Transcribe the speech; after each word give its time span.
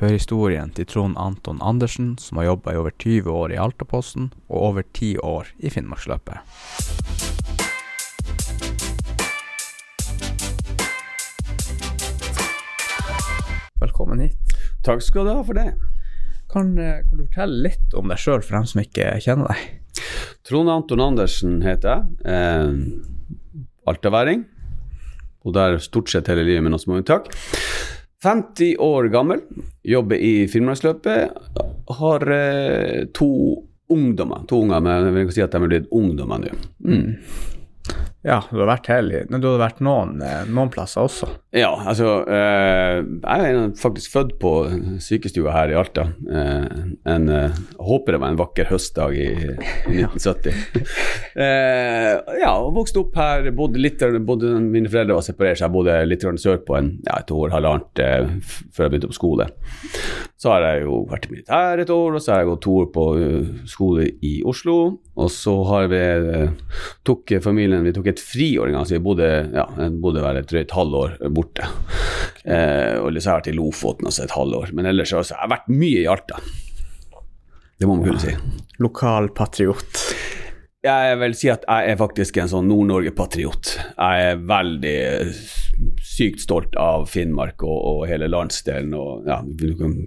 Hør 0.00 0.14
historien 0.14 0.70
til 0.72 0.86
Trond 0.88 1.18
Anton 1.20 1.58
Andersen, 1.60 2.14
som 2.16 2.38
har 2.40 2.46
jobba 2.46 2.72
i 2.72 2.78
over 2.80 2.94
20 3.02 3.26
år 3.36 3.52
i 3.52 3.58
Altaposten 3.60 4.30
og 4.48 4.62
over 4.70 4.86
10 4.96 5.18
år 5.20 5.50
i 5.60 5.68
Finnmarksløpet. 5.68 6.40
Velkommen 13.82 14.24
hit. 14.24 14.56
Takk 14.88 15.04
skal 15.04 15.28
du 15.28 15.34
ha 15.34 15.42
for 15.44 15.60
det. 15.60 15.74
Kan, 16.48 16.72
eh, 16.78 17.04
kan 17.04 17.20
du 17.20 17.26
fortelle 17.26 17.60
litt 17.68 17.92
om 17.92 18.08
deg 18.08 18.24
sjøl 18.24 18.40
for 18.40 18.56
dem 18.56 18.72
som 18.72 18.80
ikke 18.80 19.12
kjenner 19.20 19.52
deg? 19.52 20.00
Trond 20.48 20.72
Anton 20.78 21.04
Andersen 21.10 21.60
heter 21.60 21.92
jeg. 21.92 22.08
Eh, 22.24 22.72
altaværing. 23.84 24.46
Og 25.44 25.52
der 25.52 25.76
stort 25.76 26.08
sett 26.08 26.32
hele 26.32 26.48
livet 26.48 26.64
med 26.64 26.72
noen 26.72 26.80
små 26.80 26.96
unntak. 27.02 27.28
50 28.22 28.76
år 28.78 29.04
gammel, 29.08 29.40
jobber 29.82 30.16
i 30.16 30.48
Finnmarksløpet. 30.48 31.30
Har 31.86 32.30
eh, 32.32 33.04
to 33.16 33.30
ungdommer. 33.88 34.44
To 34.48 34.60
unger, 34.62 34.80
men 34.80 35.06
jeg 35.06 35.14
vil 35.14 35.24
ikke 35.24 35.36
si 35.38 35.44
at 35.44 35.54
de 35.54 35.60
er 35.60 35.70
blitt 35.72 35.88
ungdommer 35.96 36.42
nå. 36.42 36.52
Mm. 36.84 37.16
Ja, 38.22 38.42
du 38.50 38.60
har 38.60 38.68
vært 38.68 38.90
heldig. 38.92 39.22
du 39.40 39.48
har 39.48 39.62
vært 39.62 39.80
noen, 39.80 40.18
eh, 40.20 40.42
noen 40.52 40.72
plasser 40.72 41.08
også. 41.08 41.30
Ja, 41.50 41.70
altså 41.74 42.20
eh, 42.30 43.00
Jeg 43.02 43.46
er 43.50 43.72
faktisk 43.74 44.12
født 44.12 44.36
på 44.38 44.52
sykestua 45.02 45.50
her 45.50 45.72
i 45.72 45.74
Alta. 45.80 46.04
Eh, 46.30 46.76
en, 47.10 47.24
eh, 47.26 47.56
jeg 47.74 47.86
håper 47.88 48.14
det 48.14 48.20
var 48.22 48.30
en 48.30 48.38
vakker 48.38 48.68
høstdag 48.70 49.16
i, 49.18 49.26
i 49.90 50.04
1970. 50.04 50.60
eh, 51.42 52.12
ja, 52.38 52.52
og 52.54 52.76
vokste 52.78 53.02
opp 53.02 53.18
her. 53.18 53.50
Bodde 53.56 53.82
litt, 53.82 54.04
bodde, 54.26 54.52
mine 54.62 54.92
foreldre 54.92 55.18
var 55.18 55.26
separert, 55.26 55.58
så 55.58 55.66
jeg 55.66 55.74
bodde 55.74 55.98
litt 56.06 56.22
sørpå 56.22 56.78
en, 56.78 56.92
ja, 57.08 57.18
et 57.18 57.34
år, 57.34 57.50
halvannet 57.56 58.04
eh, 58.06 58.30
før 58.70 58.86
jeg 58.86 58.94
begynte 58.94 59.10
på 59.10 59.18
skole. 59.18 59.50
Så 60.40 60.54
har 60.54 60.68
jeg 60.68 60.86
jo 60.86 61.02
vært 61.10 61.26
i 61.26 61.34
militæret 61.34 61.82
et 61.82 61.90
år, 61.92 62.14
og 62.14 62.22
så 62.22 62.32
har 62.36 62.44
jeg 62.44 62.52
gått 62.52 62.64
to 62.68 62.76
år 62.84 62.90
på 62.94 63.08
skole 63.68 64.06
i 64.22 64.36
Oslo. 64.46 64.78
Og 65.20 65.28
så 65.34 65.52
har 65.68 65.90
vi 65.90 66.00
tok 67.04 67.34
familien 67.44 67.82
vi 67.84 67.92
tok 67.92 68.06
et 68.08 68.22
friår 68.22 68.70
en 68.70 68.78
gang, 68.78 68.86
så 68.88 68.96
vi 68.96 69.02
bodde, 69.04 69.28
ja, 69.52 69.66
bodde 70.00 70.22
et 70.30 70.48
drøyt 70.48 70.78
halvår 70.78 71.18
borte. 71.40 71.66
Eh, 72.44 72.96
og 73.00 73.10
så 73.16 73.32
har 73.32 73.40
jeg 73.40 73.40
vært 73.40 73.52
i 73.52 73.56
Lofoten 73.58 74.10
altså 74.10 74.26
et 74.26 74.36
halvår. 74.36 74.74
Men 74.76 74.92
ellers 74.92 75.14
har 75.16 75.26
jeg 75.26 75.52
vært 75.56 75.70
mye 75.72 76.04
i 76.04 76.08
Alta. 76.10 76.40
Det 77.80 77.88
må 77.88 77.96
man 77.96 78.06
kunne 78.06 78.20
si. 78.20 78.36
Lokal 78.84 79.30
patriot. 79.36 80.04
Jeg 80.80 81.16
vil 81.20 81.34
si 81.36 81.50
at 81.52 81.66
jeg 81.68 81.92
er 81.92 81.98
faktisk 82.00 82.38
en 82.40 82.48
sånn 82.48 82.70
Nord-Norge-patriot. 82.70 83.74
Jeg 83.98 84.28
er 84.30 84.38
veldig 84.48 85.00
sykt 86.04 86.40
stolt 86.40 86.76
av 86.80 87.04
Finnmark 87.08 87.60
og, 87.66 87.76
og 87.90 87.98
hele 88.08 88.30
landsdelen. 88.32 88.94
Og, 88.96 89.26
ja, 89.28 89.42
du 89.44 89.74
kan, 89.76 89.98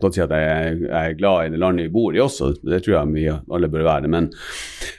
godt 0.00 0.16
si 0.16 0.22
at 0.24 0.32
jeg, 0.32 0.78
jeg, 0.86 0.92
er 1.00 1.18
glad 1.18 1.50
i 1.50 1.50
det 1.52 1.60
landet 1.60 1.90
vi 1.90 1.92
bor 1.92 2.16
i 2.16 2.22
også, 2.24 2.54
det 2.64 2.80
tror 2.86 2.94
jeg 2.96 3.12
vi 3.12 3.26
alle 3.34 3.68
bør 3.72 3.84
være. 3.84 4.10
Men 4.14 4.30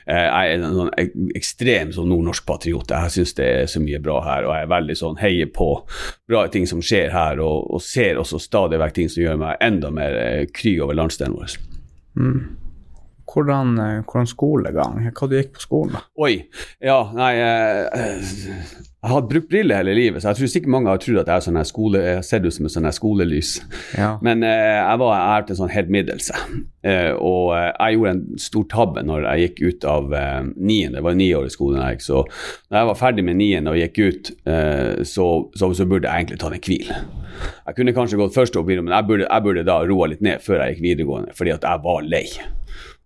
eh, 0.05 0.27
jeg 0.27 0.51
er 0.51 0.59
en 0.59 0.77
sånn 0.77 0.91
ekstrem 1.39 1.93
sånn 1.95 2.11
nordnorsk 2.13 2.45
patriot. 2.45 2.93
Jeg 2.93 3.15
syns 3.15 3.33
det 3.39 3.47
er 3.63 3.71
så 3.71 3.81
mye 3.81 4.01
bra 4.05 4.19
her, 4.27 4.45
og 4.45 4.53
jeg 4.53 4.67
er 4.67 4.75
veldig 4.75 4.97
sånn 4.99 5.17
heier 5.23 5.49
på 5.55 5.71
bra 6.29 6.45
ting 6.53 6.69
som 6.69 6.85
skjer 6.85 7.09
her, 7.15 7.41
og, 7.41 7.65
og 7.73 7.81
ser 7.81 8.21
også 8.21 8.43
stadig 8.45 8.77
vekk 8.83 8.99
ting 8.99 9.09
som 9.09 9.25
gjør 9.25 9.41
meg 9.41 9.57
enda 9.71 9.89
mer 9.89 10.19
eh, 10.21 10.45
kry 10.53 10.77
over 10.85 11.01
landsdelen 11.01 11.39
vår. 11.39 11.57
Mm. 12.21 12.64
Hvordan, 13.35 13.77
eh, 13.83 14.01
hvordan, 14.07 14.27
skolegang? 14.31 14.99
Hva 15.11 15.27
du 15.27 15.35
gikk 15.35 15.57
på 15.57 15.63
skolen, 15.65 15.97
da? 15.97 16.05
Oi, 16.23 16.45
ja, 16.79 17.01
nei 17.17 17.31
jeg, 17.35 18.13
jeg 19.05 19.11
har 19.11 19.25
brukt 19.29 19.49
briller 19.51 19.81
hele 19.81 19.93
livet, 19.93 20.21
så 20.23 20.31
jeg 20.31 20.39
tror 20.39 20.49
sikkert 20.49 20.71
mange 20.73 20.89
har 20.89 21.01
trodd 21.03 21.19
at 21.21 21.27
jeg, 21.29 21.43
sånn 21.45 21.59
skole, 21.67 21.99
jeg 22.01 22.23
ser 22.25 22.45
ut 22.47 22.55
som 22.55 22.65
et 22.65 22.73
sånn 22.73 22.87
skolelys. 22.95 23.51
Ja. 23.93 24.15
Men 24.25 24.41
eh, 24.47 24.79
jeg 24.79 25.01
var 25.03 25.19
jeg 25.19 25.51
en 25.51 25.59
sånn 25.59 25.73
helt 25.75 25.91
middels. 25.93 26.31
Eh, 26.85 27.11
og 27.13 27.51
eh, 27.57 27.67
jeg 27.73 27.99
gjorde 27.99 28.15
en 28.15 28.41
stor 28.41 28.65
tabbe 28.71 29.03
når 29.05 29.27
jeg 29.27 29.43
gikk 29.43 29.61
ut 29.61 29.87
av 29.91 30.17
eh, 30.17 30.41
niende. 30.55 30.97
Det 30.97 31.05
var 31.05 31.19
ni 31.21 31.29
år 31.37 31.51
i 31.51 31.53
skolen. 31.53 31.83
Jeg, 31.85 32.01
så 32.07 32.23
når 32.23 32.79
jeg 32.79 32.89
var 32.93 32.99
ferdig 33.03 33.27
med 33.29 33.39
niende 33.43 33.75
og 33.75 33.81
gikk 33.83 34.01
ut, 34.01 34.33
eh, 34.49 35.05
så, 35.05 35.29
så, 35.53 35.69
så, 35.69 35.89
burde 35.91 36.09
jeg 36.09 36.23
egentlig 36.23 36.41
tatt 36.41 36.57
en 36.57 36.65
hvil. 36.71 36.93
Jeg 37.67 37.77
kunne 37.77 37.97
kanskje 37.99 38.23
gått 38.23 38.37
første 38.39 38.63
år, 38.63 38.69
men 38.79 38.95
jeg 38.95 39.11
burde, 39.11 39.29
jeg 39.29 39.45
burde 39.51 39.69
da 39.69 39.81
roa 39.85 40.09
litt 40.09 40.25
ned 40.25 40.41
før 40.41 40.63
jeg 40.63 40.79
gikk 40.79 40.85
videregående, 40.87 41.35
fordi 41.37 41.53
at 41.59 41.67
jeg 41.67 41.85
var 41.85 42.05
lei 42.09 42.25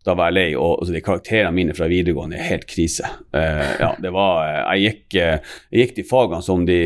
da 0.08 0.16
var 0.16 0.30
jeg 0.30 0.38
lei. 0.38 0.48
Og 0.56 0.80
altså, 0.80 0.94
de 0.96 1.02
karakterene 1.04 1.56
mine 1.56 1.76
fra 1.76 1.90
videregående 1.92 2.38
er 2.40 2.48
helt 2.48 2.66
krise. 2.70 3.08
Uh, 3.36 3.66
ja, 3.82 3.90
det 4.00 4.12
var, 4.16 4.46
eh, 4.46 4.60
jeg, 4.80 4.94
gikk, 4.94 5.18
uh, 5.20 5.58
jeg 5.74 5.84
gikk 5.84 5.96
de 5.98 6.06
fagene 6.08 6.46
som 6.46 6.64
de 6.68 6.80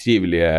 trivelige 0.00 0.50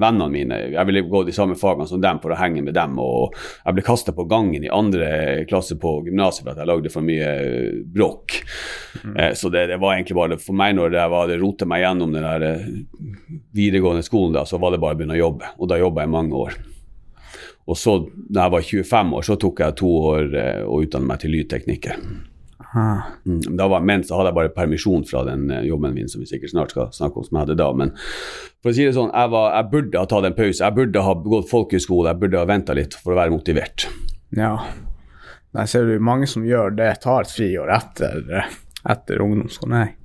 vennene 0.00 0.30
mine. 0.32 0.60
Jeg 0.72 0.88
ville 0.88 1.04
gå 1.10 1.22
de 1.28 1.36
samme 1.36 1.58
fagene 1.60 1.88
som 1.90 2.00
dem 2.02 2.22
for 2.22 2.32
å 2.32 2.40
henge 2.40 2.64
med 2.64 2.76
dem. 2.78 2.96
Og 3.02 3.36
jeg 3.36 3.76
ble 3.76 3.86
kasta 3.86 4.16
på 4.16 4.28
gangen 4.30 4.64
i 4.64 4.72
andre 4.72 5.44
klasse 5.50 5.76
på 5.80 5.98
gymnaset 6.08 6.46
for 6.46 6.54
at 6.54 6.62
jeg 6.62 6.72
lagde 6.72 6.94
for 6.94 7.06
mye 7.06 7.30
bråk. 7.84 8.40
Mm. 9.04 9.14
Uh, 9.14 9.30
så 9.36 9.52
det, 9.52 9.68
det, 9.74 9.80
var 9.82 9.98
egentlig 9.98 10.18
bare 10.18 10.40
for 10.40 10.56
meg 10.56 10.78
når 10.78 10.96
jeg 10.96 11.12
var, 11.12 11.28
det 11.28 11.40
rotet 11.44 11.68
meg 11.70 11.84
gjennom 11.84 12.16
den 12.16 12.26
der 12.26 12.48
videregående 13.56 14.04
skolen, 14.06 14.34
da, 14.38 14.48
så 14.48 14.58
var 14.60 14.72
det 14.72 14.80
bare 14.80 14.96
å 14.96 15.02
begynne 15.02 15.18
å 15.18 15.24
jobbe. 15.26 15.54
Og 15.60 15.70
da 15.70 15.80
jobba 15.80 16.06
jeg 16.06 16.16
mange 16.16 16.44
år. 16.48 16.60
Og 17.70 17.78
så, 17.78 18.00
da 18.26 18.48
jeg 18.48 18.54
var 18.56 18.66
25 18.66 19.14
år, 19.18 19.26
så 19.26 19.36
tok 19.38 19.62
jeg 19.62 19.78
to 19.78 19.92
år 20.10 20.34
eh, 20.34 20.62
og 20.64 20.88
utdannet 20.88 21.10
meg 21.12 21.22
til 21.22 21.34
lydtekniker. 21.36 22.02
Mm, 22.70 23.56
da 23.58 23.66
var, 23.66 23.82
men 23.82 24.04
så 24.06 24.14
hadde 24.18 24.30
jeg 24.30 24.36
bare 24.36 24.52
permisjon 24.54 25.02
fra 25.08 25.24
den 25.26 25.48
eh, 25.50 25.64
jobben 25.66 25.94
min 25.94 26.10
som 26.10 26.22
vi 26.22 26.28
sikkert 26.30 26.52
snart 26.52 26.74
skal 26.74 26.90
snakke 26.94 27.18
om, 27.18 27.26
som 27.26 27.38
jeg 27.38 27.46
hadde 27.46 27.58
da. 27.58 27.68
Men 27.76 27.92
for 28.62 28.70
å 28.70 28.74
si 28.76 28.86
det 28.86 28.94
sånn, 28.98 29.10
jeg, 29.14 29.32
var, 29.34 29.48
jeg 29.56 29.70
burde 29.74 30.02
ha 30.02 30.10
tatt 30.10 30.28
en 30.28 30.38
pause. 30.38 30.62
Jeg 30.62 30.78
burde 30.78 31.06
ha 31.06 31.16
gått 31.34 31.50
folkehøyskole, 31.50 32.12
jeg 32.12 32.22
burde 32.22 32.42
ha 32.42 32.50
venta 32.50 32.76
litt 32.78 32.98
for 32.98 33.14
å 33.14 33.20
være 33.20 33.34
motivert. 33.34 33.86
Ja. 34.38 34.54
Jeg 35.58 35.70
ser 35.72 35.88
du 35.88 35.96
mange 36.02 36.28
som 36.30 36.46
gjør 36.46 36.76
det, 36.78 36.92
tar 37.02 37.24
et 37.24 37.32
friår 37.34 37.72
etter, 37.74 38.20
etter 38.86 39.24
ungdomsskolen. 39.24 39.96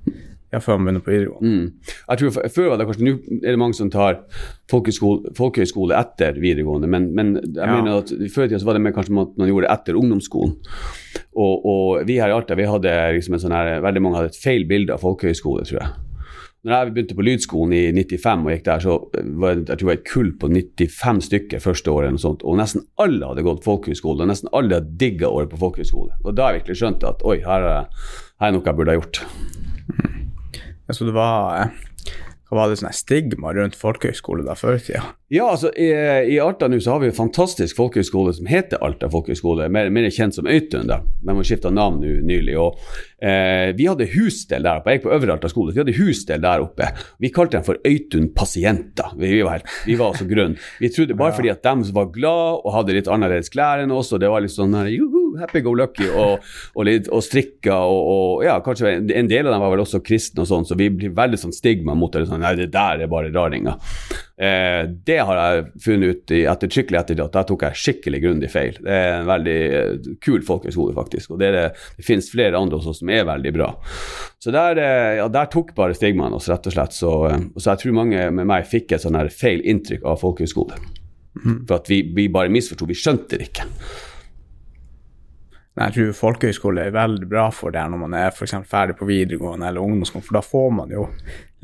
Ja, 0.54 0.60
før 0.62 0.78
man 0.78 0.86
begynner 0.86 1.02
på 1.02 1.10
videregående. 1.10 1.50
Mm. 1.50 1.94
Jeg 2.08 2.20
tror 2.20 2.48
Før 2.54 2.68
var 2.70 2.78
det 2.78 2.86
kanskje, 2.86 3.06
Nå 3.06 3.14
er 3.40 3.50
det 3.50 3.58
mange 3.58 3.74
som 3.74 3.90
tar 3.90 4.20
folkehøyskole, 4.70 5.34
folkehøyskole 5.36 5.98
etter 5.98 6.38
videregående, 6.38 6.90
men, 6.90 7.10
men 7.18 7.34
jeg 7.42 7.58
ja. 7.58 7.74
mener 7.74 8.04
at 8.04 8.12
før 8.34 8.46
i 8.46 8.52
tida 8.52 8.62
var 8.66 8.78
det 8.78 8.84
mer 8.86 8.94
kanskje 8.94 9.16
at 9.24 9.36
man 9.40 9.50
gjorde 9.50 9.66
det 9.66 9.74
etter 9.74 9.98
ungdomsskolen. 9.98 10.56
Og, 11.36 11.66
og 11.66 12.06
vi 12.08 12.20
her 12.22 12.30
i 12.30 12.36
Alta 12.36 12.56
vi 12.58 12.68
hadde 12.70 12.94
liksom 13.18 13.36
en 13.36 13.42
sånn 13.42 13.56
her, 13.56 13.78
veldig 13.84 14.04
mange 14.04 14.20
hadde 14.20 14.34
et 14.34 14.42
feil 14.42 14.68
bilde 14.70 14.94
av 14.94 15.02
folkehøyskole, 15.02 15.66
tror 15.66 15.82
jeg. 15.82 15.94
Når 16.66 16.74
jeg 16.74 16.92
begynte 16.94 17.14
på 17.14 17.24
lydskolen 17.26 17.74
i 17.76 17.82
95 17.94 18.40
og 18.42 18.48
gikk 18.50 18.64
der, 18.66 18.80
så 18.82 18.94
var 19.38 19.54
det, 19.54 19.68
jeg 19.68 19.78
tror 19.78 19.82
det 19.82 19.90
var 19.90 19.98
et 20.00 20.08
kull 20.10 20.32
på 20.40 20.48
95 20.50 21.20
stykker 21.28 21.62
første 21.62 21.92
året. 21.92 22.16
Og, 22.16 22.22
sånt, 22.22 22.42
og 22.42 22.58
nesten 22.58 22.86
alle 23.02 23.28
hadde 23.28 23.46
gått 23.46 23.62
folkehøyskole, 23.66 24.24
og 24.24 24.32
nesten 24.32 24.50
alle 24.50 24.80
hadde 24.80 24.98
digga 24.98 25.30
året 25.30 25.52
på 25.52 25.60
folkehøyskole. 25.62 26.16
Og 26.24 26.34
da 26.34 26.48
har 26.48 26.56
jeg 26.56 26.64
virkelig 26.64 26.80
skjønt 26.82 27.06
at 27.06 27.22
oi, 27.22 27.38
her 27.46 27.70
er, 27.70 28.08
her 28.42 28.50
er 28.50 28.56
noe 28.56 28.66
jeg 28.66 28.80
burde 28.80 28.96
ha 28.96 28.98
gjort. 28.98 29.22
Mm. 30.86 30.94
Så 30.94 31.08
det 31.08 31.14
var 31.16 31.60
eh, 31.60 31.86
hva 32.46 32.60
var 32.60 32.70
det 32.70 32.76
sånne 32.78 32.94
stigma 32.94 33.50
rundt 33.56 33.74
folkehøyskole 33.74 34.44
da 34.46 34.54
før 34.54 34.76
i 34.76 34.82
tida? 34.84 35.00
Ja, 35.34 35.48
altså 35.50 35.72
i, 35.74 35.88
i 36.30 36.36
Alta 36.38 36.68
nå 36.70 36.78
så 36.78 36.92
har 36.94 37.00
vi 37.02 37.08
en 37.10 37.16
fantastisk 37.16 37.74
folkehøyskole 37.74 38.30
som 38.36 38.46
heter 38.46 38.78
Alta 38.86 39.08
folkehøyskole, 39.10 39.66
mer, 39.74 39.90
mer 39.90 40.06
kjent 40.14 40.36
som 40.36 40.46
Øytun. 40.46 40.86
da, 40.86 41.00
De 41.02 41.34
har 41.34 41.48
skifta 41.48 41.72
navn 41.74 41.98
nå 42.04 42.12
nylig. 42.28 42.54
og 42.62 42.78
eh, 43.18 43.72
Vi 43.74 43.88
hadde 43.90 44.06
husdel 44.12 44.62
der 44.62 44.78
oppe, 44.78 44.94
jeg 44.94 45.00
gikk 45.00 45.08
på 45.08 45.14
Øvre 45.16 45.34
Alta 45.34 45.50
skole, 45.50 45.74
vi 45.74 45.82
hadde 45.82 45.96
husdel 45.98 46.44
der 46.46 46.62
oppe. 46.62 46.92
Vi 47.18 47.32
kalte 47.34 47.58
dem 47.58 47.66
for 47.66 47.82
Øytun 47.82 48.30
pasienter. 48.36 49.10
Vi, 49.18 49.32
vi, 49.34 49.42
var, 49.42 49.58
helt, 49.58 49.74
vi 49.88 49.98
var 49.98 50.14
så 50.14 50.28
grunne. 50.30 50.62
Vi 50.78 50.92
trodde 50.94 51.18
bare 51.18 51.30
ja. 51.34 51.38
fordi 51.40 51.54
at 51.56 51.66
de 51.66 51.96
var 51.98 52.14
glad 52.14 52.62
og 52.62 52.76
hadde 52.78 52.94
litt 52.94 53.10
annerledes 53.10 53.50
klær 53.50 53.82
enn 53.82 53.96
oss, 53.96 54.14
og 54.14 54.22
det 54.22 54.30
var 54.30 54.46
litt 54.46 54.54
sånn 54.54 54.78
her, 54.78 54.92
juhu, 54.94 55.25
happy 55.42 55.62
go 55.64 55.74
lucky 55.76 56.08
og, 56.08 56.44
og, 56.74 56.90
og 56.90 57.24
strikka 57.24 57.76
og, 57.76 58.00
og, 58.12 58.44
ja, 58.46 58.58
kanskje 58.64 58.96
en 59.16 59.30
del 59.30 59.46
av 59.46 59.54
dem 59.56 59.64
var 59.64 59.74
vel 59.74 59.84
også 59.84 60.02
kristne 60.06 60.44
og 60.44 60.50
sånn, 60.50 60.68
så 60.68 60.78
vi 60.78 60.90
blir 60.92 61.14
veldig 61.16 61.40
sånn 61.40 61.56
stigma 61.56 61.96
mot 61.98 62.12
det. 62.12 62.26
sånn, 62.30 62.44
Nei, 62.44 62.54
det 62.58 62.70
der 62.74 63.04
er 63.04 63.10
bare 63.10 63.32
raringer. 63.34 63.78
Eh, 64.36 64.82
det 65.06 65.16
har 65.24 65.38
jeg 65.40 65.62
funnet 65.80 66.12
ut 66.12 66.32
i 66.36 66.42
ettertrykkelig 66.50 66.98
ettertid 67.00 67.22
at 67.24 67.36
der 67.38 67.46
tok 67.48 67.64
jeg 67.64 67.80
skikkelig 67.80 68.20
grundig 68.24 68.50
feil. 68.52 68.76
Det 68.84 68.92
er 68.92 69.14
en 69.20 69.30
veldig 69.30 69.56
eh, 69.78 70.10
kul 70.24 70.44
folkehøyskole, 70.44 70.92
faktisk. 70.96 71.32
Og 71.32 71.40
det, 71.40 71.52
det, 71.56 71.64
det, 71.96 72.04
finnes 72.06 72.28
flere 72.32 72.60
andre 72.60 72.80
også 72.80 72.98
som 72.98 73.12
er 73.12 73.24
veldig 73.28 73.54
bra. 73.56 73.70
Så 74.42 74.52
der, 74.54 74.82
eh, 74.82 75.14
ja, 75.22 75.30
der 75.32 75.48
tok 75.52 75.72
bare 75.78 75.96
stigmaen 75.96 76.36
oss, 76.36 76.50
rett 76.52 76.68
og 76.68 76.76
slett. 76.76 76.96
Så, 76.96 77.14
eh, 77.30 77.38
så, 77.56 77.70
jeg 77.72 77.84
tror 77.84 77.96
mange 78.02 78.28
med 78.36 78.52
meg 78.52 78.68
fikk 78.68 78.92
et 78.92 79.06
sånn 79.06 79.18
feil 79.32 79.64
inntrykk 79.64 80.04
av 80.04 80.20
folkehøyskole. 80.20 80.76
Mm. 81.36 81.62
For 81.68 81.78
at 81.80 81.88
vi, 81.92 82.02
vi 82.16 82.28
bare 82.32 82.52
misforsto. 82.52 82.88
Vi 82.88 82.98
skjønte 82.98 83.40
det 83.40 83.50
ikke. 83.50 83.66
Jeg 85.76 85.92
tror 85.92 86.12
folkehøyskole 86.16 86.86
er 86.86 86.94
veldig 86.94 87.26
bra 87.28 87.50
for 87.52 87.74
det 87.74 87.82
når 87.92 88.00
man 88.00 88.14
er 88.16 88.30
for 88.32 88.48
ferdig 88.64 88.96
på 88.96 89.08
videregående 89.08 89.68
eller 89.68 89.84
ungdomsskolen, 89.84 90.24
for 90.24 90.38
da 90.38 90.42
får 90.44 90.70
man 90.72 90.94
jo 90.94 91.04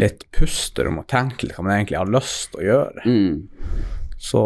litt 0.03 0.27
puster 0.37 0.91
om 0.91 1.01
å 1.01 1.07
tenke 1.09 1.47
litt 1.47 1.57
hva 1.57 1.65
man 1.65 1.79
egentlig 1.79 2.01
har 2.01 2.11
lyst 2.13 2.51
til 2.53 2.61
å 2.61 2.67
gjøre. 2.67 3.05
Mm. 3.09 3.79
Så 4.23 4.43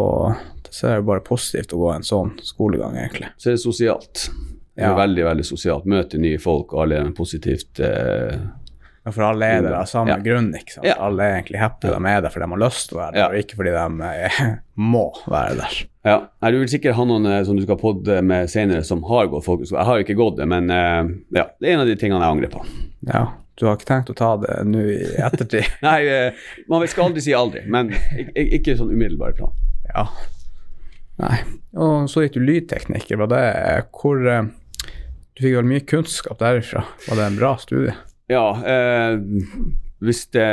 det 0.63 0.73
ser 0.73 1.01
jo 1.01 1.07
bare 1.09 1.25
positivt 1.25 1.75
å 1.75 1.81
gå 1.81 1.89
en 1.93 2.07
sånn 2.07 2.31
skolegang, 2.43 2.95
egentlig. 2.97 3.33
Så 3.35 3.51
det 3.51 3.57
er 3.57 3.65
sosialt. 3.65 4.23
Det 4.77 4.85
er 4.85 4.93
ja. 4.93 4.97
veldig, 4.97 5.25
veldig 5.27 5.47
sosialt. 5.47 5.89
Møte 5.89 6.21
nye 6.21 6.39
folk, 6.41 6.71
og 6.73 6.85
alle 6.85 7.01
er 7.01 7.11
positivt 7.17 7.81
eh, 7.83 8.39
For 9.13 9.23
alle 9.27 9.47
er 9.47 9.63
der 9.63 9.75
av 9.77 9.87
samme 9.89 10.15
ja. 10.15 10.19
grunn. 10.23 10.49
ikke 10.57 10.77
sant? 10.77 10.87
Ja. 10.87 10.97
Alle 11.07 11.25
er 11.25 11.37
egentlig 11.37 11.61
happy 11.61 11.91
de 11.91 12.11
er 12.11 12.23
der 12.23 12.33
fordi 12.33 12.45
de 12.45 12.53
har 12.53 12.61
lyst 12.63 12.89
til 12.89 12.97
å 12.97 13.01
være 13.01 13.15
der, 13.15 13.33
og 13.33 13.41
ikke 13.43 13.59
fordi 13.59 13.73
de 13.75 14.09
er, 14.11 14.37
må 14.93 15.05
være 15.31 15.57
der. 15.61 15.79
Ja, 16.07 16.17
Du 16.51 16.59
vil 16.59 16.71
sikkert 16.71 16.97
ha 16.97 17.07
noen 17.07 17.27
eh, 17.29 17.41
som 17.47 17.57
du 17.57 17.65
skal 17.65 17.79
podde 17.81 18.21
med 18.25 18.51
senere 18.51 18.85
som 18.87 19.03
har 19.09 19.27
gått 19.31 19.43
fokus 19.45 19.73
Jeg 19.73 19.87
har 19.89 19.99
jo 19.99 20.05
ikke 20.05 20.15
gått 20.19 20.37
det, 20.39 20.47
men 20.47 20.71
uh, 20.71 21.03
ja, 21.35 21.49
det 21.59 21.67
er 21.67 21.75
en 21.75 21.83
av 21.83 21.89
de 21.89 21.97
tingene 21.99 22.23
jeg 22.23 22.37
angrer 22.37 22.53
på. 22.53 22.63
Ja, 23.09 23.25
Du 23.59 23.65
har 23.67 23.77
ikke 23.77 23.89
tenkt 23.89 24.11
å 24.13 24.17
ta 24.17 24.31
det 24.41 24.57
nå 24.69 24.83
i 24.93 24.97
ettertid? 25.27 25.67
Nei, 25.87 25.99
man 26.71 26.87
skal 26.87 27.09
aldri 27.09 27.23
si 27.25 27.35
aldri, 27.35 27.65
men 27.67 27.91
ikke, 27.93 28.47
ikke 28.59 28.77
sånn 28.79 28.93
umiddelbar 28.93 29.35
plan. 29.39 29.55
Ja. 29.89 30.07
Nei. 31.17 31.37
Og 31.77 32.09
så 32.11 32.23
gikk 32.23 32.37
du 32.37 32.43
lydtekniker. 32.45 33.17
Var 33.23 33.29
det 33.31 33.45
hvor 33.89 34.19
Du 34.21 35.41
fikk 35.41 35.55
vel 35.55 35.69
mye 35.69 35.85
kunnskap 35.85 36.37
derifra? 36.41 36.83
Var 37.07 37.17
det 37.17 37.25
en 37.25 37.39
bra 37.39 37.55
studie? 37.61 37.95
Ja, 38.27 38.47
eh, 38.59 39.19
hvis 40.03 40.27
det 40.35 40.47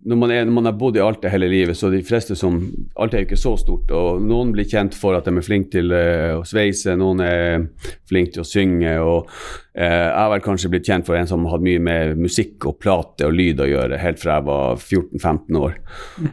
når 0.00 0.16
man, 0.16 0.30
er, 0.32 0.44
når 0.44 0.54
man, 0.56 0.68
har 0.70 0.76
bodd 0.80 0.96
i 0.96 1.02
Alta 1.04 1.28
hele 1.28 1.48
livet, 1.50 1.76
så 1.76 1.90
de 1.92 2.00
fleste 2.06 2.36
som 2.38 2.56
Alta 2.96 3.18
er 3.18 3.24
jo 3.24 3.28
ikke 3.28 3.40
så 3.40 3.52
stort. 3.60 3.90
og 3.92 4.22
Noen 4.24 4.52
blir 4.54 4.68
kjent 4.68 4.96
for 4.96 5.16
at 5.16 5.28
de 5.28 5.34
er 5.36 5.44
flinke 5.44 5.74
til 5.74 5.92
uh, 5.92 6.38
å 6.38 6.44
sveise, 6.48 6.94
noen 6.96 7.20
er 7.24 7.66
flinke 8.08 8.38
til 8.38 8.44
å 8.44 8.48
synge. 8.48 8.94
og 9.04 9.28
Jeg 9.70 10.14
har 10.16 10.30
vel 10.32 10.42
kanskje 10.42 10.70
blitt 10.72 10.88
kjent 10.88 11.06
for 11.06 11.14
en 11.14 11.28
som 11.30 11.44
hadde 11.46 11.62
mye 11.62 11.80
med 11.82 12.18
musikk 12.18 12.66
og 12.66 12.80
plate 12.82 13.28
og 13.28 13.36
lyd 13.38 13.60
å 13.62 13.68
gjøre 13.68 14.00
helt 14.02 14.18
fra 14.18 14.40
jeg 14.40 14.46
var 14.48 14.80
14-15 14.80 15.58
år. 15.60 15.76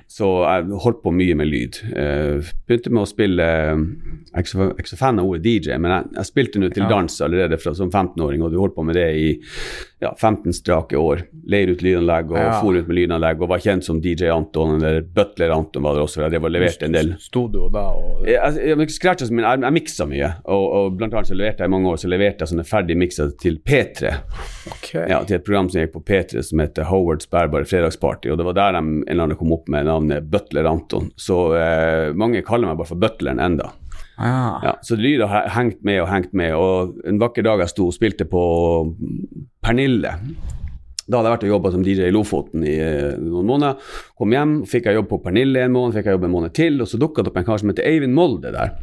Så 0.10 0.30
jeg 0.42 0.80
holdt 0.86 1.04
på 1.04 1.14
mye 1.14 1.36
med 1.38 1.52
lyd. 1.52 1.78
Uh, 1.92 2.42
begynte 2.68 2.94
med 2.94 3.04
å 3.04 3.10
spille 3.10 3.46
Jeg 3.48 4.34
er 4.34 4.46
ikke 4.46 4.90
så, 4.90 5.00
fan 5.00 5.22
av 5.22 5.30
ordet 5.30 5.46
DJ, 5.46 5.78
men 5.82 5.94
jeg, 5.94 6.10
jeg 6.18 6.32
spilte 6.32 6.62
nå 6.62 6.72
til 6.74 6.88
dans 6.90 7.22
allerede 7.28 7.60
fra, 7.62 7.76
som 7.78 7.92
15-åring, 7.92 8.42
og 8.44 8.54
du 8.54 8.60
holdt 8.62 8.76
på 8.78 8.86
med 8.88 8.98
det 8.98 9.08
i 9.18 9.30
ja, 10.00 10.12
15 10.14 10.54
strake 10.54 10.98
år. 10.98 11.24
Leide 11.50 11.74
ut 11.74 11.82
lydanlegg 11.82 12.34
og 12.34 12.38
ja. 12.38 12.50
for 12.62 12.76
rundt 12.76 12.90
med 12.90 13.00
lydanlegg. 13.00 13.42
og 13.42 13.50
var 13.50 13.62
kjent 13.64 13.86
som 13.86 14.02
DJ 14.02 14.30
Anton, 14.34 14.78
eller 14.78 15.02
Butler 15.02 15.54
Anton 15.56 15.86
var 15.86 15.98
det 15.98 16.04
også. 16.06 16.26
Jeg 16.28 16.44
var 16.44 16.54
levert 16.54 16.84
en 16.86 16.98
del. 16.98 17.14
Sto 17.22 17.48
du 17.50 17.64
da 17.74 17.88
og 17.94 18.26
Jeg, 18.28 18.38
jeg, 18.38 18.78
jeg, 18.78 18.90
jeg, 19.18 19.64
jeg 19.64 19.76
miksa 19.78 20.08
mye, 20.10 20.32
og, 20.46 20.66
og, 20.80 20.98
blant 20.98 21.18
annet 21.18 21.32
så 21.32 21.38
leverte 21.38 21.66
jeg 21.66 21.72
i 21.72 21.74
mange 21.74 21.94
år 21.94 22.02
så 22.02 22.12
leverte 22.12 22.46
jeg 22.46 22.54
sånne 22.54 22.68
ferdig 22.68 22.98
miksa 23.00 23.30
til 23.42 23.60
P3. 23.64 24.14
Okay. 24.72 25.08
Ja, 25.10 25.22
til 25.24 25.38
et 25.40 25.46
program 25.48 25.70
som 25.72 25.82
gikk 25.82 25.96
på 25.96 26.04
P3 26.10 26.44
som 26.46 26.62
heter 26.64 26.90
Howards 26.90 27.30
bærbare 27.32 27.68
fredagsparty, 27.70 28.32
og 28.32 28.40
det 28.40 28.48
var 28.48 28.58
der 28.58 28.78
de 28.78 28.84
en 28.84 29.04
eller 29.08 29.28
annen 29.28 29.40
kom 29.40 29.54
opp 29.56 29.68
med 29.72 29.88
navnet 29.90 30.30
Butler 30.32 30.70
Anton. 30.70 31.12
Så 31.16 31.42
eh, 31.60 32.14
mange 32.18 32.44
kaller 32.46 32.72
meg 32.72 32.80
bare 32.80 32.92
for 32.92 33.02
Butleren 33.02 33.44
enda. 33.44 33.72
Ah. 34.18 34.58
Ja, 34.64 34.74
så 34.82 34.96
lyder 34.98 35.30
har 35.30 35.50
hengt 35.54 35.84
med 35.86 36.02
og 36.02 36.10
hengt 36.10 36.34
med. 36.34 36.56
Og 36.58 36.98
en 37.06 37.20
vakker 37.22 37.46
dag 37.46 37.62
jeg 37.62 37.74
sto 37.74 37.90
og 37.92 37.96
spilte 37.96 38.26
på 38.30 38.44
Pernille 39.62 40.16
da 41.08 41.20
hadde 41.20 41.30
jeg 41.30 41.36
vært 41.38 41.46
og 41.48 41.52
jobba 41.54 41.72
som 41.72 41.84
DJ 41.86 42.08
i 42.10 42.14
Lofoten 42.14 42.64
i 42.68 42.76
uh, 42.84 43.14
noen 43.22 43.48
måneder. 43.48 43.92
Kom 44.20 44.34
hjem, 44.36 44.56
fikk 44.68 44.90
jeg 44.90 44.98
jobb 45.00 45.08
på 45.14 45.22
Pernille 45.24 45.64
en 45.64 45.72
måned, 45.72 45.96
fikk 45.96 46.10
jeg 46.10 46.18
jobb 46.18 46.26
en 46.28 46.34
måned 46.34 46.56
til, 46.58 46.82
og 46.84 46.90
så 46.92 47.00
dukka 47.00 47.24
det 47.24 47.32
opp 47.32 47.40
en 47.40 47.48
kar 47.48 47.62
som 47.62 47.72
heter 47.72 47.88
Eivind 47.88 48.16
Molde 48.18 48.52
der. 48.56 48.74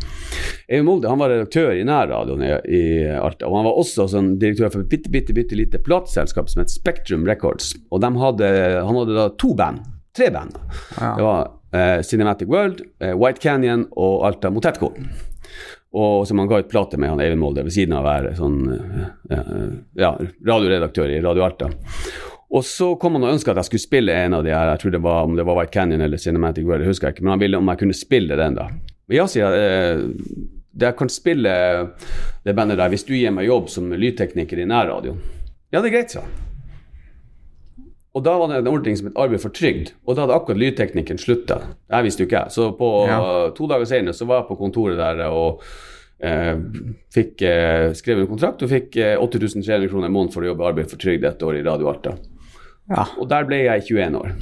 Eivind 0.65 0.89
Molde 0.89 1.11
han 1.13 1.21
var 1.21 1.35
redaktør 1.35 1.75
i 1.77 1.85
nærradioen 1.85 2.47
i, 2.47 2.55
i, 2.79 2.85
Alta, 3.19 3.51
og 3.51 3.59
han 3.59 3.69
var 3.69 3.83
også 3.83 4.09
sånn 4.15 4.33
direktør 4.41 4.73
for 4.73 4.87
et 4.87 4.95
bitte, 4.95 5.13
bitte, 5.13 5.37
bitte 5.37 5.59
lite 5.59 5.83
plateselskap 5.85 6.49
som 6.49 6.65
het 6.65 6.73
Spektrum 6.73 7.29
Records. 7.29 7.75
Og 7.93 8.01
hadde, 8.01 8.49
han 8.81 9.03
hadde 9.03 9.19
da 9.19 9.29
to 9.41 9.53
band, 9.59 9.85
tre 10.17 10.31
band. 10.33 10.57
Ja. 10.97 11.13
Det 11.19 11.29
var 11.29 11.53
uh, 11.53 12.01
Cinematic 12.09 12.49
World, 12.49 12.81
uh, 13.05 13.13
White 13.13 13.45
Canyon 13.45 13.85
og 13.93 14.25
Alta 14.31 14.53
Motetco. 14.55 14.95
Og 15.95 16.27
som 16.27 16.41
han 16.43 16.49
ga 16.51 16.59
ut 16.59 16.71
plate 16.71 16.99
med 16.99 17.13
han 17.13 17.21
Eivind 17.23 17.39
Molde 17.39 17.63
ved 17.63 17.75
siden 17.75 17.95
av 17.95 18.03
å 18.03 18.09
være 18.09 18.33
sånn 18.35 18.57
ja, 19.95 20.11
radioredaktør 20.19 21.13
i 21.15 21.21
Radio 21.23 21.45
Alta. 21.47 21.69
Og 22.55 22.65
så 22.67 22.93
kom 23.01 23.17
han 23.17 23.27
og 23.27 23.35
ønska 23.35 23.51
at 23.53 23.61
jeg 23.63 23.71
skulle 23.71 23.85
spille 23.85 24.15
en 24.15 24.35
av 24.39 24.43
de 24.47 24.53
her, 24.55 24.73
jeg 24.73 24.83
tror 24.83 24.95
det 24.95 25.03
var 25.03 25.29
om 25.29 25.39
det 25.39 25.47
var 25.47 25.59
White 25.59 25.75
Canyon 25.75 26.03
eller 26.05 26.21
Cinematic 26.23 26.67
World, 26.67 26.85
jeg 26.85 26.93
husker 26.93 27.15
ikke, 27.15 27.25
men 27.27 27.35
han 27.35 27.43
ville 27.43 27.59
om 27.59 27.71
jeg 27.73 27.81
kunne 27.81 27.97
spille 27.99 28.39
den 28.39 28.59
da. 28.59 28.69
Og 29.11 29.17
jeg 29.17 29.33
sier 29.33 29.57
eh, 29.59 30.03
jeg 30.81 30.97
kan 30.99 31.11
spille 31.13 31.55
det 32.45 32.55
bandet 32.57 32.79
der 32.81 32.91
hvis 32.93 33.07
du 33.07 33.15
gir 33.15 33.35
meg 33.35 33.49
jobb 33.49 33.71
som 33.71 33.91
lydtekniker 33.91 34.63
i 34.63 34.69
nærradioen. 34.71 35.19
Ja, 35.71 35.81
det 35.81 35.91
er 35.91 35.97
greit, 35.97 36.15
sa 36.15 36.23
han. 36.23 36.54
Og 38.15 38.23
da 38.23 38.37
var 38.39 38.51
det 38.51 38.61
en 38.61 38.71
ordning 38.71 38.95
som 38.99 39.09
het 39.09 39.17
arbeid 39.19 39.43
for 39.43 39.55
trygd, 39.55 39.91
og 40.07 40.15
da 40.15 40.23
hadde 40.23 40.37
akkurat 40.37 40.61
lydteknikken 40.61 41.19
slutta. 41.19 41.57
Det 41.91 42.03
visste 42.07 42.23
jo 42.23 42.29
ikke 42.29 42.45
jeg. 42.45 42.55
Så 42.55 42.69
på 42.79 42.91
ja. 43.11 43.19
to 43.57 43.67
dager 43.71 43.91
senere 43.91 44.15
så 44.15 44.29
var 44.31 44.43
jeg 44.43 44.51
på 44.53 44.59
kontoret 44.61 45.01
der 45.01 45.25
og 45.27 45.65
eh, 46.23 46.55
fikk 47.15 47.43
eh, 47.43 47.89
skrevet 47.99 48.25
en 48.25 48.31
kontrakt 48.31 48.63
og 48.63 48.71
fikk 48.71 49.01
eh, 49.03 49.17
8300 49.19 49.91
kroner 49.91 50.13
i 50.13 50.15
måneden 50.15 50.35
for 50.37 50.47
å 50.47 50.53
jobbe 50.53 50.69
arbeid 50.71 50.93
for 50.93 51.03
trygd 51.03 51.27
et 51.27 51.43
år 51.43 51.59
i 51.59 51.65
Radio 51.67 51.91
Alta. 51.91 52.15
Ja. 52.93 53.09
Og 53.19 53.27
der 53.33 53.49
ble 53.49 53.65
jeg 53.65 53.89
21 53.91 54.21
år. 54.21 54.35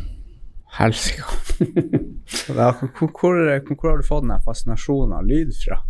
Helsike. 0.76 1.24
hvor, 2.46 3.08
hvor, 3.08 3.40
hvor, 3.72 3.88
har 3.88 4.00
du 4.00 4.06
fått 4.06 4.28
den 4.28 4.44
fascinasjonen 4.44 5.16
av 5.16 5.24
lyd 5.28 5.56
fra? 5.56 5.80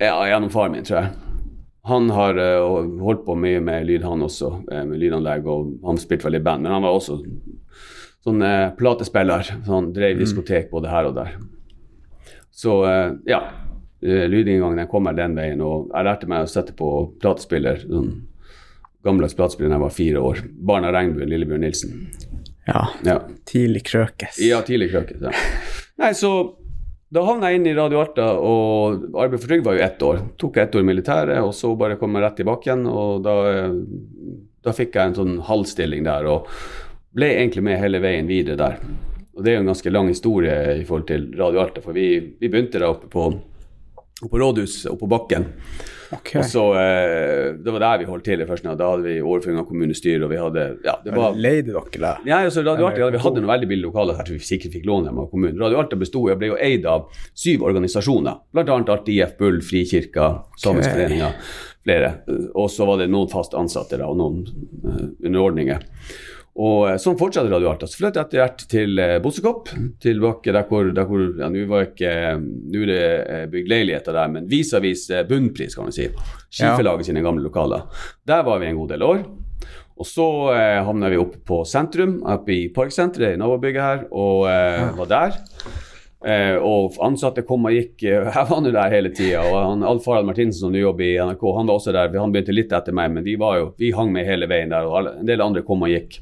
Ja, 0.00 0.16
Gjennom 0.26 0.50
faren 0.50 0.74
min, 0.74 0.86
tror 0.86 1.04
jeg. 1.04 1.30
Han 1.88 2.10
har 2.10 2.36
uh, 2.36 3.00
holdt 3.00 3.24
på 3.24 3.36
mye 3.40 3.60
med 3.64 3.86
lyd, 3.88 4.04
han 4.04 4.22
også, 4.26 4.50
uh, 4.68 4.82
med 4.88 5.00
lydanlegg, 5.00 5.46
og 5.48 5.78
han 5.86 6.00
spilte 6.00 6.28
veldig 6.28 6.42
band. 6.44 6.66
Men 6.66 6.76
han 6.76 6.84
var 6.84 6.96
også 6.96 7.20
sånn 8.24 8.44
uh, 8.44 8.72
platespiller. 8.76 9.48
Så 9.48 9.72
han 9.72 9.92
drev 9.96 10.18
mm. 10.18 10.20
diskotek 10.20 10.68
både 10.72 10.92
her 10.92 11.08
og 11.08 11.16
der. 11.16 11.38
Så 12.60 12.74
ja, 13.24 13.38
lydinngangen 14.02 14.88
kommer 14.90 15.14
den 15.16 15.32
veien. 15.38 15.62
Og 15.64 15.86
jeg 15.94 16.04
lærte 16.04 16.28
meg 16.28 16.44
å 16.44 16.50
sette 16.50 16.74
på 16.76 16.90
platespiller, 17.22 17.80
sånn 17.86 18.10
gammeldags 19.06 19.36
platespiller 19.38 19.72
da 19.72 19.78
jeg 19.78 19.84
var 19.86 19.94
fire 19.96 20.24
år. 20.28 20.42
Barn 20.68 20.84
av 20.84 20.92
regnbuen, 20.92 21.30
Lillebjørn 21.30 21.64
Nilsen. 21.64 21.94
Ja. 22.66 22.82
ja. 23.06 23.16
Tidlig 23.48 23.86
krøkes. 23.88 24.42
Ja, 24.44 24.60
tidlig 24.66 24.90
krøkes. 24.92 25.22
Ja. 25.24 25.32
Nei, 26.02 26.12
så 26.18 26.34
da 27.10 27.22
havna 27.26 27.50
jeg 27.50 27.58
inn 27.58 27.66
i 27.66 27.74
Radio 27.74 27.98
Alta, 28.04 28.28
og 28.38 29.16
arbeid 29.18 29.40
for 29.42 29.50
trygd 29.50 29.64
var 29.66 29.76
jo 29.76 29.82
ett 29.82 30.02
år. 30.06 30.20
Tok 30.38 30.60
ett 30.62 30.74
år 30.78 30.84
i 30.84 30.88
militæret, 30.92 31.40
og 31.42 31.50
så 31.58 31.72
bare 31.78 31.98
kom 31.98 32.14
jeg 32.14 32.22
rett 32.22 32.36
tilbake 32.38 32.68
igjen. 32.68 32.84
Og 32.86 33.24
da, 33.24 33.34
da 34.62 34.74
fikk 34.76 34.94
jeg 34.94 35.10
en 35.10 35.16
sånn 35.18 35.36
halvstilling 35.48 36.06
der, 36.06 36.28
og 36.30 36.46
ble 37.18 37.32
egentlig 37.34 37.64
med 37.66 37.80
hele 37.82 37.98
veien 38.02 38.30
videre 38.30 38.60
der. 38.60 38.78
Og 39.34 39.42
det 39.42 39.50
er 39.50 39.58
jo 39.58 39.64
en 39.64 39.72
ganske 39.72 39.90
lang 39.90 40.10
historie 40.12 40.54
i 40.78 40.84
forhold 40.86 41.08
til 41.10 41.26
Radio 41.40 41.64
Alta, 41.64 41.82
for 41.82 41.98
vi, 41.98 42.12
vi 42.38 42.50
begynte 42.52 42.78
der 42.78 42.92
oppe 42.92 43.10
på, 43.10 43.26
på 44.22 44.42
rådhuset, 44.44 44.92
oppe 44.92 45.02
på 45.02 45.10
bakken. 45.10 45.48
Okay. 46.10 46.40
Og 46.40 46.46
så, 46.50 46.62
eh, 46.74 47.52
Det 47.54 47.72
var 47.72 47.80
der 47.80 47.98
vi 47.98 48.04
holdt 48.04 48.24
til 48.24 48.40
i 48.40 48.46
første. 48.46 48.74
Da 48.76 48.90
hadde 48.90 49.04
vi 49.04 49.20
overføring 49.20 49.60
av 49.60 49.66
kommunestyret. 49.68 50.24
og 50.24 50.30
vi 50.30 50.36
hadde, 50.36 50.78
ja, 50.84 50.96
det 51.04 51.14
var... 51.14 51.34
Leide 51.34 51.72
dere 51.72 51.84
det? 51.90 52.14
Ja, 52.26 52.38
altså, 52.38 52.64
Radio 52.66 52.86
Alta, 52.86 52.98
ja, 52.98 53.10
vi 53.10 53.22
hadde 53.22 53.40
noen 53.40 53.52
veldig 53.52 53.68
billige 53.68 53.86
lokaler. 53.86 54.16
her, 54.16 54.24
så 54.24 54.32
vi 54.32 54.38
sikkert 54.38 54.72
fikk 54.72 54.86
låne 54.86 55.06
dem 55.06 55.18
av 55.18 55.30
kommunen. 55.30 55.58
Radio 55.60 55.78
Alta 55.78 55.96
bestod, 55.96 56.28
jeg 56.30 56.38
ble 56.38 56.52
jo 56.52 56.58
eid 56.58 56.86
av 56.86 57.06
syv 57.34 57.62
organisasjoner. 57.62 58.40
Annet 58.54 58.88
Alt 58.88 59.08
IF 59.08 59.36
Bull, 59.38 59.60
Frikirka, 59.62 60.44
Samiskforeninga, 60.58 61.30
okay. 61.30 61.78
flere. 61.84 62.10
Og 62.54 62.70
så 62.70 62.86
var 62.86 62.98
det 62.98 63.10
noen 63.10 63.30
fast 63.30 63.54
ansatte 63.54 63.98
da, 64.00 64.10
og 64.10 64.18
noen 64.18 64.44
uh, 64.84 65.06
underordninger. 65.26 65.86
Og 66.60 66.90
eh, 66.90 66.98
sånn 67.00 67.18
fortsatte 67.20 67.48
Radio 67.48 67.70
Alta. 67.70 67.88
Så 67.88 68.00
flyttet 68.00 68.18
jeg 68.18 68.26
etter 68.26 68.42
hvert 68.42 68.64
til 68.68 69.00
eh, 69.00 69.16
Bossekopp, 69.24 69.70
tilbake 70.02 70.52
der 70.52 70.66
hvor, 70.68 70.90
der 70.96 71.08
hvor 71.08 71.22
ja, 71.40 71.48
Nå 71.52 71.66
var 71.70 71.86
ikke, 71.88 72.14
nå 72.40 72.82
er 72.84 72.90
det 72.90 73.04
eh, 73.04 73.44
bygd 73.52 73.70
leiligheter 73.72 74.16
der, 74.16 74.32
men 74.34 74.48
vis-à-vis 74.50 75.06
-vis 75.10 75.28
bunnpris, 75.28 75.76
kan 75.78 75.88
vi 75.88 75.96
si. 75.96 76.08
Skifelaget 76.50 77.08
sine 77.08 77.24
gamle 77.24 77.42
lokaler. 77.46 77.88
Der 78.26 78.42
var 78.44 78.60
vi 78.60 78.66
en 78.66 78.76
god 78.76 78.92
del 78.92 79.06
år. 79.06 79.22
Og 80.00 80.08
så 80.08 80.26
eh, 80.54 80.80
havna 80.84 81.10
vi 81.12 81.20
oppe 81.20 81.42
på 81.44 81.60
sentrum, 81.68 82.22
oppe 82.24 82.54
i 82.56 82.68
Parksenteret 82.72 83.36
i 83.36 83.40
nabobygget 83.40 83.84
her, 83.84 84.04
og 84.16 84.46
eh, 84.48 84.86
var 84.96 85.10
der. 85.10 85.36
Eh, 86.20 86.56
og 86.56 86.96
ansatte 87.04 87.44
kom 87.48 87.68
og 87.68 87.76
gikk. 87.76 88.02
Jeg 88.08 88.46
var 88.48 88.62
nå 88.64 88.72
der 88.72 88.94
hele 88.94 89.12
tida. 89.12 89.44
Og 89.44 89.58
han, 89.58 89.84
Alf 89.84 90.08
Harald 90.08 90.28
Martinsen 90.28 90.60
som 90.60 90.72
nå 90.72 90.80
jobber 90.80 91.04
i 91.04 91.18
NRK, 91.20 91.44
han 91.56 91.68
var 91.68 91.80
også 91.80 91.92
der. 91.96 92.16
Han 92.16 92.32
begynte 92.32 92.56
litt 92.56 92.72
etter 92.76 92.96
meg, 92.96 93.12
men 93.12 93.26
vi, 93.28 93.36
var 93.40 93.58
jo, 93.60 93.70
vi 93.80 93.92
hang 93.96 94.12
med 94.14 94.28
hele 94.28 94.48
veien 94.48 94.72
der. 94.72 94.88
Og 94.88 94.98
alle, 95.02 95.14
en 95.20 95.28
del 95.28 95.44
andre 95.44 95.64
kom 95.68 95.84
og 95.84 95.92
gikk. 95.92 96.20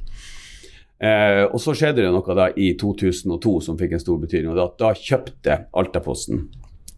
Eh, 0.99 1.45
og 1.47 1.61
så 1.63 1.77
skjedde 1.79 2.03
det 2.03 2.11
noe 2.11 2.35
da 2.35 2.49
i 2.59 2.73
2002 2.79 3.53
som 3.63 3.79
fikk 3.79 3.95
en 3.95 4.03
stor 4.03 4.19
betydning. 4.23 4.51
og 4.53 4.59
Da, 4.59 4.69
da 4.89 4.95
kjøpte 4.99 5.59
Altaposten, 5.79 6.49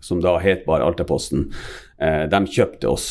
som 0.01 0.23
da 0.25 0.39
het 0.41 0.65
bare 0.69 0.87
Altaposten, 0.89 1.51
eh, 2.01 2.25
de 2.31 2.41
kjøpte 2.49 2.89
oss. 2.89 3.11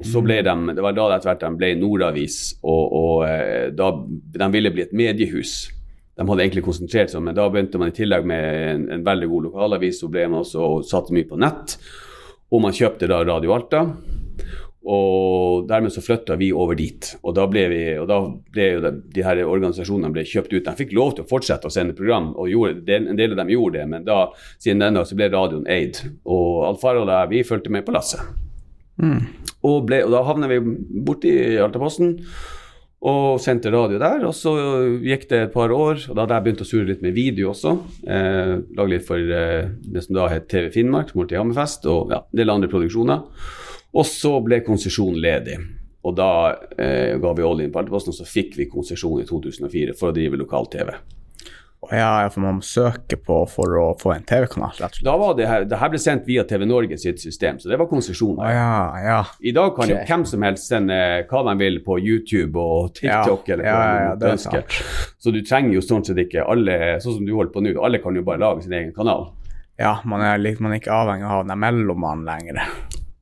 Og 0.00 0.06
så 0.08 0.22
ble 0.24 0.38
de, 0.40 0.54
Det 0.74 0.80
var 0.80 0.96
da 0.96 1.10
etter 1.12 1.28
hvert 1.28 1.42
de 1.44 1.56
ble 1.60 1.74
Nordavis, 1.76 2.38
og, 2.62 2.92
og 2.92 3.26
eh, 3.28 3.68
da 3.76 3.90
de 4.00 4.48
ville 4.54 4.72
bli 4.72 4.86
et 4.86 4.96
mediehus. 4.96 5.68
De 6.16 6.24
hadde 6.28 6.42
egentlig 6.42 6.64
konsentrert 6.64 7.12
seg, 7.12 7.22
men 7.24 7.36
da 7.36 7.48
begynte 7.48 7.78
man 7.80 7.92
i 7.92 7.96
tillegg 7.96 8.24
med 8.28 8.44
en, 8.70 8.88
en 8.96 9.04
veldig 9.04 9.28
god 9.28 9.50
lokalavis, 9.50 10.00
så 10.00 10.08
ble 10.08 10.26
man 10.28 10.40
også 10.40 10.70
satte 10.88 11.12
mye 11.16 11.28
på 11.28 11.38
nett. 11.40 11.76
Og 12.50 12.64
man 12.64 12.74
kjøpte 12.74 13.08
da 13.08 13.20
Radio 13.28 13.52
Alta. 13.54 13.84
Og 14.90 15.68
dermed 15.70 15.92
så 15.94 16.02
flytta 16.02 16.34
vi 16.40 16.48
over 16.56 16.74
dit. 16.78 17.12
Og 17.22 17.34
da 17.36 17.44
ble, 17.50 17.66
vi, 17.70 17.80
og 18.00 18.08
da 18.10 18.18
ble 18.54 18.68
jo 18.72 18.82
de, 18.82 18.92
de 19.14 19.22
her 19.22 19.42
organisasjonene 19.44 20.10
ble 20.14 20.24
kjøpt 20.26 20.54
ut. 20.56 20.64
De 20.66 20.76
fikk 20.80 20.94
lov 20.96 21.14
til 21.14 21.26
å 21.26 21.30
fortsette 21.30 21.68
å 21.68 21.74
sende 21.74 21.94
program, 21.96 22.32
og 22.34 22.50
gjorde, 22.50 22.96
en 22.96 23.18
del 23.18 23.36
av 23.36 23.42
dem 23.42 23.52
gjorde 23.54 23.78
det. 23.78 23.88
Men 23.92 24.06
da, 24.08 24.20
siden 24.58 24.82
den 24.82 24.98
da, 24.98 25.04
så 25.06 25.18
ble 25.18 25.30
radioen 25.30 25.68
eid. 25.70 26.00
Og 26.26 26.64
Alfaro 26.72 27.04
og 27.04 27.12
jeg, 27.12 27.32
vi 27.34 27.44
fulgte 27.46 27.74
med 27.74 27.86
på 27.86 27.94
lasset. 27.94 28.24
Mm. 29.00 29.20
Og, 29.62 29.76
ble, 29.86 30.02
og, 30.06 30.14
da 30.16 30.24
havna 30.26 30.50
vi 30.50 30.58
borti 31.06 31.36
Altaposten. 31.60 32.16
Og 33.00 33.38
sendte 33.40 33.70
radio 33.72 33.96
der. 34.02 34.26
Og 34.28 34.34
så 34.36 34.52
gikk 35.06 35.30
det 35.30 35.44
et 35.46 35.54
par 35.54 35.72
år, 35.72 36.02
og 36.10 36.16
da 36.16 36.26
hadde 36.26 36.36
jeg 36.36 36.48
begynt 36.48 36.66
å 36.66 36.68
surre 36.68 36.90
litt 36.90 37.06
med 37.06 37.16
video 37.16 37.54
også. 37.54 37.78
Eh, 38.04 38.58
Lage 38.76 38.92
litt 38.92 39.06
for 39.06 39.38
eh, 39.38 39.70
det 39.86 40.04
som 40.04 40.18
da 40.18 40.28
het 40.34 40.50
TV 40.50 40.68
Finnmark, 40.74 41.12
som 41.12 41.22
holdt 41.22 41.32
til 41.32 41.40
Hammerfest, 41.40 41.88
og 41.88 42.12
ja, 42.12 42.24
en 42.26 42.42
del 42.42 42.52
andre 42.58 42.68
produksjoner. 42.72 43.22
Og 43.92 44.06
så 44.06 44.36
ble 44.44 44.60
konsesjonen 44.66 45.20
ledig. 45.22 45.56
Og 46.06 46.16
da 46.16 46.32
eh, 46.78 47.16
ga 47.20 47.32
vi 47.36 47.44
all 47.44 47.64
in 47.64 47.72
på 47.72 47.80
Alteposten, 47.82 48.14
og 48.14 48.20
så 48.20 48.28
fikk 48.28 48.54
vi 48.56 48.70
konsesjon 48.70 49.20
i 49.20 49.26
2004 49.28 49.96
for 49.98 50.10
å 50.10 50.16
drive 50.16 50.38
lokal-TV. 50.40 50.94
Ja, 51.90 52.28
for 52.28 52.44
man 52.44 52.58
må 52.58 52.64
søke 52.64 53.16
på 53.16 53.38
for 53.48 53.76
å 53.80 53.84
få 53.98 54.12
en 54.12 54.24
TV-kanal, 54.28 54.74
rett 54.76 54.92
og 54.92 54.98
slett. 54.98 55.06
Da 55.06 55.14
var 55.18 55.32
det 55.38 55.46
her, 55.48 55.64
det 55.68 55.78
her 55.80 55.90
ble 55.92 56.00
sendt 56.02 56.26
via 56.28 56.44
TV 56.48 56.66
Norge 56.68 56.98
sitt 57.00 57.22
system, 57.22 57.56
så 57.58 57.70
det 57.72 57.78
var 57.80 57.88
konsesjoner. 57.88 58.52
Ja, 58.52 59.00
ja. 59.00 59.20
I 59.40 59.54
dag 59.56 59.72
kan 59.78 59.88
jo 59.88 59.96
hvem 59.96 60.26
som 60.28 60.44
helst 60.44 60.68
sende 60.68 60.98
hva 61.30 61.42
de 61.48 61.56
vil 61.62 61.80
på 61.86 61.96
YouTube 61.98 62.60
og 62.60 62.92
TikTok 63.00 63.48
Ja, 63.48 63.56
eller 63.56 63.70
ja, 63.70 63.74
hva 63.74 63.88
ja, 64.04 64.14
de 64.20 64.28
er 64.28 64.36
ønsker. 64.36 64.80
Så 65.20 65.32
du 65.32 65.40
trenger 65.40 65.78
jo 65.78 65.84
sånn 65.84 66.04
sett 66.06 66.20
ikke 66.20 66.44
alle, 66.44 66.78
sånn 67.00 67.16
som 67.16 67.26
du 67.26 67.32
holder 67.32 67.56
på 67.56 67.64
nå, 67.64 67.74
alle 67.80 68.02
kan 68.04 68.16
jo 68.16 68.26
bare 68.28 68.44
lage 68.44 68.66
sin 68.68 68.76
egen 68.76 68.92
kanal. 68.96 69.30
Ja, 69.80 69.96
man 70.04 70.20
er, 70.20 70.36
litt, 70.36 70.60
man 70.60 70.76
er 70.76 70.82
ikke 70.82 70.92
avhengig 70.92 71.32
av 71.32 71.46
den 71.48 71.64
mellommannen 71.64 72.28
lenger. 72.28 72.60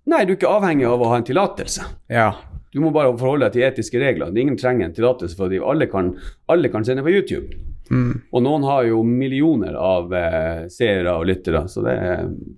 Nei, 0.08 0.22
du 0.24 0.32
er 0.32 0.38
ikke 0.38 0.50
avhengig 0.50 0.86
av 0.88 1.02
å 1.04 1.10
ha 1.10 1.18
en 1.20 1.26
tillatelse. 1.26 1.88
Ja, 2.12 2.30
Du 2.72 2.82
må 2.84 2.90
bare 2.92 3.14
forholde 3.16 3.46
deg 3.46 3.54
til 3.54 3.64
etiske 3.64 4.00
regler. 4.00 4.32
Ingen 4.36 4.56
trenger 4.60 4.86
en 4.86 4.94
tillatelse 4.96 5.36
for 5.36 5.46
å 5.46 5.48
drive. 5.48 5.68
Alle 5.72 5.86
kan, 5.88 6.10
alle 6.52 6.68
kan 6.68 6.84
sende 6.84 7.02
på 7.04 7.14
YouTube. 7.14 7.56
mm. 7.90 8.28
Og 8.30 8.42
noen 8.44 8.66
har 8.68 8.84
jo 8.84 9.02
millioner 9.02 9.72
av 9.72 10.12
eh, 10.12 10.66
seere 10.68 11.14
og 11.16 11.24
lyttere, 11.30 11.64
så, 11.68 11.84
det, 11.86 11.96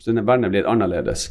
så 0.02 0.11
er 0.11 0.49
blitt 0.49 0.66
annerledes. 0.66 1.28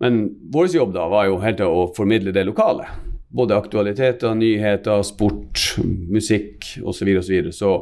Men 0.00 0.22
vår 0.52 0.72
jobb 0.76 0.94
da 0.96 1.04
var 1.12 1.28
jo 1.28 1.36
helt 1.44 1.60
til 1.60 1.68
å 1.68 1.86
formidle 1.96 2.32
det 2.32 2.46
lokale. 2.48 2.88
Både 3.28 3.56
aktualiteter, 3.60 4.32
nyheter, 4.34 5.04
sport, 5.04 5.76
musikk 5.84 6.72
osv. 6.82 6.96
Så, 6.96 7.04
videre, 7.04 7.20
og 7.20 7.24
så, 7.24 7.32
videre. 7.36 7.52
så 7.52 7.72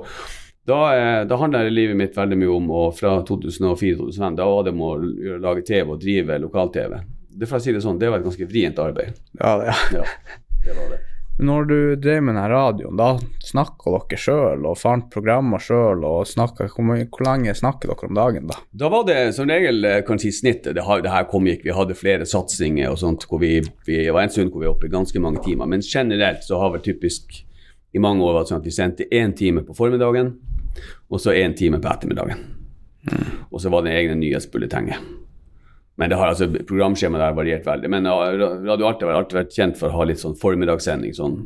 da, 0.66 0.97
eh, 0.97 1.25
da 1.26 1.37
handla 1.37 1.62
livet 1.69 1.97
mitt 1.97 2.16
veldig 2.16 2.38
mye 2.40 2.54
om 2.54 2.71
og 2.73 2.95
fra 2.97 3.19
2004-2005 3.23 4.38
da 4.38 4.47
var 4.49 4.64
det 4.64 4.73
om 4.73 4.87
å 4.87 4.95
lage 5.43 5.62
TV 5.66 5.93
og 5.93 6.00
drive 6.02 6.38
lokal-TV. 6.43 6.97
Det, 7.35 7.49
for 7.50 7.59
å 7.59 7.64
si 7.64 7.75
det 7.75 7.83
sånn, 7.83 7.99
det 7.99 8.12
var 8.12 8.23
et 8.23 8.29
ganske 8.29 8.47
vrient 8.50 8.79
arbeid. 8.79 9.19
ja, 9.41 9.57
ja. 9.67 9.75
Ja, 9.99 10.07
det 10.64 10.79
var 10.79 10.95
det. 10.95 11.00
Når 11.35 11.64
du 11.67 11.79
drev 11.99 12.21
med 12.23 12.37
denne 12.37 12.47
radioen, 12.47 12.95
da 12.95 13.17
snakka 13.43 13.91
dere 13.91 14.19
sjøl 14.23 14.67
og 14.71 14.76
fant 14.79 15.09
programmer 15.11 15.59
sjøl 15.59 16.05
og 16.07 16.29
hvor, 16.31 16.76
hvor 16.79 17.25
lenge 17.26 17.57
snakker 17.59 17.91
dere 17.91 18.07
om 18.07 18.14
dagen, 18.14 18.47
da? 18.47 18.61
Da 18.71 18.91
var 18.93 19.03
det 19.09 19.17
som 19.35 19.50
regel 19.50 19.83
eh, 19.88 20.03
kan 20.07 20.23
si 20.23 20.31
snittet. 20.31 20.76
Det, 20.79 20.85
det 21.03 21.11
her 21.11 21.26
kom 21.26 21.49
gikk. 21.50 21.64
Vi 21.67 21.75
hadde 21.75 21.99
flere 21.99 22.29
satsinger 22.29 22.93
og 22.93 23.00
sånt. 23.03 23.26
hvor 23.26 23.43
vi, 23.43 23.57
vi 23.87 23.99
var 24.14 24.23
en 24.23 24.31
stund 24.31 24.55
hvor 24.55 24.62
vi 24.62 24.69
var 24.71 24.76
oppe 24.76 24.87
i 24.87 24.95
ganske 24.95 25.25
mange 25.26 25.43
timer. 25.43 25.67
Men 25.67 25.83
generelt 25.83 26.47
så 26.47 26.62
har 26.62 26.71
vel 26.76 26.87
typisk 26.87 27.35
i 27.95 28.03
mange 28.03 28.23
år 28.23 28.38
vært 28.38 28.53
sånn 28.53 28.62
at 28.62 28.71
vi 28.71 28.75
sendte 28.79 29.11
én 29.11 29.35
time 29.35 29.67
på 29.67 29.75
formiddagen, 29.75 30.37
og 31.11 31.21
så 31.23 31.35
én 31.35 31.55
time 31.59 31.83
på 31.83 31.91
ettermiddagen. 31.91 32.47
Og 33.50 33.61
så 33.62 33.71
var 33.71 33.85
det 33.85 33.93
egne 33.95 34.17
nyhetsbulletenger. 34.19 35.03
Men 36.01 36.11
det 36.11 36.17
har 36.19 36.33
altså, 36.33 36.49
programskjemaet 36.51 37.23
der 37.23 37.37
variert 37.37 37.67
veldig. 37.69 37.91
Men 37.93 38.09
Radio 38.09 38.89
Arte 38.89 39.07
har 39.07 39.21
alltid 39.21 39.39
vært 39.45 39.55
kjent 39.55 39.79
for 39.79 39.93
å 39.93 40.01
ha 40.01 40.09
litt 40.09 40.23
sånn 40.23 40.35
formiddagssending. 40.41 41.15
sånn 41.15 41.39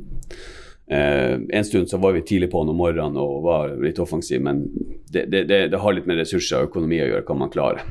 Eh, 0.90 1.40
en 1.49 1.64
stund 1.64 1.90
så 1.90 1.97
var 1.97 2.12
vi 2.12 2.23
tidlig 2.23 2.50
på 2.50 2.61
om 2.61 2.76
morgenen 2.76 3.17
og 3.21 3.43
var 3.45 3.75
litt 3.83 3.99
offensiv, 4.00 4.40
men 4.40 4.64
det, 5.12 5.26
det, 5.28 5.43
det, 5.45 5.59
det 5.69 5.81
har 5.83 5.93
litt 5.93 6.09
med 6.09 6.17
ressurser 6.23 6.62
og 6.62 6.71
økonomi 6.71 7.02
å 7.02 7.11
gjøre, 7.11 7.26
kan 7.28 7.40
man 7.43 7.52
klare. 7.52 7.85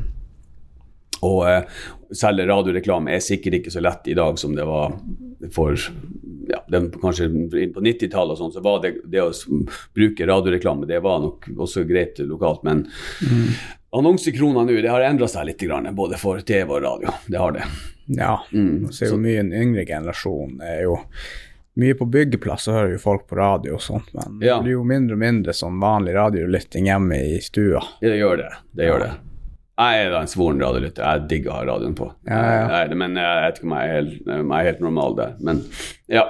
Og 1.28 1.44
eh, 1.50 1.78
selge 2.18 2.48
radioreklame 2.50 3.14
er 3.14 3.22
sikkert 3.22 3.60
ikke 3.60 3.74
så 3.74 3.84
lett 3.86 4.10
i 4.10 4.18
dag 4.18 4.40
som 4.42 4.56
det 4.58 4.66
var 4.66 4.98
for 5.54 5.78
ja, 6.50 6.64
den, 6.74 6.90
kanskje 6.98 7.30
på 7.76 7.86
90-tallet 7.86 8.34
og 8.34 8.42
sånn, 8.42 8.56
så 8.56 8.66
var 8.66 8.82
det, 8.82 8.96
det 9.06 9.22
å 9.22 9.30
bruke 9.94 10.30
radioreklame 10.30 10.90
det 10.90 11.04
var 11.06 11.22
nok 11.22 11.52
også 11.54 11.86
greit 11.86 12.18
lokalt, 12.26 12.66
men 12.66 12.88
annonsekroner 14.00 14.66
nå, 14.68 14.78
det 14.82 14.90
har 14.92 15.02
endra 15.08 15.28
seg 15.32 15.46
litt, 15.50 15.64
både 15.96 16.18
for 16.18 16.40
TV 16.42 16.70
og 16.78 16.84
radio. 16.84 17.14
Det 17.28 17.38
har 17.42 17.52
det. 17.58 17.64
Ja, 18.08 18.38
Mm, 18.54 18.88
så 18.92 19.04
er 19.06 19.10
jo 19.12 19.18
mye 19.20 19.40
en 19.42 19.52
yngre 19.52 19.84
generasjon 19.86 20.62
er 20.64 20.84
jo 20.86 20.98
mye 21.78 21.94
på 21.94 22.06
byggeplass, 22.10 22.64
så 22.66 22.72
hører 22.74 22.92
jo 22.96 23.02
folk 23.04 23.28
på 23.28 23.36
radio 23.38 23.76
og 23.76 23.82
sånt, 23.82 24.08
men 24.14 24.40
Ja. 24.42 24.56
det 24.58 24.64
blir 24.64 24.72
jo 24.80 24.84
mindre 24.84 25.14
og 25.14 25.20
mindre 25.20 25.54
sånn 25.54 25.78
vanlig 25.80 26.16
radiolytting 26.16 26.86
hjemme 26.88 27.20
i 27.36 27.40
stua. 27.42 27.84
Ja, 28.02 28.10
det 28.10 28.18
gjør 28.18 28.38
det. 28.38 28.52
Det 28.76 28.88
gjør 28.88 29.00
det. 29.00 29.12
Jeg 29.78 30.06
er 30.08 30.10
da 30.10 30.22
en 30.22 30.28
svoren 30.32 30.60
radiolytter. 30.60 31.04
Jeg 31.06 31.28
digger 31.30 31.52
å 31.52 31.54
ha 31.60 31.66
radioen 31.66 31.94
på. 31.94 32.08
Ja, 32.26 32.40
ja. 32.42 32.86
Jeg 32.88 32.98
men 32.98 33.14
jeg 33.16 33.44
vet 33.44 33.60
ikke 33.60 33.68
om 33.68 33.76
jeg 33.78 33.90
er 33.90 33.94
helt, 33.94 34.26
jeg 34.26 34.46
er 34.58 34.64
helt 34.72 34.80
normal 34.82 35.16
der. 35.16 35.36
Men 35.40 35.62
ja. 36.10 36.24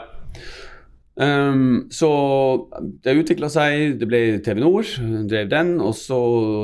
Ehm, 1.19 1.87
så 1.89 2.07
det 3.03 3.15
utvikla 3.17 3.49
seg. 3.49 3.95
Det 3.99 4.07
ble 4.09 4.19
TV 4.45 4.59
Nord, 4.61 4.89
drev 5.29 5.47
den. 5.49 5.75
Og 5.81 5.95
så 5.97 6.17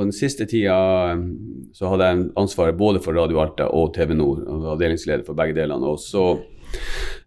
den 0.03 0.11
siste 0.13 0.45
tida 0.49 0.75
um, 1.17 1.23
så 1.73 1.89
hadde 1.93 2.09
jeg 2.11 2.25
ansvaret 2.37 2.77
både 2.77 3.01
for 3.01 3.17
Radio 3.17 3.41
Alta 3.41 3.65
og 3.73 3.93
TV 3.95 4.13
Nord. 4.17 4.43
Avdelingsleder 4.75 5.25
for 5.25 5.33
begge 5.39 5.57
delene. 5.57 5.89
Og 5.95 5.97
så 6.01 6.27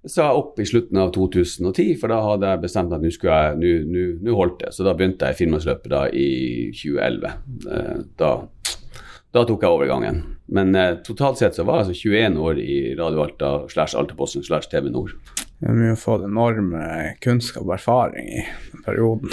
sa 0.07 0.29
jeg 0.29 0.39
opp 0.41 0.59
i 0.63 0.67
slutten 0.67 0.99
av 1.03 1.13
2010, 1.15 1.93
for 2.01 2.11
da 2.11 2.21
hadde 2.23 2.49
jeg 2.53 2.63
bestemt 2.65 2.95
at 2.95 3.03
nå 3.03 3.11
skulle 3.15 3.37
jeg, 3.37 3.83
nå- 4.23 4.35
holdt 4.39 4.61
det. 4.65 4.73
Så 4.75 4.87
da 4.87 4.95
begynte 4.99 5.27
jeg 5.31 5.39
Finnmarksløpet 5.41 5.91
da 5.93 6.05
i 6.11 6.29
2011. 6.75 7.35
Eh, 7.71 7.97
Da, 8.19 8.31
da 9.35 9.43
tok 9.45 9.63
jeg 9.67 9.75
overgangen. 9.75 10.23
Men 10.49 10.75
eh, 10.79 10.95
totalt 11.07 11.39
sett 11.43 11.59
så 11.59 11.67
var 11.67 11.83
jeg 11.83 11.89
altså 11.91 11.99
21 12.07 12.39
år 12.47 12.63
i 12.63 12.79
Radio 12.99 13.23
Alta 13.27 13.51
slash 13.71 13.99
Altaposten 13.99 14.47
slash 14.47 14.71
TV 14.71 14.91
Nord. 14.95 15.15
Vi 15.59 15.67
har 15.67 15.77
mye 15.79 15.97
fått 15.97 16.27
enorm 16.27 16.75
eh, 16.77 17.15
kunnskap 17.25 17.65
og 17.65 17.77
erfaring 17.79 18.29
i 18.29 18.43
den 18.73 18.83
perioden. 18.85 19.33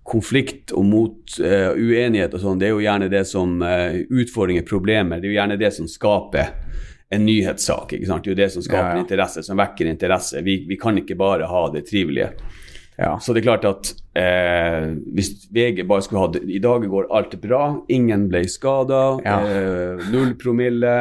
Konflikt 0.04 0.74
og 0.76 0.84
mot 0.86 1.36
eh, 1.40 1.70
uenighet 1.80 2.34
og 2.36 2.42
sånn, 2.44 2.58
det 2.60 2.68
er 2.68 2.74
jo 2.74 2.82
gjerne 2.84 3.08
det 3.12 3.22
som 3.30 3.62
eh, 3.64 4.02
Utfordringer, 4.12 4.66
problemer, 4.68 5.22
det 5.22 5.30
er 5.30 5.32
jo 5.32 5.38
gjerne 5.38 5.60
det 5.62 5.70
som 5.78 5.88
skaper 5.88 6.50
en 7.14 7.24
nyhetssak. 7.28 7.94
ikke 7.94 8.10
sant? 8.10 8.26
Det 8.26 8.32
er 8.32 8.34
jo 8.34 8.42
det 8.42 8.50
som 8.56 8.66
skaper 8.66 8.90
Ja, 8.90 8.98
ja. 8.98 9.04
interesse, 9.06 9.44
som 9.46 9.60
vekker 9.62 9.88
interesse. 9.92 10.42
Vi, 10.44 10.58
vi 10.68 10.78
kan 10.82 10.98
ikke 10.98 11.16
bare 11.20 11.48
ha 11.48 11.62
det 11.72 11.86
trivelige. 11.88 12.32
Ja. 12.98 13.18
Så 13.20 13.34
det 13.34 13.42
er 13.42 13.48
klart 13.48 13.66
at 13.66 13.90
eh, 14.20 14.92
hvis 15.16 15.32
VG 15.54 15.82
bare 15.90 16.04
skulle 16.06 16.26
hatt 16.28 16.36
I 16.46 16.60
dag 16.62 16.86
går 16.90 17.08
alt 17.16 17.34
bra, 17.42 17.64
ingen 17.90 18.28
ble 18.30 18.44
skada, 18.52 19.02
ja. 19.26 19.38
eh, 19.50 20.04
null 20.14 20.36
promille, 20.40 20.94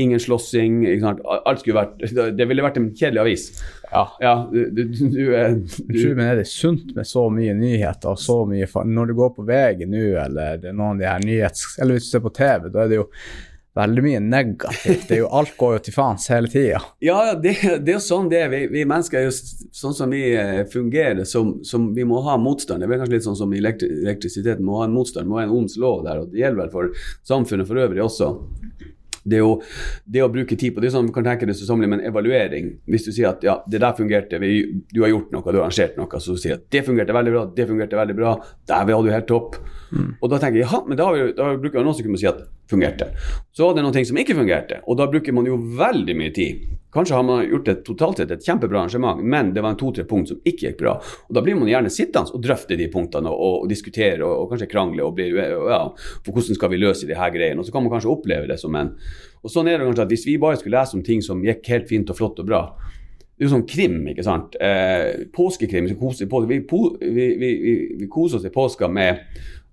ingen 0.00 0.20
slåssing 0.22 0.84
Alt 0.86 1.60
skulle 1.60 1.82
vært 1.82 2.06
Det 2.38 2.48
ville 2.48 2.64
vært 2.64 2.80
en 2.80 2.88
kjedelig 2.96 3.22
avis. 3.24 3.48
Ja. 3.90 4.04
ja 4.22 4.34
du, 4.52 4.62
du, 4.72 4.84
du, 4.86 5.10
du 5.10 5.92
tror, 5.92 6.14
men 6.16 6.24
er 6.30 6.40
det 6.40 6.48
sunt 6.50 6.94
med 6.96 7.08
så 7.08 7.26
mye 7.32 7.54
nyheter 7.56 8.14
og 8.14 8.20
så 8.20 8.40
mye 8.48 8.68
Når 8.88 9.12
du 9.12 9.18
går 9.20 9.34
på 9.36 9.44
VG 9.46 9.84
nå, 9.90 10.06
eller 10.24 10.64
noen 10.72 10.96
av 10.96 11.02
de 11.02 11.10
her 11.10 11.26
nyhets... 11.26 11.76
Eller 11.80 11.98
hvis 11.98 12.08
du 12.08 12.16
ser 12.16 12.24
på 12.24 12.34
TV, 12.34 12.70
da 12.72 12.86
er 12.86 12.90
det 12.94 13.02
jo 13.02 13.10
veldig 13.76 14.02
mye 14.04 14.20
negativt. 14.24 15.06
Det 15.08 15.18
er 15.18 15.22
jo, 15.22 15.28
alt 15.36 15.54
går 15.60 15.76
jo 15.76 15.82
til 15.86 15.96
faens 15.96 16.26
hele 16.32 16.50
tida. 16.52 16.80
Ja, 17.04 17.18
det, 17.34 17.54
det, 17.60 17.92
er 17.92 17.96
jo 17.98 18.02
sånn 18.02 18.30
det 18.32 18.40
er. 18.46 18.50
Vi, 18.52 18.62
vi, 18.72 18.84
mennesker 18.88 19.20
er 19.20 19.28
jo 19.28 19.34
sånn 19.76 19.96
som 19.96 20.12
vi 20.12 20.22
eh, 20.32 20.62
fungerer, 20.72 21.24
som, 21.28 21.56
som 21.66 21.90
vi 21.96 22.06
må 22.08 22.22
ha 22.26 22.38
motstand. 22.40 22.82
Det 22.82 22.88
er 22.88 23.02
kanskje 23.04 23.18
litt 23.18 23.28
sånn 23.28 23.38
som 23.38 23.52
elektri 23.56 23.90
elektrisiteten 24.02 24.64
må 24.64 24.80
ha 24.80 24.88
en 24.88 24.96
motstand, 24.96 25.28
må 25.28 25.40
ha 25.40 25.46
en 25.46 25.54
onds 25.54 25.76
lov 25.80 26.04
der. 26.06 26.22
og 26.22 26.32
Det 26.32 26.42
gjelder 26.42 26.64
vel 26.64 26.72
for 26.72 27.08
samfunnet 27.28 27.68
for 27.68 27.84
øvrig 27.84 28.04
også. 28.04 28.32
Det, 29.26 29.40
jo, 29.42 29.56
det 30.06 30.22
å 30.22 30.30
bruke 30.30 30.54
tid 30.54 30.74
på 30.74 30.82
det 30.82 30.92
er 30.92 30.94
som 30.94 31.08
kan 31.14 31.26
tenke 31.26 31.48
det 31.48 31.56
så 31.58 31.76
men 31.76 31.98
en 31.98 32.04
evaluering. 32.06 32.76
Hvis 32.86 33.08
du 33.08 33.10
sier 33.10 33.32
at 33.32 33.42
ja, 33.44 33.58
det 33.66 33.82
der 33.82 33.96
fungerte, 33.98 34.38
vi, 34.42 34.60
du 34.92 35.02
har 35.02 35.10
gjort 35.10 35.32
noe, 35.34 35.42
du 35.50 35.58
har 35.58 35.66
arrangert 35.66 35.98
noe, 35.98 36.20
så 36.22 36.36
du 36.36 36.42
sier 36.42 36.60
at 36.60 36.68
det 36.72 36.84
fungerte 36.86 37.16
veldig 37.16 37.34
bra, 37.34 37.42
det 37.56 37.66
fungerte 37.68 37.98
veldig 37.98 38.16
bra, 38.16 38.36
der 38.70 38.86
var 38.88 39.02
du 39.02 39.10
helt 39.10 39.28
topp. 39.28 39.58
Mm. 39.92 40.14
Og 40.20 40.30
da 40.32 40.40
tenker 40.42 40.60
jeg 40.60 40.66
ja, 40.66 40.80
men 40.86 40.98
da, 40.98 41.10
da 41.36 41.52
bruker 41.60 41.80
man 41.80 41.92
også 41.92 42.06
kunne 42.06 42.20
si 42.20 42.28
at 42.30 42.42
fungerte. 42.70 43.12
Så 43.52 43.66
var 43.66 43.76
det 43.76 43.84
noen 43.84 43.94
ting 43.94 44.06
som 44.08 44.18
ikke 44.18 44.34
fungerte, 44.38 44.80
og 44.86 44.98
da 44.98 45.06
bruker 45.10 45.34
man 45.36 45.46
jo 45.46 45.58
veldig 45.78 46.16
mye 46.18 46.32
tid. 46.34 46.66
Kanskje 46.96 47.16
har 47.18 47.26
man 47.28 47.44
gjort 47.44 47.68
et 47.68 47.82
totalt 47.84 48.20
sett 48.22 48.30
et 48.32 48.46
kjempebra 48.46 48.80
arrangement, 48.80 49.20
men 49.20 49.52
det 49.54 49.62
var 49.62 49.74
en 49.74 49.78
to-tre 49.78 50.06
punkt 50.08 50.30
som 50.32 50.40
ikke 50.40 50.70
gikk 50.70 50.78
bra. 50.80 50.94
Og 51.28 51.36
Da 51.36 51.42
blir 51.44 51.58
man 51.58 51.68
gjerne 51.68 51.92
sittende 51.92 52.32
og 52.32 52.42
drøfte 52.42 52.78
de 52.80 52.88
punktene 52.92 53.30
og, 53.30 53.66
og 53.66 53.68
diskutere 53.68 54.24
og, 54.24 54.32
og, 54.32 54.46
kanskje 54.52 54.70
krangle 54.72 55.04
og 55.04 55.12
bli 55.18 55.28
ja, 55.36 55.82
for 56.24 56.32
hvordan 56.32 56.56
skal 56.56 56.72
vi 56.72 56.80
løse 56.80 57.08
de 57.08 57.18
her 57.18 57.34
greiene. 57.34 57.60
Og 57.60 57.68
så 57.68 57.74
kan 57.74 57.84
man 57.84 57.92
kanskje 57.92 58.14
oppleve 58.14 58.48
det 58.48 58.56
som 58.62 58.74
en 58.80 58.94
Og 59.44 59.52
sånn 59.52 59.68
er 59.68 59.78
det 59.78 59.86
kanskje 59.86 60.06
at 60.06 60.14
hvis 60.14 60.26
vi 60.26 60.38
bare 60.42 60.58
skulle 60.58 60.78
lese 60.80 60.96
om 60.96 61.04
ting 61.06 61.20
som 61.22 61.44
gikk 61.44 61.68
helt 61.70 61.90
fint 61.90 62.08
og 62.10 62.16
flott 62.18 62.40
og 62.42 62.48
bra, 62.48 62.62
det 63.36 63.44
er 63.44 63.50
jo 63.50 63.52
sånn 63.52 63.66
krim, 63.68 63.98
ikke 64.08 64.24
sant. 64.24 64.56
Eh, 64.56 65.28
påskekrim. 65.36 65.84
Vi, 65.90 65.94
koser, 66.00 66.26
vi, 66.48 67.26
vi, 67.36 67.50
vi, 68.00 68.08
koser 68.08 68.40
oss 68.40 68.48
i 68.48 68.52
påska 68.54 68.88
med 68.88 69.20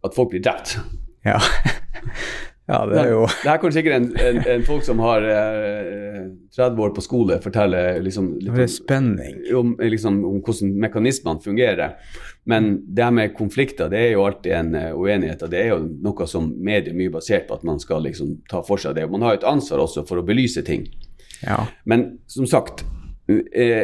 at 0.03 0.15
folk 0.15 0.33
blir 0.33 0.43
drept. 0.43 0.77
Ja. 1.25 1.39
Ja, 2.63 2.85
det 2.87 2.95
er 2.95 3.09
jo 3.11 3.23
Det 3.27 3.49
er 3.51 3.57
kanskje 3.59 3.81
sikkert 3.81 3.95
en, 3.97 4.05
en, 4.23 4.37
en 4.47 4.61
folk 4.63 4.85
som 4.87 5.01
har 5.03 5.25
eh, 5.27 6.29
30 6.55 6.79
år 6.85 6.93
på 6.95 7.03
skole, 7.03 7.35
forteller 7.43 7.97
liksom 8.03 8.29
litt 8.39 8.61
er 8.63 8.69
spenning. 8.71 9.41
Om, 9.57 9.73
liksom, 9.81 10.21
om 10.29 10.37
hvordan 10.39 10.71
mekanismene 10.85 11.43
fungerer. 11.43 11.97
Men 12.47 12.77
det 12.87 13.03
her 13.03 13.11
med 13.15 13.35
konflikter, 13.35 13.91
det 13.91 13.99
er 13.99 14.11
jo 14.13 14.23
alltid 14.27 14.55
en 14.55 14.71
uh, 14.77 14.93
uenighet. 14.95 15.43
og 15.43 15.51
Det 15.51 15.59
er 15.59 15.73
jo 15.73 15.81
noe 16.07 16.27
som 16.29 16.47
medier 16.55 16.95
mye 16.95 17.11
basert 17.11 17.49
på 17.49 17.57
at 17.57 17.67
man 17.67 17.83
skal 17.83 18.05
liksom 18.07 18.37
ta 18.51 18.63
for 18.63 18.79
seg 18.79 18.95
det. 18.95 19.09
Man 19.11 19.25
har 19.25 19.35
jo 19.35 19.41
et 19.41 19.49
ansvar 19.49 19.83
også 19.83 20.05
for 20.07 20.21
å 20.21 20.27
belyse 20.27 20.63
ting. 20.63 20.87
Ja. 21.43 21.65
Men 21.89 22.13
som 22.31 22.47
sagt, 22.47 22.85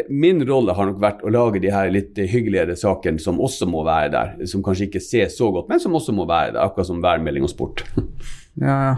min 0.10 0.42
rolle 0.48 0.74
har 0.76 0.90
nok 0.90 0.98
vært 1.00 1.22
å 1.24 1.32
lage 1.32 1.62
de 1.64 1.72
her 1.72 1.92
litt 1.94 2.18
hyggeligere 2.18 2.76
sakene 2.80 3.22
som 3.24 3.40
også 3.40 3.70
må 3.72 3.86
være 3.88 4.12
der. 4.16 4.34
Som 4.52 4.64
kanskje 4.66 4.90
ikke 4.90 5.04
ses 5.04 5.38
så 5.40 5.52
godt, 5.56 5.70
men 5.72 5.80
som 5.80 5.96
også 5.96 6.16
må 6.16 6.28
være 6.30 6.58
der. 6.58 6.66
Akkurat 6.66 6.90
som 6.90 7.00
værmelding 7.04 7.48
og 7.48 7.54
sport. 7.54 7.86
ja, 8.66 8.76
ja. 8.90 8.98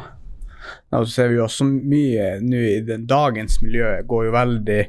Ja, 0.91 0.99
så 1.05 1.09
ser 1.09 1.31
vi 1.31 1.37
jo 1.39 1.45
også 1.45 1.65
mye 1.65 2.25
nå 2.43 2.59
i 2.67 2.79
den, 2.85 3.05
dagens 3.09 3.57
miljø 3.63 3.93
går 4.07 4.27
jo 4.27 4.33
veldig, 4.35 4.81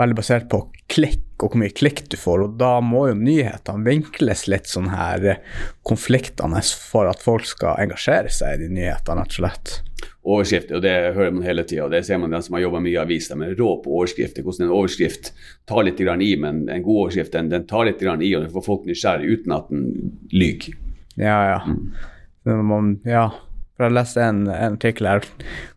veldig 0.00 0.16
basert 0.18 0.46
på 0.52 0.60
klikk 0.92 1.24
og 1.42 1.52
hvor 1.52 1.60
mye 1.60 1.74
klikk 1.76 2.04
du 2.12 2.16
får, 2.16 2.44
og 2.46 2.54
da 2.60 2.76
må 2.84 3.06
jo 3.10 3.16
nyhetene 3.18 3.84
vinkles 3.84 4.46
litt 4.48 4.70
sånn 4.70 4.88
her 4.92 5.42
konfliktende 5.84 6.62
for 6.80 7.10
at 7.10 7.24
folk 7.24 7.44
skal 7.48 7.82
engasjere 7.82 8.32
seg 8.32 8.56
i 8.56 8.62
de 8.64 8.70
nyhetene, 8.78 9.26
rett 9.26 9.34
og 9.34 9.40
slett 9.40 9.74
overskrifter, 10.26 10.78
og 10.78 10.82
det 10.84 10.94
hører 11.14 11.34
man 11.34 11.46
hele 11.46 11.64
tida. 11.66 11.88
Det 11.92 12.02
ser 12.06 12.18
man 12.18 12.34
den 12.34 12.42
som 12.42 12.56
har 12.56 12.64
jobba 12.64 12.80
mye 12.82 12.96
i 12.96 13.00
avis, 13.00 13.28
de 13.30 13.38
er 13.46 13.54
rå 13.58 13.76
på 13.84 13.92
overskrifter. 14.00 14.42
Hvordan 14.46 14.66
en 14.66 14.74
overskrift 14.74 15.32
tar 15.70 15.86
litt 15.86 16.02
i, 16.02 16.32
men 16.42 16.64
en 16.68 16.82
god 16.82 17.02
overskrift 17.04 17.36
den, 17.36 17.50
den 17.52 17.66
tar 17.70 17.86
litt 17.86 18.02
i, 18.02 18.34
og 18.34 18.42
den 18.42 18.52
får 18.52 18.66
folk 18.66 18.86
nysgjerrig 18.88 19.38
uten 19.38 19.56
at 19.56 19.70
den 19.70 19.86
lyver. 20.34 20.74
Ja, 21.16 21.38
ja. 21.52 21.60
Mm. 21.66 22.66
Man, 22.66 22.90
ja. 23.06 23.30
For 23.76 23.86
jeg 23.88 23.96
leste 23.98 24.22
en, 24.24 24.46
en 24.48 24.76
artikkel 24.78 25.06
her 25.10 25.26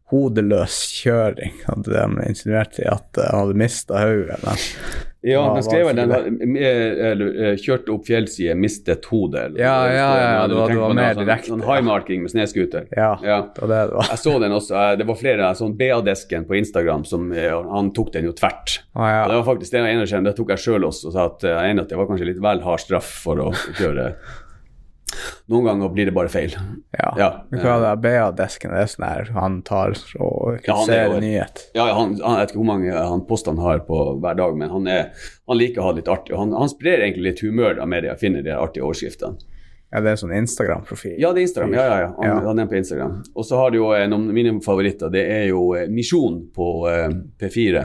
hodeløs 0.09 0.79
kjøring. 1.03 1.53
De 1.85 1.99
insinuerte 2.25 2.87
at 2.89 3.19
han 3.21 3.43
hadde 3.43 3.59
mista 3.59 3.99
hodet. 4.01 4.39
Ja, 5.21 5.41
han 5.51 5.61
skrev 5.61 5.89
den 5.97 6.55
eh, 6.55 7.57
kjørte 7.59 7.91
opp 7.91 8.07
fjellsiden, 8.07 8.57
mistet 8.63 9.05
hodet. 9.11 9.57
Ja, 9.59 9.73
ja, 9.91 10.07
ja, 10.15 10.47
det 10.47 10.55
var, 10.55 10.71
det 10.71 10.79
var 10.79 10.95
mer 10.95 11.11
sånn- 11.13 11.25
direkte. 11.27 11.51
Sånn 11.51 11.65
highmarking 11.67 12.23
med 12.23 12.31
snøscooter. 12.33 12.87
Ja, 12.95 13.11
ja. 13.21 13.41
Det 13.53 13.65
var 13.65 13.73
det 13.73 13.81
det 13.91 13.97
var. 13.99 14.09
Jeg 14.15 14.23
så 14.23 14.35
den 14.45 14.55
også. 14.57 14.75
Eh, 14.79 14.95
det 15.03 15.09
var 15.11 15.19
flere 15.19 15.51
sånn 15.59 15.75
BA-desken 15.77 16.47
på 16.49 16.57
Instagram 16.63 17.03
som 17.05 17.29
eh, 17.35 17.51
Han 17.75 17.91
tok 17.93 18.13
den 18.15 18.31
jo 18.31 18.35
tvert. 18.39 18.79
Ah, 18.95 19.09
ja. 19.11 19.23
Det 19.29 19.41
var 19.41 19.47
faktisk 19.51 19.75
det 19.75 19.83
ene 19.91 20.07
skjerm, 20.09 20.25
det 20.25 20.37
tok 20.39 20.55
jeg 20.55 20.65
sjøl 20.65 20.87
også, 20.89 21.11
og 21.11 21.17
sa 21.19 21.27
at 21.33 21.49
jeg 21.51 21.73
enig 21.75 21.83
at 21.85 21.91
det 21.93 21.99
var 21.99 22.09
kanskje 22.09 22.31
litt 22.31 22.41
vel 22.49 22.63
hard 22.65 22.87
straff 22.87 23.11
for 23.27 23.43
å 23.43 23.51
kjøre 23.77 24.13
noen 25.51 25.67
ganger 25.67 25.91
blir 25.93 26.09
det 26.09 26.15
bare 26.15 26.31
feil. 26.31 26.55
Ja. 26.95 27.11
ja. 27.19 27.29
Hva 27.51 27.75
er 27.75 27.85
det 27.85 27.93
BA-desken 28.05 28.73
er 28.75 28.89
sånn 28.91 29.07
her 29.07 29.31
han 29.35 29.59
tar 29.67 29.95
og 30.19 30.65
ser 30.87 31.13
ja, 31.15 31.19
nyhet? 31.21 31.65
Ja, 31.77 31.89
han, 31.97 32.15
han, 32.21 32.39
jeg 32.39 32.45
vet 32.45 32.53
ikke 32.53 32.61
hvor 32.61 32.71
mange 32.71 32.95
han 32.95 33.25
postene 33.29 33.65
har 33.65 33.83
på 33.87 34.01
hver 34.21 34.39
dag, 34.39 34.57
men 34.59 34.73
han, 34.73 34.89
er, 34.89 35.29
han 35.49 35.59
liker 35.59 35.83
å 35.83 35.89
ha 35.89 35.93
det 35.93 36.03
litt 36.03 36.11
artig. 36.15 36.37
Han, 36.39 36.55
han 36.55 36.71
sprer 36.71 37.05
egentlig 37.05 37.31
litt 37.31 37.45
humør 37.45 37.81
av 37.83 37.89
med 37.91 38.09
finner 38.19 38.45
de 38.45 38.55
artige 38.55 38.85
overskriftene. 38.87 39.49
Ja, 39.89 40.03
det 40.05 40.11
er 40.11 40.13
en 40.13 40.21
sånn 40.21 40.35
Instagram-profil? 40.37 41.15
Ja, 41.17 41.31
det 41.33 41.41
er 41.41 41.47
Instagram. 41.47 41.71
Ja, 41.73 41.85
ja, 41.87 42.01
ja. 42.03 42.09
Han, 42.19 42.27
ja. 42.29 42.41
han 42.45 42.61
er 42.61 42.67
på 42.69 42.77
Instagram. 42.77 43.15
Og 43.33 43.45
så 43.47 43.57
har 43.57 43.71
du 43.73 43.79
jo 43.79 43.87
en 43.97 44.13
av 44.13 44.27
mine 44.37 44.51
favoritter. 44.61 45.09
Det 45.13 45.23
er 45.33 45.47
jo 45.49 45.63
eh, 45.73 45.87
Misjon 45.89 46.43
på 46.53 46.67
eh, 46.91 47.07
P4 47.41 47.81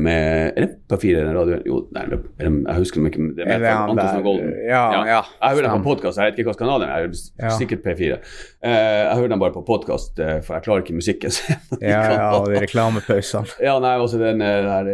med 0.00 0.52
Er 0.56 0.64
det 0.66 0.88
Papir 0.88 1.18
eller 1.18 1.34
radio? 1.36 1.58
Jo, 1.66 1.78
nei, 1.94 2.04
jeg 2.10 2.76
husker 2.78 3.06
ikke. 3.06 3.28
Det 3.36 3.46
er, 3.46 3.62
er 3.62 3.76
Antonsen 3.76 4.24
Golden. 4.24 4.50
Ja, 4.66 4.82
ja. 4.94 5.02
ja 5.08 5.20
jeg 5.22 5.56
hører 5.56 5.68
den 5.68 5.84
på 5.84 5.92
podkast, 5.92 6.18
jeg 6.18 6.32
vet 6.32 6.40
ikke 6.40 6.50
hvilken 6.50 6.64
kanal 6.66 6.82
det 6.82 6.90
er. 6.90 7.06
Ja. 7.42 7.52
Sikkert 7.58 7.86
P4. 7.86 8.18
Uh, 8.18 8.68
eh, 8.68 8.98
jeg 9.06 9.16
hører 9.20 9.32
den 9.34 9.42
bare 9.42 9.54
på 9.54 9.64
podkast, 9.68 10.18
uh, 10.18 10.34
for 10.44 10.58
jeg 10.58 10.66
klarer 10.66 10.84
ikke 10.84 10.98
musikken. 10.98 11.38
ja, 11.80 12.02
ja, 12.12 12.28
og 12.36 12.50
de 12.50 12.62
reklamepausene. 12.66 13.58
Ja, 13.66 13.76
nei, 13.82 13.94
også 14.02 14.20
den 14.20 14.42
uh, 14.42 14.58
der 14.66 14.92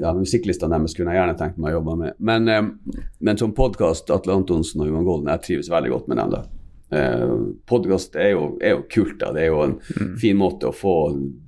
ja, 0.00 0.14
Musikklista 0.16 0.70
deres 0.70 0.96
kunne 0.96 1.14
jeg 1.14 1.22
gjerne 1.22 1.38
tenkt 1.38 1.60
meg 1.60 1.72
å 1.72 1.80
jobbe 1.80 1.98
med. 2.04 2.18
Men, 2.22 2.74
men 3.20 3.40
som 3.40 3.54
podkast, 3.56 4.10
Atle 4.14 4.38
Antonsen 4.38 4.82
og 4.82 4.90
Johan 4.90 5.06
Golden, 5.08 5.32
jeg 5.34 5.48
trives 5.48 5.72
veldig 5.72 5.96
godt 5.96 6.12
med 6.12 6.22
dem. 6.22 6.36
da. 6.36 6.44
Uh, 6.92 7.54
Podkast 7.66 8.16
er, 8.20 8.34
er, 8.60 8.74
jo 8.74 8.82
kult. 8.92 9.16
da, 9.20 9.32
Det 9.32 9.46
er 9.46 9.48
jo 9.48 9.62
en 9.64 9.78
mm. 9.80 10.14
fin 10.20 10.36
måte 10.36 10.68
å 10.68 10.76
få 10.76 10.96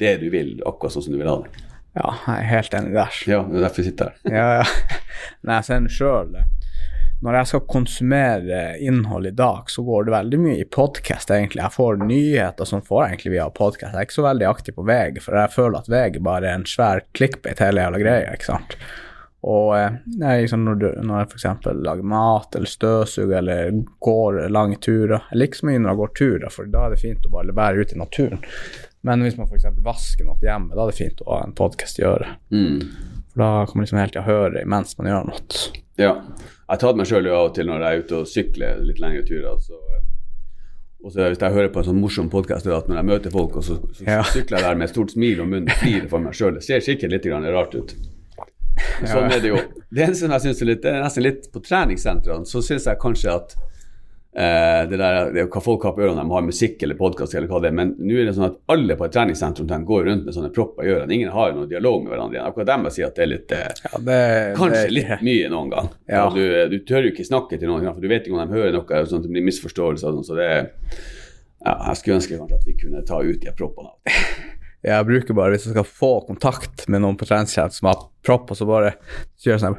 det 0.01 0.17
du 0.23 0.31
vil, 0.33 0.57
akkurat 0.65 0.95
sånn 0.97 1.05
som 1.05 1.17
du 1.17 1.21
vil 1.21 1.29
ha 1.29 1.37
det. 1.45 1.64
Ja, 1.95 2.11
jeg 2.27 2.35
er 2.35 2.51
helt 2.51 2.75
enig 2.75 2.95
der. 2.97 3.23
Ja, 3.31 3.41
det 3.47 3.61
er 3.61 3.67
derfor 3.69 3.83
jeg 3.83 3.93
sitter 3.93 4.11
her. 4.11 4.35
ja, 4.35 4.47
ja. 4.59 5.01
Når 5.47 5.55
jeg 5.55 5.67
ser 5.69 5.85
sjøl 5.95 6.33
Når 7.25 7.37
jeg 7.39 7.51
skal 7.51 7.63
konsumere 7.71 8.63
innhold 8.83 9.29
i 9.31 9.35
dag, 9.37 9.71
så 9.71 9.85
går 9.87 10.05
det 10.05 10.15
veldig 10.17 10.41
mye 10.43 10.57
i 10.61 10.67
podkast, 10.67 11.31
egentlig. 11.33 11.63
Jeg 11.63 11.73
får 11.77 12.03
nyheter 12.03 12.69
som 12.69 12.83
får 12.85 13.07
egentlig 13.07 13.37
via 13.37 13.47
podkast. 13.49 13.95
Jeg 13.95 14.03
er 14.03 14.09
ikke 14.09 14.19
så 14.19 14.27
veldig 14.27 14.49
aktiv 14.51 14.77
på 14.77 14.85
VG, 14.91 15.23
for 15.25 15.39
jeg 15.39 15.55
føler 15.55 15.79
at 15.79 15.89
VG 15.95 16.21
bare 16.27 16.51
er 16.51 16.59
en 16.59 16.67
svær 16.69 17.05
clickbait, 17.17 17.63
hele 17.65 17.87
jævla 17.87 18.03
greia, 18.03 18.35
ikke 18.35 18.51
sant. 18.51 18.77
Og 19.45 19.71
eh, 19.79 19.97
liksom 20.41 20.65
når, 20.65 20.81
du, 20.81 20.87
når 21.05 21.23
jeg 21.23 21.31
f.eks. 21.31 21.71
lager 21.85 22.09
mat 22.09 22.57
eller 22.57 22.71
støvsuger 22.71 23.39
eller 23.43 23.75
går 24.05 24.39
lange 24.49 24.79
turer 24.81 25.27
Jeg 25.31 25.41
liker 25.43 25.61
så 25.61 25.69
mye 25.69 25.83
når 25.83 25.91
jeg 25.91 26.01
går 26.01 26.13
turer, 26.21 26.47
for 26.53 26.73
da 26.73 26.87
er 26.87 26.95
det 26.95 27.01
fint 27.03 27.29
å 27.29 27.33
bare 27.35 27.57
være 27.57 27.85
ute 27.85 27.97
i 27.97 28.01
naturen. 28.01 28.45
Men 29.05 29.21
hvis 29.21 29.37
man 29.37 29.49
f.eks. 29.51 29.67
vasker 29.85 30.25
noe 30.25 30.41
hjemme, 30.41 30.73
da 30.73 30.87
er 30.87 30.91
det 30.91 30.97
fint 30.97 31.19
å 31.27 31.35
ha 31.35 31.43
en 31.45 31.53
podkast 31.57 31.99
å 32.01 32.07
gjøre. 32.07 32.31
Mm. 32.55 32.79
For 33.35 33.43
da 33.43 33.49
kan 33.69 33.77
man 33.77 33.85
liksom 33.85 33.99
hele 34.01 34.15
tida 34.15 34.25
høre 34.25 34.63
mens 34.71 34.97
man 34.97 35.11
gjør 35.11 35.27
noe. 35.29 35.43
Ja. 36.01 36.15
Jeg 36.71 36.81
tar 36.81 36.97
meg 36.97 37.11
sjøl 37.11 37.29
av 37.29 37.51
og 37.51 37.53
til 37.59 37.69
når 37.69 37.85
jeg 37.85 37.99
er 37.99 38.05
ute 38.05 38.17
og 38.23 38.31
sykler 38.31 38.81
litt 38.89 39.03
lengre 39.03 39.27
turer. 39.29 39.61
Så, 39.61 39.77
og 41.05 41.13
så 41.13 41.29
hvis 41.29 41.45
jeg 41.45 41.57
hører 41.59 41.69
på 41.75 41.83
en 41.83 41.89
sånn 41.91 42.01
morsom 42.01 42.33
podkast 42.33 42.71
at 42.73 42.89
når 42.89 43.03
jeg 43.03 43.09
møter 43.11 43.35
folk, 43.35 43.61
og 43.61 43.69
så, 43.69 43.77
så, 43.93 44.07
ja. 44.09 44.25
sykler 44.35 44.63
jeg 44.63 44.69
der 44.71 44.81
med 44.81 44.89
et 44.89 44.95
stort 44.95 45.13
smil 45.13 45.45
og 45.45 45.53
munn 45.53 45.69
og 45.69 45.79
flirer 45.83 46.09
for 46.09 46.25
meg 46.25 46.41
sjøl. 46.41 46.57
Det 46.57 46.65
ser 46.65 46.89
sikkert 46.89 47.13
litt 47.13 47.29
rart 47.29 47.77
ut. 47.77 47.95
Sånn 49.05 49.29
er 49.29 49.45
det 49.45 49.53
jo. 49.53 49.61
Det 49.93 50.09
eneste 50.09 50.33
jeg 50.33 50.47
synes 50.47 50.65
er 50.65 50.71
litt, 50.73 50.83
det 50.83 50.95
er 50.95 51.05
nesten 51.05 51.29
litt 51.29 51.53
på 51.53 51.61
treningssentrene, 51.63 52.49
så 52.49 52.65
syns 52.65 52.89
jeg 52.89 53.03
kanskje 53.05 53.37
at 53.37 53.55
Eh, 54.37 54.89
det, 54.91 54.97
der, 54.99 55.29
det 55.31 55.43
er 55.45 55.47
hva 55.47 55.61
folk 55.63 55.85
har 55.87 55.93
på 55.95 56.03
ørene, 56.03 56.25
de 56.25 56.35
har 56.35 56.43
musikk 56.43 56.81
eller 56.83 56.99
podkast 56.99 57.37
eller 57.39 57.47
hva 57.47 57.61
det 57.63 57.71
er. 57.71 57.77
Men 57.79 57.93
nå 58.03 58.17
er 58.19 58.27
det 58.27 58.35
sånn 58.35 58.49
at 58.49 58.57
alle 58.75 58.97
på 58.99 59.07
et 59.07 59.13
treningssentrum 59.15 59.85
går 59.87 60.09
rundt 60.09 60.27
med 60.27 60.35
sånne 60.35 60.51
propper 60.55 60.89
i 60.89 60.91
ørene. 60.91 61.15
Ingen 61.15 61.31
har 61.35 61.55
noen 61.55 61.71
dialog 61.71 62.03
med 62.03 62.15
hverandre. 62.15 62.43
Akkurat 62.43 62.73
dem 62.73 62.89
sier 62.91 63.13
at 63.13 63.21
det 63.21 63.25
er 63.27 63.31
litt 63.31 63.55
eh, 63.55 63.69
ja, 63.85 64.01
det, 64.09 64.19
Kanskje 64.59 64.81
det, 64.81 64.97
litt 64.97 65.23
mye 65.29 65.53
noen 65.55 65.71
gang. 65.75 65.93
Ja. 66.15 66.27
Du, 66.31 66.43
du, 66.71 66.77
tør 66.87 67.07
jo 67.07 67.11
ikke 67.11 67.25
snakke 67.27 67.57
til 67.59 67.71
noen, 67.71 67.87
for 67.89 68.03
du 68.03 68.11
vet 68.11 68.27
ikke 68.27 68.37
om 68.37 68.43
de 68.43 68.55
hører 68.55 68.75
noe, 68.75 68.99
sånn 69.09 69.23
at 69.23 69.25
det 69.25 69.33
blir 69.33 69.47
misforståelser. 69.47 70.19
Sånn, 70.19 70.27
så 70.27 70.37
det 70.37 70.51
ja, 70.51 71.73
Jeg 71.73 72.01
skulle 72.01 72.19
ønske 72.19 72.39
kanskje 72.39 72.59
at 72.59 72.69
vi 72.69 72.77
kunne 72.83 73.03
ta 73.07 73.23
ut 73.25 73.41
de 73.43 73.55
proppene. 73.57 73.95
Jeg 74.85 75.09
bruker 75.09 75.33
bare, 75.33 75.55
hvis 75.55 75.63
jeg 75.65 75.73
skal 75.73 75.87
få 75.89 76.09
kontakt 76.27 76.83
med 76.93 77.01
noen 77.01 77.17
på 77.17 77.25
treningssentrum 77.25 77.73
som 77.73 77.89
har 77.89 78.03
propp, 78.27 78.51
og 78.53 78.59
så 78.59 78.67
bare 78.69 78.91
gjør 79.41 79.55
jeg 79.55 79.63
sånn 79.63 79.79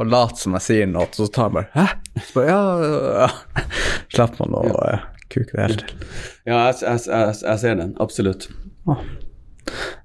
og 0.00 0.08
later 0.08 0.40
som 0.40 0.56
jeg 0.56 0.66
sier 0.66 0.90
noe, 0.90 1.08
så 1.12 1.28
tar 1.28 1.50
jeg 1.50 1.56
bare 1.58 1.70
Hæ? 1.74 1.86
Så 2.24 2.36
bare, 2.38 2.46
ja, 2.48 2.60
ja. 3.24 3.64
Slipper 4.10 4.44
man 4.46 4.58
å 4.58 4.62
ja. 4.80 5.00
kuke 5.28 5.50
det 5.52 5.66
helt 5.66 5.82
til. 5.84 6.04
Ja, 6.48 6.60
jeg, 6.70 6.78
jeg, 6.80 7.02
jeg, 7.06 7.34
jeg 7.44 7.62
ser 7.62 7.80
den. 7.82 7.92
Absolutt. 8.02 8.48
Ah. 8.88 9.02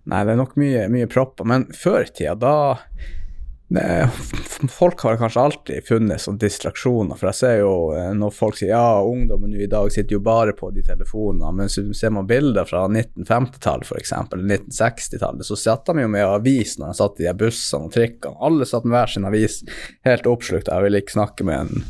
Nei, 0.05 0.21
det 0.27 0.36
er 0.36 0.39
nok 0.41 0.58
mye, 0.60 0.86
mye 0.91 1.08
propper. 1.10 1.47
Men 1.49 1.67
før 1.73 2.03
i 2.03 2.12
tida, 2.12 2.36
da 2.38 2.55
folk 4.69 4.99
har 4.99 5.17
kanskje 5.17 5.41
alltid 5.41 5.88
funnet 5.88 6.21
sånne 6.21 6.38
distraksjoner, 6.43 7.17
for 7.17 7.32
jeg 7.32 7.38
ser 7.39 7.56
jo 7.63 7.71
eh, 7.97 8.12
når 8.13 8.34
folk 8.36 8.60
sier 8.60 8.75
ja, 8.75 9.01
ungdommen 9.01 9.56
i 9.58 9.65
dag 9.69 9.89
sitter 9.93 10.19
jo 10.19 10.21
bare 10.25 10.54
på 10.54 10.69
de 10.75 10.84
telefonene, 10.86 11.49
men 11.58 11.71
så 11.71 11.82
ser 11.97 12.13
man 12.13 12.30
bilder 12.30 12.67
fra 12.69 12.86
1950-tallet 12.86 13.89
f.eks., 13.89 14.13
eller 14.21 14.45
1960-tallet, 14.60 15.47
så 15.49 15.58
satt 15.58 15.89
de 15.89 16.06
jo 16.06 16.12
med 16.13 16.28
avis 16.28 16.78
når 16.78 16.93
de 16.93 16.99
satt 17.01 17.23
i 17.23 17.28
de 17.28 17.34
bussene 17.41 17.89
og 17.89 17.97
trikkene. 17.97 18.38
Alle 18.45 18.69
satt 18.69 18.86
med 18.86 18.99
hver 18.99 19.15
sin 19.15 19.28
avis, 19.32 19.60
helt 20.06 20.30
oppslukt. 20.30 20.69
Jeg 20.69 20.86
vil 20.86 21.01
ikke 21.01 21.17
snakke 21.17 21.49
med 21.49 21.65
en 21.65 21.86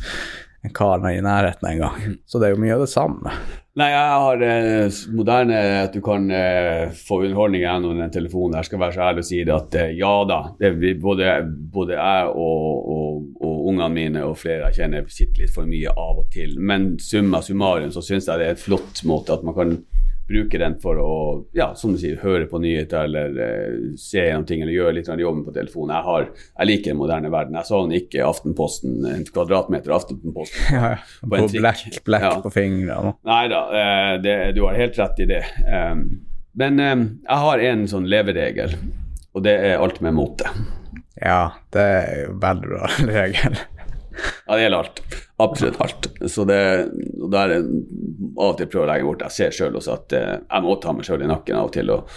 en 0.65 0.73
kar 0.75 1.05
i 1.09 1.21
nærheten 1.21 1.69
en 1.69 1.85
gang. 1.85 2.17
Så 2.25 2.41
det 2.41 2.49
er 2.49 2.55
jo 2.55 2.63
mye 2.63 2.75
av 2.75 2.83
det 2.85 2.91
samme. 2.91 3.33
Nei, 3.75 3.89
jeg 3.91 4.19
har 4.23 4.43
eh, 4.47 4.97
moderne 5.11 5.57
at 5.81 5.95
du 5.95 5.99
kan 6.03 6.29
eh, 6.31 6.93
få 6.95 7.17
underholdning 7.25 7.65
gjennom 7.65 7.97
den 7.99 8.13
telefonen. 8.13 8.55
Jeg 8.61 8.69
skal 8.69 8.79
være 8.79 8.95
så 8.95 9.01
ærlig 9.09 9.25
og 9.25 9.27
si 9.27 9.39
det 9.43 9.55
at 9.55 9.75
eh, 9.81 9.91
ja 9.99 10.11
da, 10.29 10.37
det, 10.61 10.93
både, 11.03 11.33
både, 11.73 11.97
jeg 11.97 12.29
og, 12.31 12.93
og, 12.95 13.17
og 13.43 13.67
ungene 13.73 13.89
mine 13.91 14.23
og 14.23 14.37
flere 14.39 14.69
jeg 14.69 14.79
kjenner 14.79 15.11
sitter 15.11 15.43
litt 15.43 15.55
for 15.57 15.67
mye 15.67 15.91
av 15.91 16.23
og 16.23 16.29
til. 16.31 16.55
Men 16.55 16.93
summa 17.03 17.43
summarum 17.43 17.91
så 17.91 18.05
syns 18.05 18.31
jeg 18.31 18.39
det 18.39 18.47
er 18.47 18.55
et 18.55 18.63
flott 18.63 19.03
måte 19.09 19.35
at 19.35 19.43
man 19.43 19.57
kan 19.59 19.75
bruke 20.27 20.57
den 20.57 20.77
for 20.81 20.99
å 21.01 21.15
ja, 21.55 21.69
som 21.77 21.93
du 21.93 21.99
sier, 22.01 22.17
høre 22.23 22.47
på 22.49 22.59
nyheter 22.63 23.05
eller 23.05 23.35
uh, 23.37 23.95
se 23.99 24.23
gjennom 24.23 24.45
ting 24.49 24.63
eller 24.63 24.73
gjøre 24.73 24.97
litt 24.97 25.09
jobben 25.21 25.43
på 25.45 25.53
telefonen. 25.55 25.95
Jeg, 25.95 26.05
har, 26.09 26.29
jeg 26.59 26.69
liker 26.71 26.91
den 26.93 26.99
moderne 27.01 27.31
verden. 27.33 27.57
Jeg 27.59 27.69
sa 27.69 27.81
den 27.83 27.97
ikke 27.99 28.25
Aftenposten, 28.25 28.97
en 29.11 29.25
kvadratmeter 29.29 29.95
Aftenposten. 29.95 30.63
Ja. 30.75 30.95
På, 31.21 31.37
på 31.37 31.47
blekk, 31.53 31.99
black 32.05 32.23
ja. 32.25 32.31
på 32.43 32.51
fingrene. 32.53 33.13
Nei 33.25 33.43
da, 33.51 33.61
uh, 33.69 34.51
du 34.55 34.63
har 34.65 34.79
helt 34.79 34.97
rett 34.99 35.21
i 35.23 35.29
det. 35.29 35.43
Um, 35.65 36.07
men 36.57 36.79
um, 36.79 37.05
jeg 37.25 37.43
har 37.45 37.63
en 37.69 37.85
sånn 37.91 38.09
leveregel, 38.11 38.75
og 39.35 39.45
det 39.45 39.55
er 39.69 39.83
alt 39.83 40.01
med 40.03 40.15
mote. 40.17 40.51
Ja, 41.19 41.55
det 41.71 41.83
er 41.83 42.21
jo 42.25 42.35
veldig 42.43 42.71
bra 42.71 42.89
regel. 43.17 43.57
Ja, 44.45 44.55
det 44.55 44.61
gjelder 44.63 44.85
alt. 44.85 45.03
Absolutt 45.43 45.81
alt. 45.81 46.07
Så 46.31 46.45
det, 46.47 46.55
er 46.55 47.53
av 47.59 48.49
og 48.49 48.57
til 48.59 48.69
prøver 48.71 48.85
å 48.85 48.89
legge 48.91 49.07
bort. 49.07 49.27
Jeg 49.27 49.35
ser 49.35 49.55
sjøl 49.57 49.77
også 49.79 49.95
at 49.97 50.15
eh, 50.15 50.33
jeg 50.39 50.65
må 50.65 50.75
ta 50.83 50.95
meg 50.95 51.07
sjøl 51.07 51.25
i 51.25 51.29
nakken 51.29 51.59
av 51.59 51.69
og 51.69 51.75
til. 51.75 51.93
og 51.95 52.09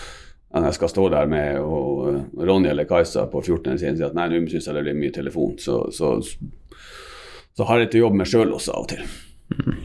når 0.48 0.70
jeg 0.70 0.78
skal 0.78 0.90
stå 0.92 1.02
der 1.12 1.28
med 1.28 1.58
og 1.60 2.40
Ronny 2.48 2.70
eller 2.70 2.88
Kajsa 2.88 3.26
på 3.28 3.42
14 3.44 3.78
siden, 3.78 3.98
og 3.98 4.00
si 4.00 4.06
at 4.06 4.16
nei, 4.16 4.28
nå 4.32 4.40
syns 4.48 4.68
jeg 4.70 4.78
det 4.78 4.84
blir 4.86 4.96
mye 4.96 5.12
telefon, 5.12 5.58
så, 5.60 5.82
så, 5.92 6.14
så 7.52 7.68
har 7.68 7.82
jeg 7.82 7.92
til 7.92 8.00
å 8.00 8.06
jobbe 8.06 8.22
med 8.22 8.30
sjøl 8.30 8.54
også 8.56 8.74
av 8.74 8.86
og 8.86 8.92
til. 8.94 9.02
Mm. 9.52 9.78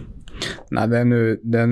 Nei, 0.74 0.86
det 0.90 1.00
er 1.00 1.08
nå 1.08 1.20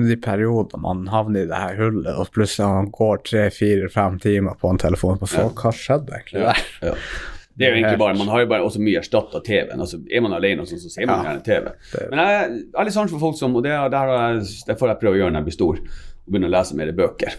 de 0.06 0.16
periodene 0.22 0.80
man 0.84 1.06
havner 1.12 1.44
i 1.44 1.50
det 1.50 1.58
her 1.58 1.78
hullet, 1.80 2.12
og 2.14 2.30
plutselig 2.34 2.68
man 2.68 2.90
går 2.94 3.22
tre, 3.26 3.46
fire, 3.54 3.88
fem 3.92 4.18
timer 4.22 4.58
på 4.60 4.70
en 4.70 4.80
telefon. 4.80 5.20
Så, 5.24 5.48
ja. 5.48 5.52
Hva 5.56 5.72
skjedde 5.76 6.18
egentlig 6.18 6.44
der? 6.44 6.62
Ja, 6.84 6.92
ja. 6.92 6.96
Det 7.54 7.66
er 7.66 7.74
jo 7.74 7.80
egentlig 7.80 8.00
bare, 8.00 8.16
Man 8.16 8.30
har 8.32 8.44
jo 8.44 8.50
bare 8.50 8.66
også 8.66 8.80
mye 8.80 9.00
erstatta 9.02 9.40
TV-en. 9.44 9.80
altså 9.80 10.00
Er 10.08 10.24
man 10.24 10.36
alene, 10.36 10.66
så, 10.66 10.78
så 10.80 10.92
ser 10.92 11.08
man 11.10 11.24
gjerne 11.26 11.44
TV. 11.46 11.72
Men 12.10 12.22
jeg 12.22 12.60
har 12.76 12.88
litt 12.88 12.96
sans 12.96 13.12
for 13.12 13.22
folk 13.22 13.36
som 13.38 13.56
Og 13.56 13.64
det, 13.66 13.74
der, 13.92 14.40
det 14.40 14.78
får 14.80 14.94
jeg 14.94 15.02
prøve 15.02 15.18
å 15.18 15.20
gjøre 15.22 15.34
når 15.34 15.42
jeg 15.42 15.50
blir 15.50 15.58
stor, 15.58 15.82
og 15.82 16.30
begynne 16.30 16.48
å 16.48 16.56
lese 16.56 16.78
mer 16.78 16.94
bøker. 16.96 17.36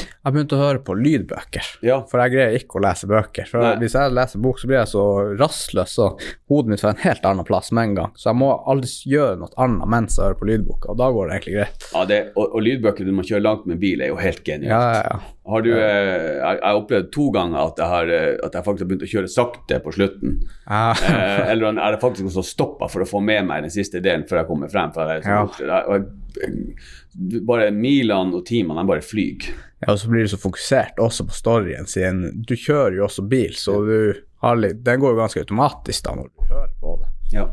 Jeg 0.00 0.34
begynte 0.34 0.56
å 0.56 0.60
høre 0.60 0.80
på 0.84 0.94
lydbøker, 0.96 1.68
ja. 1.84 1.98
for 2.08 2.20
jeg 2.22 2.34
greier 2.34 2.56
ikke 2.58 2.78
å 2.78 2.82
lese 2.84 3.08
bøker. 3.10 3.48
For 3.48 3.64
Nei. 3.64 3.72
Hvis 3.82 3.96
jeg 3.96 4.14
leser 4.16 4.42
bok, 4.44 4.60
så 4.60 4.68
blir 4.68 4.78
jeg 4.78 4.90
så 4.92 5.04
rastløs, 5.40 5.96
så 5.96 6.08
hodet 6.50 6.72
mitt 6.72 6.84
får 6.84 6.92
en 6.92 7.02
helt 7.04 7.28
annen 7.30 7.48
plass 7.48 7.70
med 7.76 7.90
en 7.90 7.96
gang. 7.98 8.14
Så 8.20 8.30
jeg 8.30 8.40
må 8.40 8.50
aldri 8.70 8.90
gjøre 9.14 9.40
noe 9.40 9.52
annet 9.64 9.92
mens 9.96 10.18
jeg 10.18 10.26
hører 10.26 10.40
på 10.40 10.50
lydboka, 10.50 10.92
og 10.92 11.00
da 11.00 11.10
går 11.16 11.28
det 11.28 11.38
egentlig 11.38 11.56
greit. 11.56 11.88
Ja, 11.94 12.04
det, 12.12 12.20
og, 12.34 12.44
og, 12.46 12.60
lydbøker 12.66 13.08
når 13.08 13.18
man 13.20 13.28
kjører 13.30 13.46
langt 13.46 13.68
med 13.70 13.80
bil, 13.82 14.04
er 14.04 14.12
jo 14.12 14.20
helt 14.20 14.44
genialt. 14.46 14.72
Ja, 14.72 14.82
ja, 14.98 15.02
ja. 15.08 15.39
Har 15.50 15.64
du, 15.66 15.70
eh, 15.74 16.36
jeg 16.38 16.60
har 16.62 16.78
opplevd 16.78 17.10
to 17.14 17.28
ganger 17.34 17.58
at 17.60 17.80
jeg, 17.80 17.90
har, 17.90 18.12
eh, 18.14 18.36
at 18.46 18.54
jeg 18.54 18.66
faktisk 18.66 18.84
har 18.84 18.90
begynt 18.90 19.06
å 19.06 19.10
kjøre 19.10 19.30
sakte 19.32 19.80
på 19.84 19.94
slutten. 19.96 20.36
Ah. 20.66 20.94
eh, 20.94 21.50
eller 21.52 21.74
er 21.74 21.96
det 21.96 22.02
faktisk 22.02 22.30
også 22.30 22.44
stoppa 22.46 22.88
for 22.92 23.04
å 23.04 23.08
få 23.08 23.22
med 23.24 23.48
meg 23.48 23.66
den 23.66 23.74
siste 23.74 24.02
delen 24.04 24.26
før 24.28 24.42
jeg 24.42 24.50
kommer 24.50 24.72
frem. 24.72 24.92
Jeg, 24.94 25.24
så, 25.26 25.40
ja. 25.66 25.90
jeg, 25.90 27.40
bare 27.48 27.70
milene 27.74 28.38
og 28.38 28.44
timene, 28.48 28.82
de 28.82 28.92
bare 28.92 29.04
flyr. 29.04 29.50
Ja, 29.80 29.94
og 29.94 29.98
så 30.02 30.10
blir 30.12 30.26
du 30.26 30.30
så 30.30 30.40
fokusert 30.40 31.00
også 31.02 31.26
på 31.28 31.36
storyen 31.36 31.88
sin. 31.90 32.22
Du 32.46 32.54
kjører 32.54 33.00
jo 33.00 33.06
også 33.08 33.26
bil, 33.30 33.56
så 33.58 33.80
du 33.86 33.96
har 34.40 34.56
litt 34.56 34.84
Den 34.84 35.00
går 35.02 35.12
jo 35.12 35.20
ganske 35.20 35.42
automatisk 35.42 36.06
da 36.06 36.14
når 36.16 36.30
du 36.30 36.46
hører 36.52 36.72
på 36.80 36.94
det. 37.00 37.10
Ja. 37.34 37.48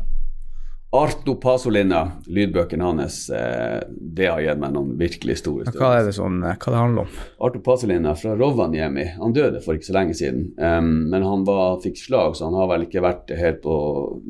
Arto 0.90 1.34
Pasolina, 1.36 2.06
lydbøkene 2.32 2.84
hans, 2.86 3.16
eh, 3.30 3.82
det 4.00 4.30
har 4.30 4.40
gitt 4.40 4.60
meg 4.60 4.72
noen 4.72 4.94
virkelig 4.96 5.34
store 5.42 5.66
stunder. 5.66 5.82
Hva 5.82 5.90
er 5.98 6.06
det 6.06 6.14
sånn, 6.16 6.38
eh, 6.40 6.54
hva 6.56 6.72
det 6.72 6.78
handler 6.80 7.02
om? 7.02 7.18
Arto 7.44 7.60
Pasolina 7.60 8.14
fra 8.16 8.32
Rovaniemi. 8.32 9.04
Han 9.18 9.34
døde 9.36 9.60
for 9.60 9.76
ikke 9.76 9.90
så 9.90 9.96
lenge 9.98 10.16
siden, 10.16 10.46
um, 10.56 11.10
men 11.10 11.22
han 11.22 11.44
var, 11.44 11.76
fikk 11.84 12.00
slag, 12.00 12.38
så 12.38 12.48
han 12.48 12.56
har 12.56 12.70
vel 12.72 12.86
ikke 12.86 13.04
vært 13.04 13.28
helt 13.36 13.60
på 13.60 13.76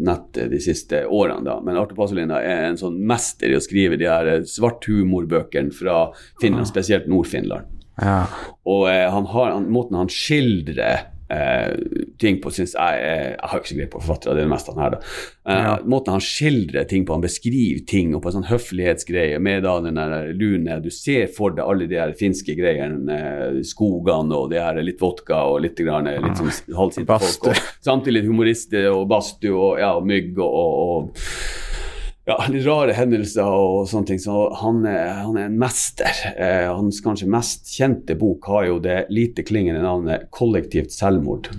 nettet 0.03 0.51
de 0.51 0.59
siste 0.59 1.05
årene. 1.07 1.45
da. 1.45 1.61
Men 1.61 1.79
Arto 1.79 1.95
Pasolina 1.95 2.43
er 2.43 2.67
en 2.67 2.81
sånn 2.81 2.99
mester 3.07 3.55
i 3.55 3.55
å 3.55 3.63
skrive 3.63 3.97
de 3.97 4.11
her 4.11 4.43
svarthumorbøkene 4.43 4.59
svart 4.59 4.91
humorbøkene 4.91 5.71
fra 5.71 6.13
Finland, 6.41 6.67
ah. 6.67 6.73
spesielt 6.73 7.07
Nord-Finland. 7.07 7.71
Ja. 8.03 8.27
Og 8.67 8.89
eh, 8.91 9.07
han 9.07 9.31
har, 9.31 9.55
måten 9.63 9.95
han 9.95 10.11
skildrer 10.11 11.07
eh, 11.33 11.75
ting 12.21 12.41
på, 12.43 12.53
syns 12.55 12.75
jeg 12.77 13.03
Jeg 13.03 13.51
har 13.51 13.61
ikke 13.61 13.71
så 13.71 13.79
greie 13.79 13.91
på 13.93 14.03
forfattere, 14.03 14.35
det 14.37 14.43
er 14.43 14.49
det 14.49 14.53
meste 14.53 14.75
han 14.75 14.83
her, 14.83 14.97
da. 14.97 15.13
Eh, 15.49 15.67
ja. 15.67 15.75
Måten 15.89 16.17
han 16.17 16.25
skildrer 16.25 16.89
ting 16.89 17.07
på, 17.07 17.17
han 17.17 17.25
beskriver 17.25 17.85
ting 17.89 18.15
og 18.17 18.23
på 18.25 18.31
en 18.31 18.39
sånn 18.39 18.49
høflighetsgreie 18.51 19.39
med 19.43 19.65
da 19.67 19.77
den 19.85 20.01
der 20.01 20.33
lune 20.39 20.81
Du 20.85 20.91
ser 20.95 21.29
for 21.35 21.57
deg 21.57 21.65
alle 21.65 21.89
de 21.91 22.01
her 22.01 22.15
finske 22.19 22.57
greiene, 22.59 23.19
eh, 23.19 23.61
skogene 23.67 24.37
og 24.37 24.53
det 24.53 24.63
her 24.63 24.81
litt 24.85 25.01
vodka 25.03 25.45
og 25.53 25.63
litt, 25.65 25.79
grann, 25.79 26.09
litt 26.09 26.41
sånn 26.41 26.77
halvsinte 26.77 27.21
folk. 27.23 27.51
Og, 27.53 27.65
samtidig 27.85 28.27
humorister 28.27 28.91
og 28.93 29.07
badstue 29.11 29.55
og, 29.55 29.79
ja, 29.81 29.95
og 29.99 30.07
mygg 30.09 30.39
og, 30.39 30.53
og, 30.53 30.79
og 30.89 31.67
ja, 32.29 32.37
litt 32.53 32.67
rare 32.67 32.95
hendelser 32.97 33.49
og 33.49 33.89
sånne 33.91 34.13
ting. 34.13 34.21
Så 34.23 34.49
han 34.61 34.85
han 34.85 35.39
er 35.39 35.49
en 35.49 35.59
mester. 35.61 36.23
Eh, 36.35 36.69
hans 36.69 37.01
kanskje 37.05 37.31
mest 37.33 37.73
kjente 37.73 38.19
bok 38.19 38.51
har 38.53 38.69
jo 38.69 38.79
det 38.85 39.01
lite 39.09 39.47
klingende 39.49 39.83
navnet 39.85 40.29
'Kollektivt 40.31 40.95
selvmord'. 40.95 41.51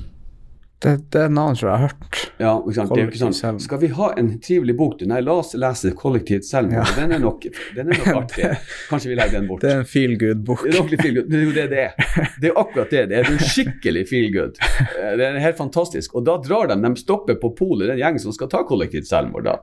Det, 0.79 1.11
det 1.11 1.25
navnet 1.35 1.59
tror 1.59 1.67
jeg 1.69 1.79
har 1.81 1.89
hørt. 1.89 2.19
Ja, 2.39 2.51
ikke 2.61 2.73
sant? 2.77 2.93
Det 2.95 3.01
er 3.03 3.09
ikke 3.09 3.19
sånn, 3.19 3.57
Skal 3.59 3.81
vi 3.81 3.89
ha 3.97 4.05
en 4.19 4.29
trivelig 4.39 4.75
bok? 4.79 4.93
Du? 5.01 5.03
Nei, 5.11 5.17
la 5.19 5.33
oss 5.41 5.51
lese 5.59 5.91
'Kollektivt 5.91 6.47
selvmord'. 6.47 6.87
Ja. 6.87 6.95
Den, 6.95 7.11
er 7.17 7.19
nok, 7.19 7.47
den 7.75 7.91
er 7.91 7.99
nok 7.99 8.07
artig. 8.21 8.51
Kanskje 8.87 9.11
vi 9.11 9.17
legger 9.19 9.41
den 9.41 9.49
bort. 9.49 9.65
Det 9.65 9.73
er 9.73 9.81
en 9.81 9.89
feel 9.89 10.15
good-bok. 10.21 10.63
Det 10.63 10.79
er 10.79 11.01
feel 11.03 11.17
good. 11.17 11.27
Det 11.27 11.41
er 11.41 11.43
jo 11.43 11.55
det 11.57 11.65
det 11.73 11.81
er. 11.83 12.29
Det 12.39 12.51
er 12.51 12.61
akkurat 12.61 12.95
det. 12.95 13.01
Det 13.11 13.17
er 13.19 13.31
en 13.33 13.41
skikkelig 13.43 14.05
feel 14.07 14.29
good. 14.37 14.61
Eh, 14.79 15.17
det 15.19 15.27
er 15.27 15.41
helt 15.43 15.59
fantastisk. 15.59 16.15
Og 16.15 16.23
da 16.29 16.37
drar 16.47 16.71
de, 16.71 16.79
de 16.85 16.93
stopper 17.03 17.35
på 17.43 17.51
polet, 17.59 17.91
den 17.91 17.99
gjengen 17.99 18.23
som 18.23 18.37
skal 18.37 18.51
ta 18.55 18.63
kollektivt 18.69 19.11
selvmord. 19.11 19.49
da. 19.49 19.57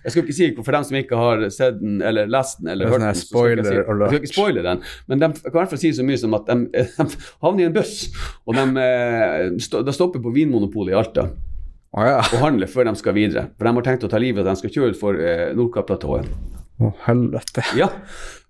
Jeg 0.00 0.14
skal 0.14 0.22
ikke 0.24 0.38
si 0.38 0.48
for 0.62 0.78
dem 0.78 0.88
som 0.88 1.00
ikke 1.02 1.20
har 1.20 1.44
sett 1.52 1.76
den 1.82 2.00
eller 2.00 2.32
lest 2.32 2.62
den 2.62 2.72
eller 2.72 2.88
hørt 2.88 3.04
den. 3.04 3.20
Spoiler, 3.20 3.62
jeg, 3.68 3.84
si, 3.84 3.84
jeg 3.84 4.08
skal 4.08 4.18
ikke 4.22 4.32
spoile 4.32 4.64
den, 4.64 4.80
men 5.12 5.20
de 5.20 5.28
kan 5.36 5.52
i 5.52 5.58
hvert 5.60 5.76
fall 5.76 5.84
si 5.84 5.92
så 5.92 6.08
mye 6.08 6.18
som 6.24 6.40
at 6.40 6.48
de, 6.48 6.84
de 6.96 7.06
havner 7.44 7.66
i 7.66 7.68
en 7.68 7.76
buss, 7.76 8.08
og 8.48 8.56
de, 8.56 8.66
eh, 8.80 9.52
de 9.60 9.94
stopper 9.94 10.21
på 10.24 10.34
Vinmonopolet 10.34 10.94
i 10.94 10.98
Alta 10.98 11.26
oh, 11.28 12.04
ja. 12.06 12.20
og 12.20 12.38
handle 12.42 12.68
før 12.70 12.90
de 12.90 12.96
skal 12.98 13.16
videre. 13.16 13.48
For 13.56 13.68
de 13.68 13.74
har 13.78 13.88
tenkt 13.88 14.06
å 14.06 14.12
ta 14.12 14.20
livet 14.22 14.44
av 14.44 14.52
de 14.52 14.62
skal 14.62 14.74
kjøre 14.76 14.94
ut 14.94 15.00
for 15.00 15.18
eh, 15.18 15.50
Nordkapplatået. 15.56 16.30
Å, 16.82 16.88
oh, 16.88 16.94
helvete. 17.06 17.64
Ja. 17.78 17.90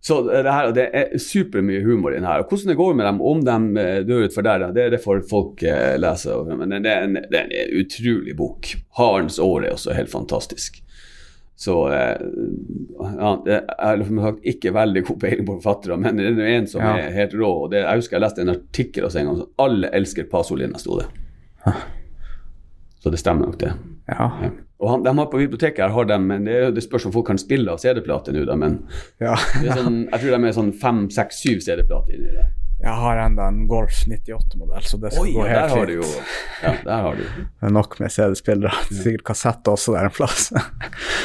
Så 0.03 0.17
det, 0.27 0.51
her, 0.51 0.73
det 0.75 0.89
er 0.99 1.19
supermye 1.21 1.83
humor 1.85 2.15
i 2.15 2.19
den 2.19 2.27
her. 2.27 2.43
Og 2.43 2.51
hvordan 2.51 2.73
det 2.73 2.79
går 2.81 2.97
med 2.99 3.07
dem, 3.07 3.21
om 3.23 3.43
de 3.47 3.83
eh, 3.83 3.99
dør 4.07 4.25
utfor 4.27 4.47
der, 4.47 4.65
det, 4.75 4.89
det 4.97 5.03
får 5.03 5.23
folk 5.31 5.63
eh, 5.63 5.95
lese. 6.01 6.39
Men 6.49 6.75
det 6.75 6.91
er, 6.91 7.07
en, 7.07 7.21
det 7.31 7.39
er 7.39 7.53
en 7.53 7.77
utrolig 7.83 8.35
bok. 8.39 8.73
Harens 8.99 9.39
år 9.43 9.69
er 9.69 9.77
også 9.77 9.95
helt 9.95 10.11
fantastisk. 10.11 10.81
Så 11.63 11.77
eh, 11.95 12.19
ja, 12.99 13.31
jeg 13.47 13.61
er 13.61 14.41
ikke 14.51 14.73
veldig 14.75 15.05
god 15.07 15.21
peiling 15.23 15.47
på 15.47 15.59
forfattere, 15.61 15.99
men 16.01 16.19
det 16.19 16.33
er 16.33 16.57
en 16.57 16.67
som 16.67 16.83
ja. 16.83 16.97
er 17.05 17.15
helt 17.15 17.37
rå. 17.39 17.53
og 17.67 17.71
det, 17.75 17.85
Jeg 17.85 18.03
husker 18.03 18.19
jeg 18.19 18.25
leste 18.25 18.43
en 18.43 18.55
artikkel 18.57 19.07
også 19.07 19.21
en 19.21 19.31
gang 19.31 19.43
som 19.45 19.67
alle 19.67 19.93
elsker 19.95 20.27
Pasolina, 20.33 20.81
sto 20.83 20.99
det. 20.99 21.07
Så 23.03 23.11
det 23.11 23.19
stemmer 23.19 23.49
nok, 23.49 23.59
det. 23.59 23.73
Ja. 24.07 24.29
ja. 24.43 24.51
Og 24.83 24.91
han, 24.91 25.05
de 25.07 25.13
har 25.19 25.27
På 25.31 25.39
biblioteket 25.39 25.85
her 25.85 25.93
har 25.95 26.07
de, 26.11 26.19
men 26.23 26.47
det, 26.47 26.59
det 26.75 26.83
spørs 26.85 27.07
om 27.07 27.15
folk 27.15 27.29
kan 27.31 27.39
spille 27.39 27.71
av 27.71 27.79
CD-plater 27.83 28.35
nå, 28.35 28.43
da. 28.49 28.57
Men 28.59 28.81
ja. 29.23 29.37
sånn, 29.75 30.05
jeg 30.09 30.23
tror 30.23 30.35
de 30.35 30.49
er 30.49 30.57
sånn 30.57 30.73
fem, 30.79 31.05
seks, 31.15 31.43
syv 31.45 31.63
CD-plater 31.67 32.19
inni 32.19 32.35
der. 32.35 32.51
Jeg 32.83 32.99
har 32.99 33.21
enda 33.23 33.47
en 33.47 33.61
Golf 33.71 34.01
98-modell, 34.11 34.87
så 34.91 34.99
det 34.99 35.13
skal 35.15 35.29
Oi, 35.29 35.35
gå 35.37 35.45
helt 35.47 35.55
der 35.55 35.71
har 35.71 35.93
fint. 35.93 36.33
ja, 36.65 36.73
der 36.83 37.05
har 37.05 37.21
du. 37.21 37.27
Det 37.45 37.69
er 37.69 37.75
nok 37.77 37.95
med 38.03 38.11
CD-spillere. 38.11 38.87
Sikkert 38.89 39.27
kassett 39.31 39.71
også 39.71 39.95
der 39.95 40.09
en 40.09 40.17
plass. 40.17 40.49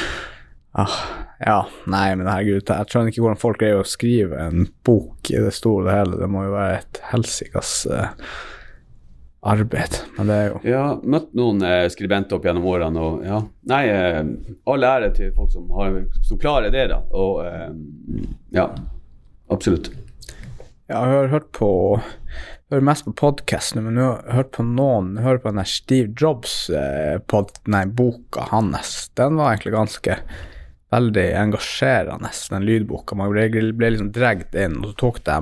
ah, 0.78 1.00
ja, 1.42 1.58
nei, 1.90 2.04
men 2.14 2.30
herregud, 2.30 2.62
jeg 2.62 2.92
skjønner 2.92 3.10
ikke 3.10 3.24
hvordan 3.26 3.42
folk 3.42 3.58
greier 3.58 3.82
å 3.82 3.88
skrive 3.90 4.38
en 4.46 4.68
bok 4.86 5.32
i 5.34 5.42
det 5.42 5.50
store 5.56 5.88
og 5.88 5.92
hele. 5.96 6.20
Det 6.22 6.30
må 6.30 6.46
jo 6.46 6.54
være 6.54 6.78
et 6.78 7.02
helsikas 7.10 7.74
uh, 7.90 8.14
arbeid. 9.40 10.00
Men 10.16 10.26
det 10.30 10.34
er 10.34 10.48
jo 10.48 10.60
Ja, 10.66 10.82
møtt 11.02 11.30
noen 11.38 11.62
eh, 11.66 11.86
skribenter 11.92 12.38
opp 12.38 12.46
gjennom 12.48 12.66
årene, 12.68 13.04
og 13.04 13.24
ja. 13.26 13.40
Nei, 13.70 13.84
eh, 13.92 14.20
all 14.68 14.86
ære 14.86 15.12
til 15.16 15.32
folk 15.36 15.52
som, 15.54 15.68
har, 15.78 16.00
som 16.26 16.40
klarer 16.42 16.74
det, 16.74 16.88
da. 16.92 17.00
Og 17.14 17.44
eh, 17.46 18.26
ja, 18.56 18.68
absolutt. 19.52 19.92
Ja, 20.88 21.04
jeg 21.04 21.14
har 21.14 21.34
hørt 21.36 21.50
på 21.56 21.70
jeg 22.68 22.76
hører 22.76 22.84
mest 22.84 23.06
på 23.06 23.14
podkast 23.16 23.76
nå, 23.76 23.82
men 23.86 23.96
jeg 23.96 24.04
har 24.04 24.34
hørt 24.36 24.50
på 24.52 24.64
noen 24.66 25.14
Jeg 25.16 25.24
hører 25.24 25.38
på 25.40 25.48
den 25.48 25.60
der 25.62 25.68
Steve 25.70 26.12
Jobs 26.12 26.56
eh, 26.68 27.16
pod, 27.24 27.54
nei, 27.64 27.86
boka 27.86 28.44
hans. 28.50 29.06
Den 29.16 29.38
var 29.40 29.54
egentlig 29.54 29.72
ganske 29.72 30.18
veldig 30.92 31.24
engasjerende, 31.36 32.28
den 32.50 32.66
lydboka. 32.68 33.16
Man 33.16 33.32
ble, 33.32 33.46
ble 33.76 33.90
liksom 33.94 34.10
dregt 34.12 34.56
inn, 34.56 34.78
og 34.82 34.92
så 34.92 34.98
tok 35.00 35.22
de 35.24 35.38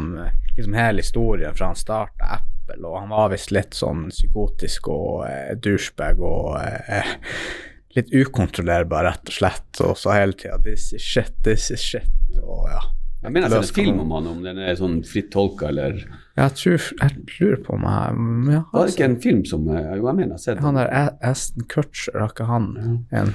liksom 0.57 0.79
hele 0.79 1.03
historien 1.03 1.55
fra 1.55 1.73
han 1.73 1.79
starta 1.79 2.39
Apple, 2.67 2.83
og 2.87 2.99
han 3.01 3.15
var 3.15 3.31
visst 3.33 3.53
litt 3.55 3.75
sånn 3.77 4.09
psykotisk 4.11 4.89
og 4.93 5.25
eh, 5.29 5.55
douchebag 5.63 6.21
og 6.21 6.57
eh, 6.61 7.17
litt 7.97 8.13
ukontrollerbar, 8.13 9.07
rett 9.07 9.31
og 9.31 9.37
slett, 9.39 9.81
og 9.81 9.97
sa 9.97 10.17
hele 10.19 10.37
tida 10.37 10.59
'this 10.59 10.93
is 10.93 11.03
shit, 11.03 11.33
this 11.45 11.71
is 11.71 11.81
shit', 11.81 12.11
og 12.43 12.69
ja. 12.69 12.83
Jeg 13.23 13.33
mener 13.33 13.49
jeg 13.49 13.65
ser 13.65 13.81
en 13.81 13.85
film 13.87 14.01
om 14.01 14.11
han, 14.13 14.27
om 14.27 14.43
den 14.45 14.59
er 14.59 14.75
sånn 14.77 14.99
fritt 15.03 15.31
tolka, 15.33 15.69
eller 15.69 15.97
Jeg 16.37 16.53
tror 16.61 16.83
Jeg 17.01 17.25
lurer 17.41 17.63
på 17.65 17.73
om 17.75 17.87
jeg 17.89 18.53
ja, 18.53 18.61
Var 18.73 18.85
det 18.85 18.93
ikke 18.93 19.05
en 19.09 19.17
film 19.23 19.41
som 19.49 19.69
eh, 19.73 19.97
Jo, 19.97 20.07
jeg 20.07 20.15
mener 20.19 20.27
jeg 20.27 20.37
har 20.37 20.43
sett 20.45 20.59
den. 20.59 20.65
Han 20.67 20.75
der 20.77 21.17
Aston 21.25 21.65
Kutcher, 21.65 22.21
har 22.21 22.29
ikke 22.29 22.45
han 22.47 22.69
en 23.11 23.33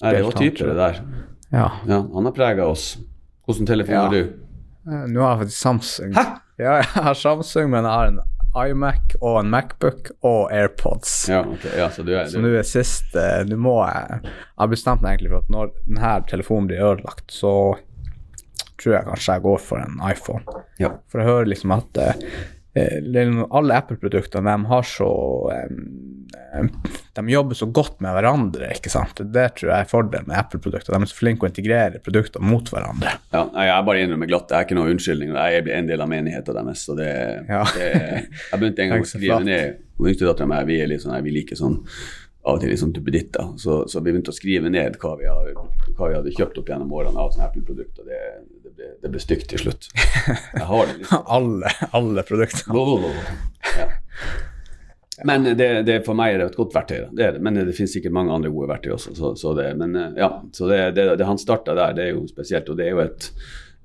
Nei, 0.00 0.12
det 0.14 0.22
var 0.24 0.38
typer, 0.38 0.70
det 0.70 0.76
der. 0.76 1.02
Ja. 1.52 1.66
ja 1.88 1.98
han 2.14 2.28
har 2.28 2.32
prega 2.36 2.64
oss. 2.68 2.98
Hvilken 3.48 3.66
telefon 3.66 3.94
Ja. 3.94 4.02
har 4.06 4.14
du? 4.14 4.22
Eh, 4.86 5.04
Nå 5.10 5.20
har 5.20 5.30
jeg 5.34 5.38
faktisk 5.46 5.58
Samsung. 5.58 6.14
Hæ? 6.14 6.24
Ja, 6.58 6.72
jeg 6.80 7.04
har 7.04 7.14
Samsung, 7.14 7.70
men 7.70 7.84
jeg 7.84 7.92
har 7.92 8.06
en 8.12 8.20
iMac 8.56 9.16
og 9.20 9.40
en 9.42 9.50
Macbook 9.52 10.10
og 10.26 10.52
AirPods. 10.54 11.12
Ja, 11.30 11.42
okay. 11.44 11.74
Ja, 11.78 11.90
så 11.92 12.04
du 12.06 12.12
er, 12.16 12.26
Så 12.30 12.40
nå 12.42 12.52
er 12.56 12.66
sist 12.66 13.14
eh, 13.18 13.42
Nå 13.48 13.58
må 13.60 13.76
jeg 13.84 14.20
Jeg 14.24 14.62
har 14.62 14.70
bestemt 14.72 15.04
meg 15.04 15.16
egentlig 15.16 15.34
for 15.34 15.44
at 15.44 15.52
når 15.52 15.72
denne 15.84 16.14
telefonen 16.30 16.70
blir 16.70 16.84
ødelagt, 16.88 17.26
så 17.32 17.52
tror 18.76 18.92
jeg 18.98 19.08
kanskje 19.08 19.36
jeg 19.38 19.44
går 19.46 19.62
for 19.64 19.80
en 19.80 20.00
iPhone. 20.04 20.62
ja. 20.80 20.90
For 21.08 21.20
jeg 21.22 21.28
hører 21.30 21.50
liksom 21.52 21.72
at 21.76 22.00
eh, 22.02 22.26
alle 22.76 23.76
Apple-produktene 23.80 24.52
de 24.52 24.66
har 24.70 24.82
så 24.88 25.08
eh, 25.54 26.58
eh, 26.58 26.66
De 27.16 27.24
jobber 27.32 27.54
så 27.58 27.68
godt 27.72 28.00
med 28.04 28.12
hverandre, 28.16 28.68
ikke 28.76 28.92
sant. 28.92 29.22
Det 29.32 29.46
tror 29.56 29.72
jeg 29.72 29.86
er 29.86 29.90
fordelen 29.90 30.28
med 30.28 30.36
Apple-produkter. 30.40 30.92
De 30.92 31.00
er 31.06 31.12
så 31.12 31.18
flinke 31.20 31.46
å 31.46 31.50
integrere 31.50 32.02
produkter 32.04 32.44
mot 32.44 32.68
hverandre. 32.72 33.16
ja. 33.32 33.46
Jeg 33.56 33.86
bare 33.88 34.04
innrømmer 34.04 34.28
glatt, 34.30 34.48
det 34.50 34.58
er 34.58 34.68
ikke 34.68 34.78
noen 34.78 34.92
unnskyldning. 34.96 35.32
Jeg 35.36 35.62
er 35.62 35.72
en 35.78 35.88
del 35.88 36.04
av 36.04 36.12
menigheten 36.12 36.60
deres. 36.60 36.84
Så 36.84 36.98
det, 36.98 37.10
Ja. 37.48 37.64
det 37.76 37.88
Jeg 38.52 38.60
begynte 38.60 38.84
en 38.84 38.90
gang 38.94 39.02
å 39.06 39.10
skrive 39.10 39.40
ned 39.44 39.82
Hun 39.96 40.10
yngste 40.12 40.28
dattera 40.28 40.46
mi 40.50 40.62
vi 40.68 40.80
er 40.82 40.90
litt 40.92 41.00
sånn, 41.06 41.16
vi 41.24 41.32
liker 41.32 41.56
sånn 41.56 41.80
av 42.46 42.54
og 42.54 42.60
til 42.62 42.70
liksom 42.70 42.92
duppeditter. 42.94 43.48
Så, 43.58 43.80
så 43.90 44.00
vi 44.00 44.12
begynte 44.12 44.30
å 44.30 44.36
skrive 44.36 44.70
ned 44.70 44.98
hva 45.02 45.16
vi, 45.18 45.26
har, 45.26 45.48
hva 45.96 46.10
vi 46.12 46.14
hadde 46.18 46.34
kjøpt 46.36 46.60
opp 46.60 46.68
gjennom 46.70 46.92
årene 46.94 47.18
av 47.18 47.32
sånne 47.34 47.48
Apple-produkter. 47.48 48.06
Det, 48.06 48.20
ble, 48.76 48.90
det 49.02 49.12
ble 49.12 49.22
stygt 49.22 49.48
til 49.52 49.62
slutt. 49.62 49.88
Jeg 49.96 50.66
har 50.68 50.90
det 50.90 50.98
liksom. 51.00 51.24
Alle, 51.36 51.72
alle 51.96 52.24
produktene. 52.26 53.14
Ja. 53.76 53.88
Men 55.24 55.46
det, 55.56 55.68
det 55.88 56.00
for 56.04 56.18
meg 56.18 56.34
er 56.34 56.42
det 56.42 56.48
et 56.50 56.58
godt 56.58 56.74
verktøy. 56.76 57.06
Det 57.16 57.30
det. 57.36 57.42
Men 57.44 57.56
det 57.56 57.76
finnes 57.76 57.94
sikkert 57.96 58.14
mange 58.16 58.34
andre 58.34 58.52
gode 58.52 58.68
verktøy 58.68 58.92
også. 58.98 59.14
Så, 59.16 59.32
så 59.40 59.54
det, 59.56 59.70
men 59.80 59.96
eh, 59.96 60.18
ja, 60.20 60.28
så 60.52 60.68
det, 60.68 60.80
det, 60.98 61.06
det 61.20 61.28
han 61.28 61.40
starta 61.40 61.76
der, 61.78 61.96
det 61.96 62.04
er 62.04 62.12
jo 62.18 62.26
spesielt. 62.28 62.68
Og 62.68 62.76
det 62.76 62.88
er 62.88 62.96
jo 62.96 63.04
et 63.06 63.30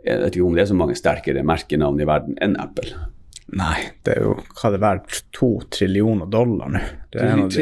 Jeg 0.02 0.18
vet 0.18 0.36
ikke 0.36 0.46
om 0.48 0.56
det 0.58 0.64
er 0.64 0.70
så 0.72 0.76
mange 0.76 0.96
sterkere 0.98 1.44
merkenavn 1.46 2.00
i 2.02 2.08
verden 2.10 2.38
enn 2.42 2.56
Apple. 2.60 2.96
Nei, 3.52 3.78
det 4.06 4.14
er 4.16 4.24
jo 4.24 4.36
hva 4.40 4.70
det 4.72 4.78
er 4.78 4.84
verdt 4.86 5.16
to 5.36 5.50
trillioner 5.74 6.30
dollar 6.32 6.70
nå. 6.72 6.80
Det 7.12 7.20
er 7.20 7.34
en 7.34 7.50
de- 7.50 7.56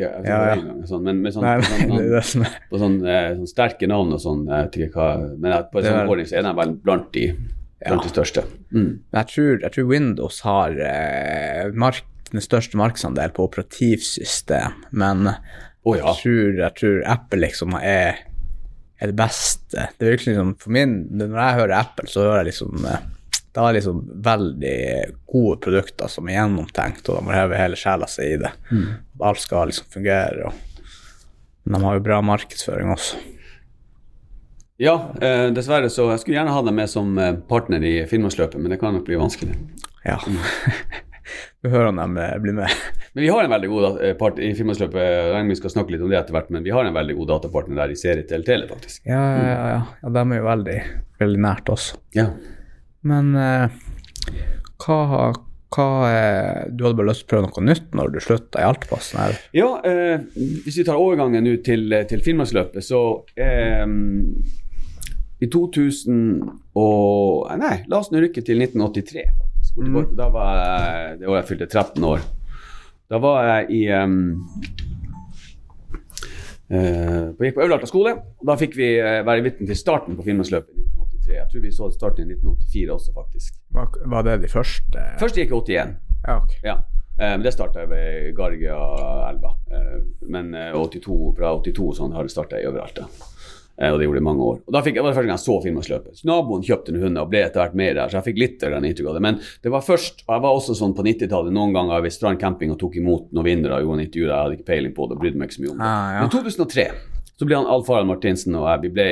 Ja, 0.00 0.08
Ja, 0.26 0.38
gang, 0.56 0.82
sånn, 0.88 1.04
men 1.06 1.20
med 1.22 1.32
sånn, 1.36 1.44
Nei, 1.46 1.60
sånn, 1.62 1.92
det 1.96 2.06
er 2.06 2.14
det 2.16 2.24
som 2.26 2.44
på 2.70 2.80
sånn, 2.82 2.96
eh, 3.06 3.28
sånn 3.36 3.50
sterke 3.52 3.86
navn 3.86 4.12
og 4.16 4.20
sånn, 4.24 4.42
jeg 4.48 4.66
vet 4.66 4.78
ikke 4.88 4.96
hva 4.98 5.38
Men 5.38 5.52
at 5.52 5.70
på 5.70 5.78
en 5.78 5.84
sånn 5.86 6.08
ordning 6.10 6.26
så 6.26 6.38
er 6.40 6.42
de 6.48 6.54
vel 6.58 6.74
blant 6.74 7.12
de, 7.12 7.26
blant 7.86 8.02
de 8.02 8.10
største. 8.10 8.44
Mm. 8.74 8.90
Jeg 9.14 9.26
tror, 9.34 9.60
jeg 9.60 9.72
tror 9.76 9.86
Windows 9.92 10.40
har 10.40 10.70
eh, 10.88 11.70
mark, 11.72 12.02
den 12.32 12.40
største 12.40 12.76
markedsandel 12.78 13.30
på 13.30 13.46
operativsystem, 13.46 14.82
men 14.90 15.28
oh, 15.84 15.94
ja. 15.96 16.10
jeg, 16.10 16.16
tror, 16.24 16.58
jeg 16.58 16.74
tror 16.80 17.00
Apple 17.06 17.40
liksom 17.46 17.78
er, 17.78 18.18
er 19.00 19.06
det 19.06 19.16
beste. 19.16 19.88
Det 19.98 20.06
er 20.06 20.16
virkelig 20.16 20.34
liksom, 20.34 20.52
for 20.58 20.70
min, 20.74 20.98
Når 21.14 21.38
jeg 21.38 21.58
hører 21.62 21.78
Apple, 21.78 22.08
så 22.10 22.26
hører 22.26 22.42
jeg 22.42 22.50
liksom 22.52 22.84
eh, 22.84 23.08
Da 23.56 23.66
er 23.66 23.78
liksom 23.80 24.04
veldig 24.22 24.76
gode 25.30 25.56
produkter 25.64 26.10
som 26.12 26.28
er 26.28 26.38
gjennomtenkt, 26.38 27.08
og 27.10 27.18
de 27.18 27.32
har 27.32 27.42
hevet 27.42 27.62
hele 27.64 27.78
sjela 27.78 28.06
si 28.10 28.28
i 28.36 28.38
det. 28.38 28.52
Alt 29.18 29.42
skal 29.42 29.72
liksom 29.72 29.90
fungere. 29.90 30.50
Og, 30.50 30.86
men 31.64 31.80
de 31.80 31.88
har 31.88 31.98
jo 31.98 32.06
bra 32.06 32.20
markedsføring 32.22 32.92
også. 32.94 33.18
Ja, 34.80 34.94
eh, 35.20 35.50
dessverre 35.52 35.90
så 35.92 36.06
Jeg 36.08 36.22
skulle 36.22 36.38
gjerne 36.38 36.54
ha 36.56 36.60
dem 36.64 36.78
med 36.80 36.88
som 36.88 37.18
eh, 37.20 37.34
partner 37.50 37.82
i 37.84 37.98
Finnmarksløpet, 38.08 38.56
men 38.56 38.72
det 38.72 38.78
kan 38.80 38.94
nok 38.96 39.04
bli 39.04 39.18
vanskelig. 39.20 39.58
Ja. 40.06 40.16
Vi 41.60 41.68
hører 41.68 41.90
om 41.90 41.98
de 42.00 42.22
eh, 42.22 42.38
blir 42.40 42.56
med. 42.56 42.72
Men 43.12 43.24
vi 43.24 43.28
har 43.28 43.44
en 43.44 43.50
veldig 43.50 43.68
god 43.68 44.00
eh, 44.06 44.14
part 44.16 44.38
i 44.38 44.52
Finnmarksløpet. 44.54 45.34
Vi 45.50 45.58
skal 45.58 45.72
snakke 45.74 45.92
litt 45.92 46.04
om 46.06 46.08
det 46.08 46.16
etter 46.16 46.32
hvert, 46.36 46.48
men 46.54 46.62
vi 46.62 46.70
har 46.70 46.86
en 46.86 46.94
veldig 46.94 47.16
god 47.18 47.28
datapartner 47.32 47.80
der 47.82 47.90
i 47.90 47.96
Seritel 47.98 48.44
Tele, 48.46 48.68
faktisk. 48.70 49.02
Ja, 49.02 49.18
ja, 49.18 49.48
ja, 49.48 49.64
ja. 49.72 49.80
ja 50.04 50.12
de 50.14 50.22
er 50.22 50.38
jo 50.38 50.46
veldig, 50.46 50.76
veldig 51.18 51.40
nært 51.42 51.72
oss. 51.74 51.88
Ja. 52.14 52.28
Men 53.06 53.30
eh, 53.36 53.68
hva, 54.84 55.30
hva 55.72 55.86
eh, 56.10 56.64
Du 56.74 56.84
hadde 56.84 56.98
bare 56.98 57.08
lyst 57.08 57.22
til 57.24 57.28
å 57.28 57.30
prøve 57.32 57.48
noe 57.48 57.64
nytt 57.70 57.94
når 57.96 58.10
du 58.12 58.18
slutta 58.20 58.60
i 58.60 58.66
Altepassen? 58.68 59.20
her? 59.22 59.38
Ja, 59.56 59.68
eh, 59.88 60.24
hvis 60.66 60.76
vi 60.80 60.84
tar 60.88 61.00
overgangen 61.00 61.44
nå 61.46 61.54
til, 61.64 61.86
til 62.10 62.20
Finnmarksløpet, 62.26 62.84
så 62.84 63.00
eh, 63.40 63.86
I 65.40 65.48
2000 65.48 66.18
og 66.76 67.48
Nei, 67.62 67.78
la 67.88 68.02
oss 68.02 68.10
nå 68.12 68.20
rykke 68.20 68.44
til 68.44 68.60
1983, 68.60 69.24
faktisk. 69.40 69.80
Hvor 69.80 70.10
Da 70.18 70.28
var 70.34 70.52
jeg, 70.60 71.18
det 71.22 71.28
året 71.30 71.40
jeg 71.44 71.50
fylte 71.54 71.70
13 71.72 72.04
år. 72.10 72.26
Da 73.10 73.18
var 73.22 73.46
jeg 73.48 73.70
i 73.74 73.80
um, 73.96 74.18
eh, 76.70 77.30
på- 77.34 77.44
Gikk 77.46 77.56
på 77.56 77.64
Øveralta 77.64 77.88
skole. 77.88 78.12
og 78.38 78.46
Da 78.46 78.56
fikk 78.60 78.76
vi 78.78 78.90
eh, 79.00 79.22
være 79.26 79.42
vitne 79.48 79.66
til 79.66 79.76
starten 79.78 80.16
på 80.18 80.22
Finnmarksløpet 80.26 80.89
1983. 81.30 81.40
Jeg 81.40 81.48
tror 81.52 81.64
vi 81.66 81.72
så 81.76 81.90
starten 81.94 82.26
i 82.30 82.36
1984 82.36 82.94
også, 82.96 83.14
faktisk. 83.16 83.58
Var, 83.76 83.86
var 84.14 84.26
det 84.26 84.38
de 84.44 84.50
første? 84.52 85.06
Først 85.22 85.38
gikk 85.38 85.50
jeg 85.54 85.62
81. 85.62 85.96
Ja, 86.26 86.36
ok. 86.36 86.56
Ja, 86.66 86.76
eh, 87.18 87.34
men 87.36 87.46
det 87.46 87.54
starta 87.56 87.86
ved 87.90 88.34
Gargia-elva. 88.36 89.54
Eh, 89.70 89.98
men 90.28 90.54
eh, 90.54 90.72
82, 90.76 91.34
fra 91.38 91.54
82 91.60 91.88
og 91.88 91.98
sånn 92.00 92.16
har 92.16 92.26
det 92.26 92.34
starta 92.34 92.60
overalt. 92.68 93.02
da. 93.04 93.30
Eh, 93.80 93.88
og 93.88 93.98
det 93.98 94.04
gjorde 94.04 94.18
det 94.18 94.24
i 94.24 94.28
mange 94.28 94.44
år. 94.44 94.56
Og 94.66 94.74
da 94.74 94.82
fikk, 94.84 94.94
Det 94.98 95.02
var 95.02 95.10
det 95.10 95.16
første 95.16 95.30
gang 95.30 95.38
jeg 95.38 95.46
så 95.46 95.54
Finnmarksløpet. 95.64 96.24
Naboen 96.28 96.64
kjøpte 96.66 96.92
en 96.92 97.00
hund 97.00 97.18
og 97.22 97.30
ble 97.32 97.40
etter 97.46 97.62
hvert 97.62 97.76
med 97.80 97.96
der, 97.96 98.10
så 98.12 98.18
jeg 98.18 98.26
fikk 98.28 98.40
litt 98.42 98.64
av 98.66 98.74
den 98.76 98.88
inntrykk 98.90 99.08
av 99.08 99.16
det. 99.16 99.22
Men 99.24 99.38
det 99.64 99.72
var 99.72 99.80
først, 99.86 100.24
og 100.26 100.34
jeg 100.36 100.44
var 100.44 100.58
også 100.58 100.76
sånn 100.76 100.92
på 100.98 101.06
90-tallet 101.06 101.54
noen 101.56 101.72
ganger 101.72 102.04
ved 102.04 102.12
Strand 102.12 102.40
camping 102.42 102.74
og 102.74 102.78
tok 102.82 102.98
imot 103.00 103.32
noen 103.32 103.48
vinnere 103.48 103.78
og 103.78 103.86
gjorde 103.86 104.00
en 104.00 104.04
intervju. 104.04 104.26
Jeg 104.28 104.36
hadde 104.36 104.58
ikke 104.58 104.68
peiling 104.68 104.92
på 104.92 105.08
det 105.08 105.16
og 105.16 105.22
brydde 105.24 105.40
meg 105.40 105.48
ikke 105.48 105.56
så 105.56 105.64
mye 105.64 105.72
om 105.72 105.80
det. 105.80 105.88
Ah, 105.88 106.10
ja. 106.12 106.20
Men 106.20 106.34
2003 106.36 106.86
så 107.40 107.46
ble 107.48 107.56
han 107.56 107.68
Alf 107.72 107.88
Harald 107.88 108.10
Martinsen 108.10 108.56
og 108.58 108.66
jeg 108.68 108.82
vi 108.82 108.88
ble 108.98 109.04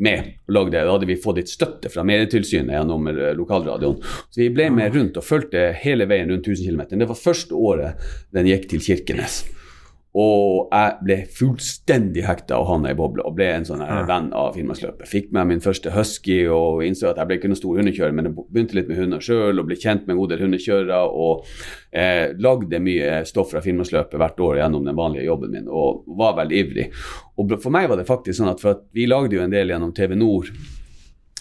med 0.00 0.30
og 0.48 0.54
lagde 0.56 0.80
Da 0.80 0.94
hadde 0.94 1.08
vi 1.10 1.18
fått 1.20 1.42
litt 1.42 1.52
støtte 1.52 1.90
fra 1.92 2.00
Medietilsynet 2.08 2.72
gjennom 2.72 3.10
eh, 3.12 3.34
lokalradioen. 3.36 3.98
Så 4.32 4.40
vi 4.40 4.48
ble 4.56 4.70
med 4.72 4.96
rundt 4.96 5.20
og 5.20 5.26
fulgte 5.26 5.66
hele 5.82 6.08
veien 6.08 6.32
rundt 6.32 6.48
1000 6.48 6.70
km. 6.70 6.86
Det 6.96 7.10
var 7.10 7.20
første 7.20 7.58
året 7.58 8.08
den 8.32 8.48
gikk 8.48 8.70
til 8.72 8.80
Kirkenes. 8.86 9.42
Og 10.14 10.68
jeg 10.70 10.98
ble 11.02 11.16
fullstendig 11.38 12.22
hekta 12.22 12.60
og 12.60 12.68
havna 12.68 12.92
i 12.92 12.98
bobla 12.98 13.24
og 13.26 13.34
ble 13.34 13.48
en 13.50 13.66
sånn 13.66 13.82
ja. 13.82 14.02
venn 14.06 14.28
av 14.36 14.52
Finnmarksløpet. 14.54 15.08
Fikk 15.10 15.32
meg 15.34 15.48
min 15.50 15.62
første 15.64 15.90
husky 15.90 16.44
og 16.46 16.84
innså 16.86 17.08
at 17.10 17.18
jeg 17.18 17.30
ble 17.30 17.38
ikke 17.40 17.50
noen 17.50 17.58
stor 17.58 17.80
hundekjører, 17.80 18.14
men 18.14 18.28
jeg 18.30 18.36
begynte 18.44 18.78
litt 18.78 18.92
med 18.92 19.00
hunder 19.00 19.24
sjøl 19.24 19.58
og 19.58 19.66
ble 19.66 19.78
kjent 19.80 20.06
med 20.06 20.14
en 20.14 20.20
god 20.22 20.34
del 20.34 20.44
hundekjørere. 20.46 21.00
Og 21.24 21.50
eh, 21.90 22.30
lagde 22.46 22.82
mye 22.84 23.24
stoff 23.26 23.50
fra 23.50 23.64
Finnmarksløpet 23.64 24.20
hvert 24.22 24.44
år 24.46 24.60
gjennom 24.62 24.86
den 24.86 24.98
vanlige 24.98 25.26
jobben 25.26 25.54
min 25.54 25.66
og 25.66 26.06
var 26.18 26.38
veldig 26.38 26.62
ivrig. 26.62 26.86
Og 27.40 27.56
for 27.58 27.74
meg 27.74 27.90
var 27.90 27.98
det 27.98 28.06
faktisk 28.08 28.38
sånn 28.38 28.52
at 28.52 28.62
at 28.64 28.86
vi 28.96 29.08
lagde 29.10 29.36
jo 29.36 29.42
en 29.44 29.52
del 29.52 29.72
gjennom 29.72 29.92
TV 29.94 30.14
Nord 30.18 30.48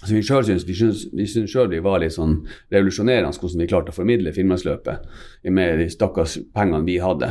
så 0.06 0.13
vi 0.13 0.24
selv 0.24 0.44
syns, 0.48 0.68
vi 0.68 0.76
synes, 0.76 1.06
vi 1.13 1.28
synes 1.28 1.54
selv 1.54 1.72
vi 1.72 1.80
var 1.84 2.02
litt 2.04 2.16
sånn 2.16 2.42
revolusjonerende 2.74 3.32
hvordan 3.39 3.63
vi 3.63 3.70
klarte 3.72 3.94
å 3.94 3.96
formidle 3.96 4.34
Finnmarksløpet 4.36 5.08
med 5.56 5.80
de 5.80 5.88
stakkars 5.92 6.38
pengene 6.56 6.84
vi 6.88 7.00
hadde. 7.04 7.30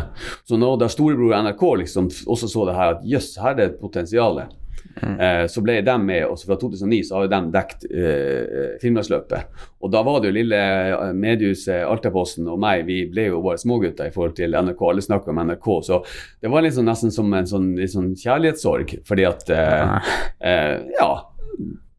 Så 0.48 0.56
nå 0.60 0.74
da 0.80 0.88
storebror 0.92 1.36
NRK 1.42 1.68
liksom 1.84 2.10
også 2.26 2.48
så 2.48 2.66
det 2.68 2.78
her 2.78 2.96
at 2.96 3.06
jøss, 3.08 3.34
her 3.42 3.54
er 3.54 3.58
det 3.58 3.66
et 3.70 3.80
potensial, 3.80 4.40
eh, 4.42 5.44
så 5.52 5.62
ble 5.64 5.78
de 5.84 5.96
med. 6.00 6.24
Og 6.30 6.40
fra 6.40 6.56
2009 6.60 7.02
så 7.08 7.16
har 7.18 7.26
jo 7.26 7.32
de 7.34 7.40
dekt 7.56 7.86
eh, 7.90 8.78
Finnmarksløpet. 8.82 9.60
Og 9.82 9.92
da 9.92 10.02
var 10.06 10.22
det 10.22 10.32
jo 10.32 10.38
lille 10.38 10.60
eh, 10.62 11.12
mediehuset 11.12 11.84
Altaposten 11.88 12.48
og 12.48 12.60
meg, 12.62 12.86
vi 12.88 13.02
ble 13.10 13.28
jo 13.28 13.42
bare 13.44 13.60
smågutter 13.60 14.08
i 14.08 14.14
forhold 14.14 14.36
til 14.38 14.56
NRK. 14.56 14.86
Alle 14.88 15.04
snakka 15.04 15.32
om 15.34 15.42
NRK. 15.50 15.68
Så 15.90 16.00
det 16.40 16.52
var 16.52 16.64
liksom 16.64 16.88
nesten 16.88 17.14
som 17.14 17.28
en 17.36 17.48
sånn, 17.48 17.74
sånn 17.90 18.14
kjærlighetssorg, 18.16 18.96
fordi 19.08 19.28
at 19.28 19.52
eh, 19.52 20.16
eh, 20.40 20.78
Ja. 20.98 21.12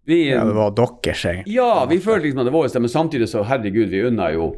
Vi, 0.06 0.30
Ja, 0.30 0.44
det 0.46 0.56
var 0.56 0.74
deres, 0.76 1.26
egentlig. 1.26 1.54
ja, 1.56 1.86
vi 1.90 2.00
følte 2.04 2.26
liksom 2.26 2.42
at 2.44 2.50
det 2.50 2.54
var 2.54 2.66
vår, 2.66 2.80
men 2.80 2.92
samtidig 2.92 3.30
så 3.32 3.44
herregud, 3.48 3.88
vi 3.90 4.02
unna 4.04 4.32
jo 4.34 4.50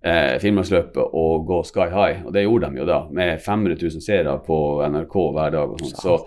eh, 0.00 0.38
Finnmarksløpet 0.40 1.02
og 1.12 1.44
gå 1.46 1.58
sky 1.68 1.88
high, 1.92 2.24
og 2.24 2.32
det 2.32 2.46
gjorde 2.46 2.70
de 2.70 2.80
jo 2.80 2.88
da, 2.88 3.02
med 3.12 3.42
500 3.44 3.76
000 3.82 4.04
seere 4.04 4.38
på 4.46 4.58
NRK 4.88 5.16
hver 5.36 5.54
dag. 5.58 5.74
og 5.74 5.82
sånt. 5.84 6.00
Så, 6.00 6.18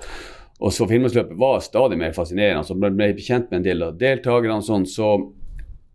og 0.61 0.73
så 0.73 0.87
Finnmarksløpet 0.87 1.37
var 1.41 1.59
stadig 1.65 1.97
mer 1.97 2.13
fascinerende. 2.13 2.63
Så 2.67 2.77
ble 2.77 2.91
jeg 3.09 3.25
kjent 3.25 3.49
med 3.49 3.61
en 3.61 3.69
del 3.69 3.85
av 3.87 3.95
deltakerne. 3.97 4.61
Sånn, 4.61 4.85
så 4.85 5.15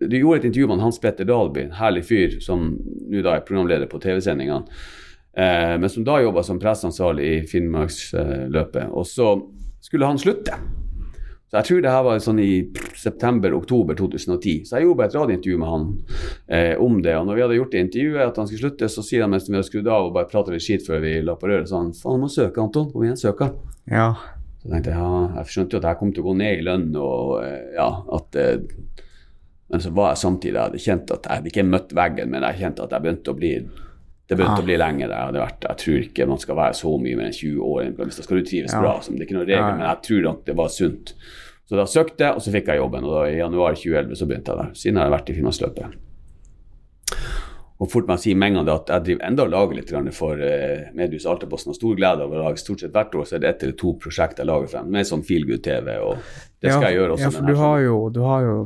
du 0.03 0.17
gjorde 0.19 0.43
et 0.43 0.49
intervju 0.51 0.67
med 0.73 0.83
Hans 0.83 0.99
Petter 1.01 1.25
Dalby, 1.29 1.69
en 1.69 1.77
herlig 1.79 2.03
fyr 2.09 2.41
som 2.45 2.73
nå 3.07 3.23
da 3.23 3.37
er 3.37 3.47
programleder 3.47 3.87
på 3.89 4.01
TV-sendingene. 4.03 4.67
Eh, 5.37 5.77
men 5.79 5.87
som 5.93 6.05
da 6.05 6.19
jobba 6.21 6.43
som 6.43 6.59
presseansvarlig 6.59 7.29
i 7.29 7.39
Finnmarksløpet. 7.47 8.91
Og 8.91 9.07
så 9.07 9.37
skulle 9.87 10.11
han 10.11 10.19
slutte. 10.19 10.59
Så 11.47 11.61
jeg 11.61 11.67
tror 11.69 11.83
det 11.83 11.91
her 11.95 12.03
var 12.03 12.23
sånn 12.23 12.41
i 12.43 12.53
september-oktober 12.99 13.95
2010. 13.99 14.65
Så 14.67 14.77
jeg 14.77 14.87
gjorde 14.87 14.99
bare 14.99 15.11
et 15.13 15.15
radiointervju 15.15 15.59
med 15.63 15.71
han 15.71 15.85
eh, 16.51 16.73
om 16.83 16.97
det. 17.05 17.15
Og 17.15 17.29
når 17.29 17.39
vi 17.39 17.45
hadde 17.45 17.59
gjort 17.61 17.77
det 17.77 17.83
intervjuet, 17.85 18.23
at 18.25 18.41
han 18.41 18.49
skulle 18.51 18.65
slutte, 18.65 18.89
så 18.91 19.05
sier 19.07 19.23
han 19.23 19.31
mens 19.31 19.47
vi 19.47 19.55
hadde 19.55 19.69
skrudd 19.69 19.91
av 19.95 20.09
og 20.09 20.17
bare 20.17 20.31
prater 20.33 20.57
litt 20.57 20.67
skit 20.67 20.83
før 20.89 21.05
vi 21.05 21.21
la 21.23 21.37
på 21.39 21.47
røret, 21.47 21.71
så 21.71 21.79
han 21.85 21.93
faen, 21.95 22.19
må 22.25 22.31
søke, 22.33 22.65
Anton. 22.65 22.91
Kom 22.91 23.07
igjen, 23.07 23.21
søk. 23.21 23.45
Ja. 23.87 24.09
Så 24.59 24.73
tenkte 24.73 24.91
jeg 24.91 24.99
ja, 24.99 25.23
jeg 25.37 25.53
skjønte 25.55 25.77
jo 25.77 25.83
at 25.85 25.89
jeg 25.93 26.01
kom 26.01 26.13
til 26.17 26.25
å 26.25 26.27
gå 26.27 26.37
ned 26.43 26.59
i 26.59 26.67
lønn, 26.67 26.89
og 26.99 27.33
eh, 27.45 27.73
ja, 27.79 27.91
at 28.19 28.43
eh, 28.43 28.57
Men 29.67 29.83
så 29.83 29.91
var 29.91 30.13
jeg 30.13 30.21
samtidig 30.21 30.55
Jeg 30.55 30.63
hadde 30.63 30.79
kjent 30.79 31.11
at 31.11 31.25
jeg 31.27 31.41
hadde 31.41 31.51
ikke 31.51 31.65
møtt 31.67 31.95
veggen, 31.95 32.31
men 32.31 32.45
jeg 32.47 32.61
kjente 32.61 32.85
at 32.85 32.93
jeg 32.95 33.03
begynte 33.03 33.33
å 33.33 33.39
bli 33.39 33.53
det 34.27 34.35
begynte 34.35 34.59
ja. 34.59 34.63
å 34.65 34.67
bli 34.67 34.77
lenger. 34.81 35.13
Jeg 35.13 35.29
hadde 35.29 35.43
vært, 35.43 35.67
jeg 35.69 35.81
tror 35.83 35.99
ikke 36.09 36.27
man 36.27 36.41
skal 36.43 36.59
være 36.59 36.77
så 36.79 36.93
mye 36.99 37.19
mer 37.19 37.29
enn 37.29 37.37
20 37.37 37.67
år. 37.67 37.91
Hvis 38.01 38.19
da 38.19 38.25
skal 38.27 38.41
du 38.41 38.49
trives 38.49 38.75
ja. 38.75 38.81
bra. 38.83 38.95
Som 39.05 39.15
det 39.15 39.23
er 39.23 39.29
ikke 39.29 39.39
noen 39.39 39.47
regel, 39.47 39.61
ja, 39.61 39.69
ja. 39.69 39.77
men 39.79 39.87
jeg 39.87 40.03
tror 40.09 40.25
nok 40.27 40.41
det 40.49 40.57
var 40.59 40.73
sunt. 40.75 41.13
Så 41.67 41.79
da 41.79 41.87
søkte 41.91 42.27
jeg, 42.27 42.39
og 42.39 42.43
så 42.43 42.55
fikk 42.55 42.73
jeg 42.73 42.83
jobben. 42.83 43.07
Og 43.07 43.15
da 43.15 43.23
i 43.31 43.39
januar 43.39 43.79
2011 43.79 44.19
så 44.19 44.29
begynte 44.31 44.53
jeg 44.53 44.63
der. 44.63 44.75
Siden 44.83 44.99
har 44.99 45.09
jeg 45.09 45.15
vært 45.17 45.31
i 45.31 45.37
Finnmarksløpet. 45.39 46.03
Og 47.77 47.91
fort 47.93 48.07
med 48.09 48.17
å 48.17 48.23
si 48.23 48.33
med 48.33 48.55
en 48.55 48.59
gang 48.63 48.71
at 48.73 48.91
jeg 48.95 49.05
driver 49.05 49.27
enda 49.29 49.45
og 49.45 49.51
lager 49.53 49.77
litt 49.77 49.91
for 50.17 50.41
uh, 50.41 50.87
Medius 50.97 51.27
Altaposten. 51.29 51.75
Har 51.75 51.77
stor 51.77 51.99
glede 51.99 52.25
av 52.25 52.33
å 52.33 52.41
lage 52.41 52.63
stort 52.63 52.83
sett 52.83 52.95
hvert 52.95 53.15
år 53.15 53.27
så 53.29 53.37
er 53.37 53.43
det 53.43 53.51
ett 53.51 53.67
eller 53.67 53.77
to 53.83 53.93
prosjekter 54.01 54.43
jeg 54.43 54.49
lager 54.49 54.73
frem. 54.73 54.89
Med 54.95 55.07
sånn 55.07 55.25
Feel 55.29 55.45
Good-TV. 55.47 55.99
og 56.01 56.17
det 56.65 56.73
skal 56.73 56.89
jeg 56.89 56.99
gjøre 57.03 57.19
også. 57.19 57.29
Ja, 57.29 57.35
for 57.37 57.51
du 57.51 57.61
har 57.61 57.83
jo, 57.85 57.99
du 58.15 58.21
har 58.25 58.47
jo 58.49 58.57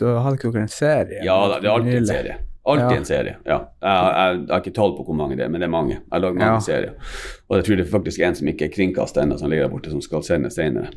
du 0.00 0.04
hadde 0.10 0.34
ikke 0.40 0.50
dere 0.50 0.66
en 0.66 0.74
serie? 0.74 1.22
Ja, 1.24 1.38
det 1.54 1.62
er 1.62 1.72
alltid 1.76 2.00
en 2.00 2.10
serie. 2.10 2.40
Alltid 2.66 2.90
ja. 2.90 2.98
en 2.98 3.04
serie. 3.04 3.36
ja. 3.44 3.58
Jeg, 3.82 3.90
jeg, 3.90 4.38
jeg, 4.40 4.50
har 4.50 4.62
ikke 4.64 4.74
tall 4.74 4.96
på 4.96 5.04
hvor 5.06 5.14
mange 5.14 5.36
det 5.38 5.44
er, 5.44 5.50
men 5.52 5.62
det 5.62 5.68
er 5.68 5.70
mange. 5.70 5.98
Jeg 6.00 6.22
lagd 6.24 6.38
mange 6.40 6.56
ja. 6.56 6.62
serier. 6.64 7.12
Og 7.46 7.60
jeg 7.60 7.66
tror 7.66 7.78
det 7.78 7.84
er 7.84 7.90
faktisk 7.92 8.22
en 8.26 8.34
som 8.34 8.48
ikke 8.50 8.66
er 8.66 8.72
kringkasta 8.74 9.22
ennå, 9.22 9.36
som 9.38 9.52
ligger 9.52 9.68
der 9.68 9.70
borte, 9.70 9.92
som 9.92 10.00
skal 10.02 10.24
sendes 10.26 10.56
senere. 10.58 10.90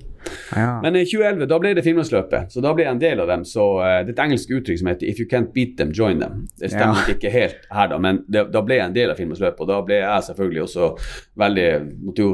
Ja. 0.58 0.79
Men 0.82 0.97
i 0.97 1.03
2011 1.05 1.45
da 1.51 1.60
ble 1.62 1.75
det 1.77 1.84
Finnmarksløpet, 1.86 2.49
så 2.49 2.63
da 2.65 2.73
ble 2.73 2.88
jeg 2.88 2.95
en 2.95 3.03
del 3.03 3.21
av 3.21 3.29
dem. 3.29 3.45
Så 3.45 3.67
uh, 3.77 3.86
Det 4.01 4.15
er 4.15 4.15
et 4.15 4.23
engelsk 4.25 4.55
uttrykk 4.58 4.82
som 4.82 4.89
heter 4.89 5.05
'if 5.12 5.21
you 5.21 5.27
can't 5.29 5.53
beat 5.53 5.77
them, 5.77 5.93
join 5.93 6.23
them'. 6.23 6.47
Det 6.58 6.71
stemmer 6.73 7.05
ikke 7.13 7.29
helt 7.29 7.69
her, 7.71 7.88
da, 7.93 7.97
men 8.01 8.23
det, 8.25 8.47
da 8.53 8.65
ble 8.65 8.79
jeg 8.79 8.86
en 8.89 8.97
del 8.97 9.13
av 9.13 9.21
Finnmarksløpet. 9.21 9.62
Og 9.62 9.69
da 9.69 9.82
ble 9.86 10.01
jeg 10.01 10.23
selvfølgelig 10.32 10.63
også 10.63 10.89
veldig 11.38 11.69
måtte 12.01 12.25
jo 12.25 12.34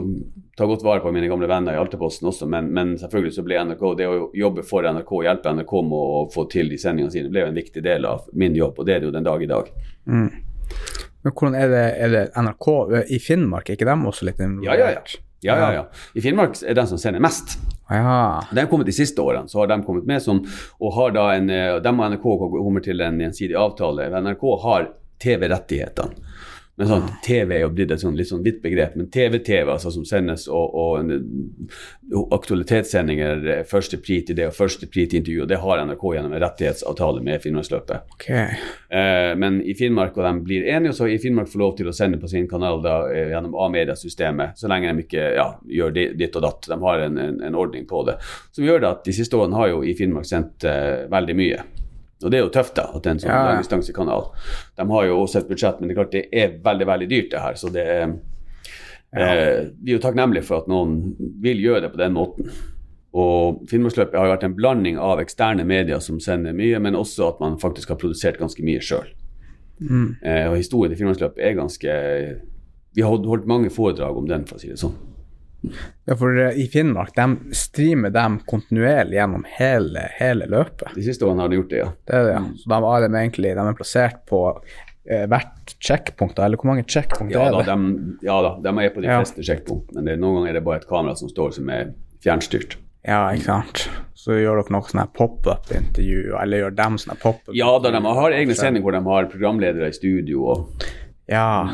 ta 0.56 0.66
godt 0.66 0.84
vare 0.84 1.04
på 1.04 1.12
mine 1.12 1.28
gamle 1.28 1.50
venner 1.52 1.76
i 1.76 1.80
Alteposten 1.80 2.30
også, 2.30 2.48
men, 2.48 2.70
men, 2.74 2.96
selvfølgelig 3.00 3.36
så 3.36 3.44
ble 3.44 3.60
NRK 3.68 3.84
det 4.00 4.08
å 4.08 4.30
jobbe 4.36 4.64
for 4.68 4.88
NRK, 4.88 5.12
hjelpe 5.28 5.52
NRK 5.58 5.74
med 5.84 6.00
å 6.00 6.24
få 6.34 6.48
til 6.52 6.72
de 6.72 6.80
sendingene 6.80 7.12
sine, 7.12 7.32
ble 7.34 7.44
jo 7.44 7.52
en 7.52 7.60
viktig 7.60 7.84
del 7.84 8.08
av 8.08 8.30
min 8.34 8.56
jobb, 8.56 8.80
og 8.80 8.88
det 8.88 8.96
er 8.96 9.04
det 9.04 9.10
jo 9.10 9.16
den 9.18 9.28
dag 9.28 9.44
i 9.44 9.52
dag. 9.52 9.72
Mm. 10.08 10.30
Men 11.26 11.34
hvordan 11.34 11.60
er 11.60 11.72
det, 11.74 11.86
er 12.06 12.14
det 12.14 12.26
NRK 12.40 12.68
i 13.12 13.20
Finnmark, 13.20 13.70
er 13.70 13.80
ikke 13.80 13.90
dem 13.90 14.08
også 14.08 14.30
litt 14.30 14.40
involvert? 14.40 14.80
Ja, 14.80 14.92
ja, 14.92 14.98
ja. 15.00 15.22
Ja, 15.46 15.56
ja, 15.60 15.74
ja. 15.74 15.82
I 16.18 16.24
Finnmark 16.24 16.56
er 16.64 16.74
den 16.74 16.88
som 16.90 16.98
sender 16.98 17.22
mest. 17.22 17.60
Ja. 17.90 18.42
De 18.50 18.64
har 18.64 18.70
kommet 18.72 18.88
de 18.90 18.96
siste 18.96 19.22
årene, 19.22 19.52
så 19.52 19.60
har 19.62 19.70
de 19.70 19.78
kommet 19.86 20.08
med 20.10 20.24
som 20.24 20.40
og 20.80 20.96
har 20.96 21.12
da 21.14 21.28
en, 21.36 21.52
De 21.52 21.92
og 21.92 22.02
NRK 22.16 22.26
kommer 22.56 22.82
til 22.82 23.04
en 23.06 23.20
gjensidig 23.22 23.58
avtale. 23.60 24.08
NRK 24.10 24.46
har 24.64 24.88
TV-rettighetene. 25.22 26.26
Men 26.76 26.90
sånn, 26.90 27.06
TV 27.24 27.54
er 27.56 27.62
jo 27.64 27.70
blitt 27.72 27.92
et 27.96 28.02
sånn, 28.02 28.18
litt 28.20 28.28
sånn 28.28 28.44
vidt 28.44 28.58
begrep. 28.64 28.98
Men 29.00 29.08
TV-TV 29.12 29.70
altså, 29.72 29.94
som 29.96 30.04
sendes, 30.08 30.44
og, 30.52 30.74
og, 30.76 31.14
og 32.12 32.34
aktualitetssendinger, 32.36 33.46
eh, 33.54 33.62
første 33.70 34.00
pri 34.04 34.18
til 34.28 34.36
det 34.36 34.50
og 34.50 34.58
første 34.58 34.90
pri 34.92 35.06
til 35.08 35.22
intervju, 35.22 35.46
og 35.46 35.52
det 35.52 35.62
har 35.64 35.84
NRK 35.88 36.04
gjennom 36.18 36.36
en 36.36 36.44
rettighetsavtale 36.44 37.24
med 37.24 37.44
Finnmarksløpet. 37.46 38.12
Okay. 38.18 38.60
Eh, 38.92 39.32
men 39.40 39.62
i 39.64 39.78
Finnmark, 39.80 40.20
og 40.20 40.28
de 40.28 40.34
blir 40.50 40.68
enige, 40.68 40.92
og 40.92 41.00
så 41.00 41.08
i 41.08 41.20
Finnmark 41.24 41.48
får 41.54 41.64
lov 41.64 41.78
til 41.80 41.92
å 41.92 41.96
sende 41.96 42.20
på 42.20 42.32
sin 42.32 42.50
kanal 42.52 42.84
da, 42.84 42.98
eh, 43.08 43.32
gjennom 43.32 43.56
A-media-systemet, 43.66 44.60
så 44.60 44.72
lenge 44.72 44.92
de 44.92 45.08
ikke 45.08 45.32
ja, 45.40 45.48
gjør 45.80 45.96
ditt 45.96 46.36
og 46.36 46.44
datt. 46.44 46.70
De 46.74 46.82
har 46.84 47.08
en, 47.08 47.24
en, 47.24 47.40
en, 47.40 47.56
ordning 47.56 47.88
på 47.88 48.04
det. 48.10 48.20
Som 48.52 48.68
gjør 48.68 48.84
det 48.84 48.92
at 48.92 49.08
de 49.08 49.16
siste 49.16 49.40
årene 49.40 49.56
har 49.62 49.72
jo 49.72 49.80
i 49.88 49.96
Finnmark 49.96 50.28
sendt 50.28 50.68
eh, 50.68 51.08
veldig 51.08 51.40
mye. 51.40 51.64
Og 52.24 52.32
det 52.32 52.38
er 52.38 52.46
jo 52.46 52.52
tøft, 52.54 52.76
da, 52.78 52.86
at 52.96 53.04
det 53.04 53.10
er 53.10 53.16
en 53.16 53.20
sånn 53.22 53.34
ja. 53.34 53.42
langdistansekanal. 53.50 54.30
De 54.80 54.86
har 54.92 55.08
jo 55.10 55.18
også 55.20 55.42
et 55.42 55.50
budsjett, 55.50 55.82
men 55.82 55.90
det 55.90 55.96
er 55.96 56.00
klart 56.00 56.14
det 56.14 56.24
er 56.32 56.56
veldig, 56.64 56.88
veldig 56.88 57.10
dyrt, 57.12 57.28
det 57.34 57.42
her. 57.44 57.58
Så 57.60 57.72
det 57.76 57.84
er 57.84 58.06
ja. 58.06 59.26
eh, 59.26 59.60
Vi 59.82 59.92
er 59.92 59.98
jo 59.98 60.06
takknemlige 60.06 60.48
for 60.48 60.64
at 60.64 60.72
noen 60.72 60.96
vil 61.44 61.60
gjøre 61.64 61.86
det 61.86 61.92
på 61.94 62.00
den 62.00 62.16
måten. 62.16 62.50
Og 63.16 63.62
Finnmarksløpet 63.72 64.18
har 64.20 64.28
jo 64.28 64.34
vært 64.34 64.48
en 64.48 64.56
blanding 64.58 64.98
av 65.00 65.22
eksterne 65.24 65.64
medier 65.68 66.02
som 66.04 66.20
sender 66.24 66.56
mye, 66.56 66.80
men 66.84 66.98
også 67.00 67.30
at 67.34 67.44
man 67.44 67.60
faktisk 67.60 67.94
har 67.94 68.00
produsert 68.00 68.40
ganske 68.42 68.64
mye 68.66 68.84
sjøl. 68.84 69.08
Mm. 69.80 70.16
Eh, 70.24 70.46
og 70.50 70.58
historien 70.60 70.92
til 70.92 71.02
Finnmarksløpet 71.02 71.44
er 71.44 71.58
ganske 71.58 71.96
Vi 72.96 73.04
har 73.04 73.12
holdt 73.12 73.48
mange 73.48 73.70
foredrag 73.70 74.16
om 74.16 74.28
den, 74.28 74.48
for 74.48 74.56
å 74.56 74.64
si 74.64 74.72
det 74.72 74.80
sånn. 74.80 74.96
Ja, 76.06 76.16
for 76.20 76.38
eh, 76.40 76.58
i 76.62 76.68
Finnmark 76.72 77.16
de 77.18 77.56
streamer 77.58 78.14
dem 78.14 78.40
kontinuerlig 78.50 79.18
gjennom 79.18 79.46
hele, 79.58 80.08
hele 80.20 80.48
løpet. 80.52 80.94
De 80.96 81.06
siste 81.06 81.28
årene 81.28 81.46
har 81.46 81.54
de 81.54 81.60
gjort 81.62 81.72
det, 81.74 81.82
ja. 81.82 81.92
Det 82.06 82.18
er 82.20 82.28
det, 82.30 82.34
ja. 82.38 82.44
Så 82.62 82.72
de, 82.72 82.80
er 82.92 83.06
de 83.06 83.22
egentlig, 83.22 83.54
de 83.58 83.68
er 83.68 83.78
plassert 83.80 84.24
på 84.30 84.42
eh, 84.54 85.28
hvert 85.32 85.76
checkpunkt, 85.80 86.40
eller 86.40 86.62
hvor 86.62 86.72
mange 86.74 86.88
checkpunkt 86.88 87.34
ja, 87.34 87.48
er 87.50 87.58
det? 87.58 87.68
Da, 87.68 87.76
de, 87.76 88.18
ja 88.26 88.40
da, 88.46 88.56
de 88.66 88.74
er 88.86 88.96
på 88.96 89.06
de 89.06 89.12
ja. 89.12 89.20
fleste 89.22 89.46
checkpunkt, 89.46 89.94
men 89.98 90.10
det, 90.10 90.18
noen 90.22 90.42
ganger 90.42 90.54
er 90.54 90.60
det 90.60 90.66
bare 90.70 90.84
et 90.84 90.90
kamera 90.90 91.18
som 91.20 91.32
står 91.32 91.56
som 91.60 91.72
er 91.74 91.94
fjernstyrt. 92.26 92.80
Ja, 93.06 93.28
ikke 93.38 93.46
sant. 93.52 93.86
Så 94.18 94.40
gjør 94.40 94.64
dere 94.64 94.74
noe 94.74 94.90
sånn 94.90 95.04
pop-up-intervju, 95.14 96.34
eller 96.42 96.64
gjør 96.64 96.78
dem 96.80 96.96
sånne 97.02 97.18
pop-up? 97.22 97.54
Ja, 97.54 97.70
da 97.82 97.92
de 97.94 98.02
har 98.02 98.34
egne 98.34 98.56
sendinger 98.58 98.88
hvor 98.88 98.98
de 98.98 99.02
har 99.06 99.30
programledere 99.30 99.92
i 99.92 99.98
studio 99.98 100.48
og 100.54 100.86
Ja. 101.30 101.70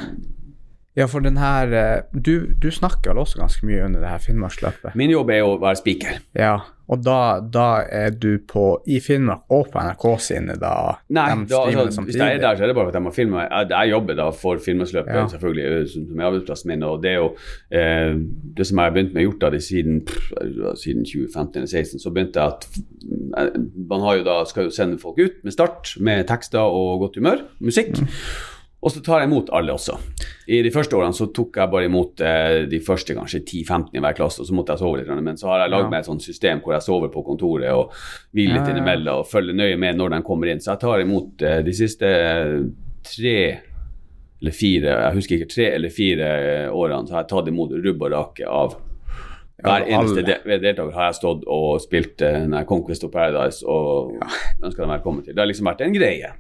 Ja, 0.96 1.08
for 1.08 1.24
den 1.24 1.38
her 1.40 1.72
eh, 1.72 2.04
du, 2.12 2.52
du, 2.60 2.68
snakker 2.72 3.14
vel 3.14 3.22
også 3.22 3.40
ganske 3.40 3.66
mye 3.68 3.86
under 3.86 4.04
det 4.04 4.12
her 4.12 4.20
Finnmarksløpet? 4.20 4.96
Min 5.00 5.14
jobb 5.14 5.32
er 5.32 5.46
å 5.48 5.56
være 5.62 5.80
speaker. 5.80 6.18
Ja, 6.36 6.58
og 6.92 7.00
da, 7.06 7.40
da 7.40 7.68
er 7.88 8.12
du 8.12 8.34
på 8.44 8.66
i 8.92 8.98
Finnmark 9.04 9.48
og 9.56 9.70
på 9.72 9.80
NRK 9.80 10.06
sine 10.20 10.58
da? 10.60 10.74
Nei, 11.16 11.30
da, 11.48 11.62
altså, 11.70 12.04
hvis 12.04 12.20
jeg 12.20 12.36
er 12.36 12.44
der, 12.44 12.60
så 12.60 12.66
er 12.66 12.74
det 12.74 12.76
bare 12.76 12.92
at 12.92 13.00
jeg 13.00 13.06
må 13.06 13.16
filme. 13.16 13.46
Jeg, 13.46 13.70
jeg 13.72 13.94
jobber 13.94 14.20
da 14.20 14.28
for 14.36 14.60
Finnmarksløpet, 14.66 15.16
ja. 15.16 15.24
selvfølgelig, 15.32 15.70
eh, 15.72 15.88
som 15.94 16.20
er 16.20 16.28
arbeidsplassen 16.28 16.74
min. 16.74 16.84
Og 16.90 17.00
det 17.06 17.14
er 17.14 17.20
jo 17.22 17.32
eh, 17.80 18.20
det 18.60 18.68
som 18.68 18.84
jeg 18.84 18.92
har 18.92 18.96
begynt 18.98 19.16
med 19.16 19.28
gjøre 19.30 19.42
da, 19.46 19.56
det 19.56 19.64
siden, 19.64 20.02
siden 20.84 21.08
2015-2016, 21.08 22.04
så 22.04 22.12
begynte 22.12 22.44
jeg 22.44 22.58
at 22.58 22.68
eh, 23.40 23.60
man 23.94 24.04
har 24.10 24.20
jo 24.20 24.28
da, 24.28 24.42
skal 24.52 24.68
jo 24.68 24.76
sende 24.76 25.00
folk 25.00 25.24
ut 25.24 25.40
med 25.48 25.56
start, 25.56 25.96
med 26.04 26.26
tekster 26.28 26.60
og 26.68 27.06
godt 27.06 27.22
humør, 27.22 27.48
musikk. 27.64 27.96
Mm. 27.96 28.12
Og 28.82 28.90
så 28.90 29.02
tar 29.06 29.22
jeg 29.22 29.30
imot 29.30 29.52
alle 29.54 29.76
også. 29.76 29.94
I 30.50 30.64
de 30.66 30.72
første 30.74 30.98
årene 30.98 31.14
så 31.14 31.28
tok 31.30 31.60
jeg 31.60 31.70
bare 31.70 31.86
imot 31.86 32.22
eh, 32.26 32.64
de 32.70 32.80
første 32.82 33.14
kanskje 33.14 33.44
10-15 33.44 33.98
i 33.98 34.02
hver 34.02 34.16
klasse, 34.18 34.42
og 34.42 34.50
så 34.50 34.56
måtte 34.58 34.74
jeg 34.74 34.82
sove 34.82 35.02
litt. 35.02 35.12
Men 35.22 35.38
så 35.38 35.52
har 35.52 35.64
jeg 35.64 35.74
lagd 35.76 35.86
ja. 35.86 35.92
meg 35.94 36.00
et 36.02 36.10
sånt 36.10 36.26
system 36.26 36.64
hvor 36.64 36.74
jeg 36.74 36.86
sover 36.88 37.12
på 37.14 37.22
kontoret 37.28 37.70
og 37.78 37.94
hviler 38.34 38.58
litt 38.58 38.64
ja, 38.64 38.72
ja. 38.72 38.78
innimellom 38.78 39.22
og 39.22 39.30
følger 39.30 39.60
nøye 39.60 39.78
med 39.82 40.00
når 40.02 40.16
de 40.16 40.22
kommer 40.26 40.50
inn. 40.50 40.64
Så 40.64 40.74
jeg 40.74 40.82
tar 40.82 41.06
imot 41.06 41.46
eh, 41.46 41.60
de 41.68 41.76
siste 41.78 42.10
tre 43.06 43.38
eller 44.42 44.58
fire, 44.58 44.94
jeg 45.06 45.18
husker 45.20 45.38
ikke, 45.38 45.54
tre 45.54 45.68
eller 45.76 45.94
fire 45.94 46.30
årene 46.74 47.06
så 47.06 47.14
har 47.14 47.22
jeg 47.22 47.30
tatt 47.30 47.50
imot 47.52 47.76
rubb 47.78 48.08
og 48.08 48.16
rake 48.16 48.48
av 48.50 48.80
hver 49.62 49.86
eneste 49.86 50.24
deltaker 50.26 50.96
har 50.96 51.12
jeg 51.12 51.20
stått 51.20 51.44
og 51.46 51.76
spilt 51.84 52.24
uh, 52.26 52.64
Conquest 52.66 53.06
of 53.06 53.12
Paradise 53.14 53.62
og 53.62 54.16
ja. 54.18 54.30
ønska 54.64 54.82
dem 54.82 54.94
velkommen 54.96 55.26
til. 55.26 55.36
Det 55.36 55.44
har 55.44 55.50
liksom 55.52 55.70
vært 55.70 55.84
en 55.86 55.94
greie. 55.94 56.32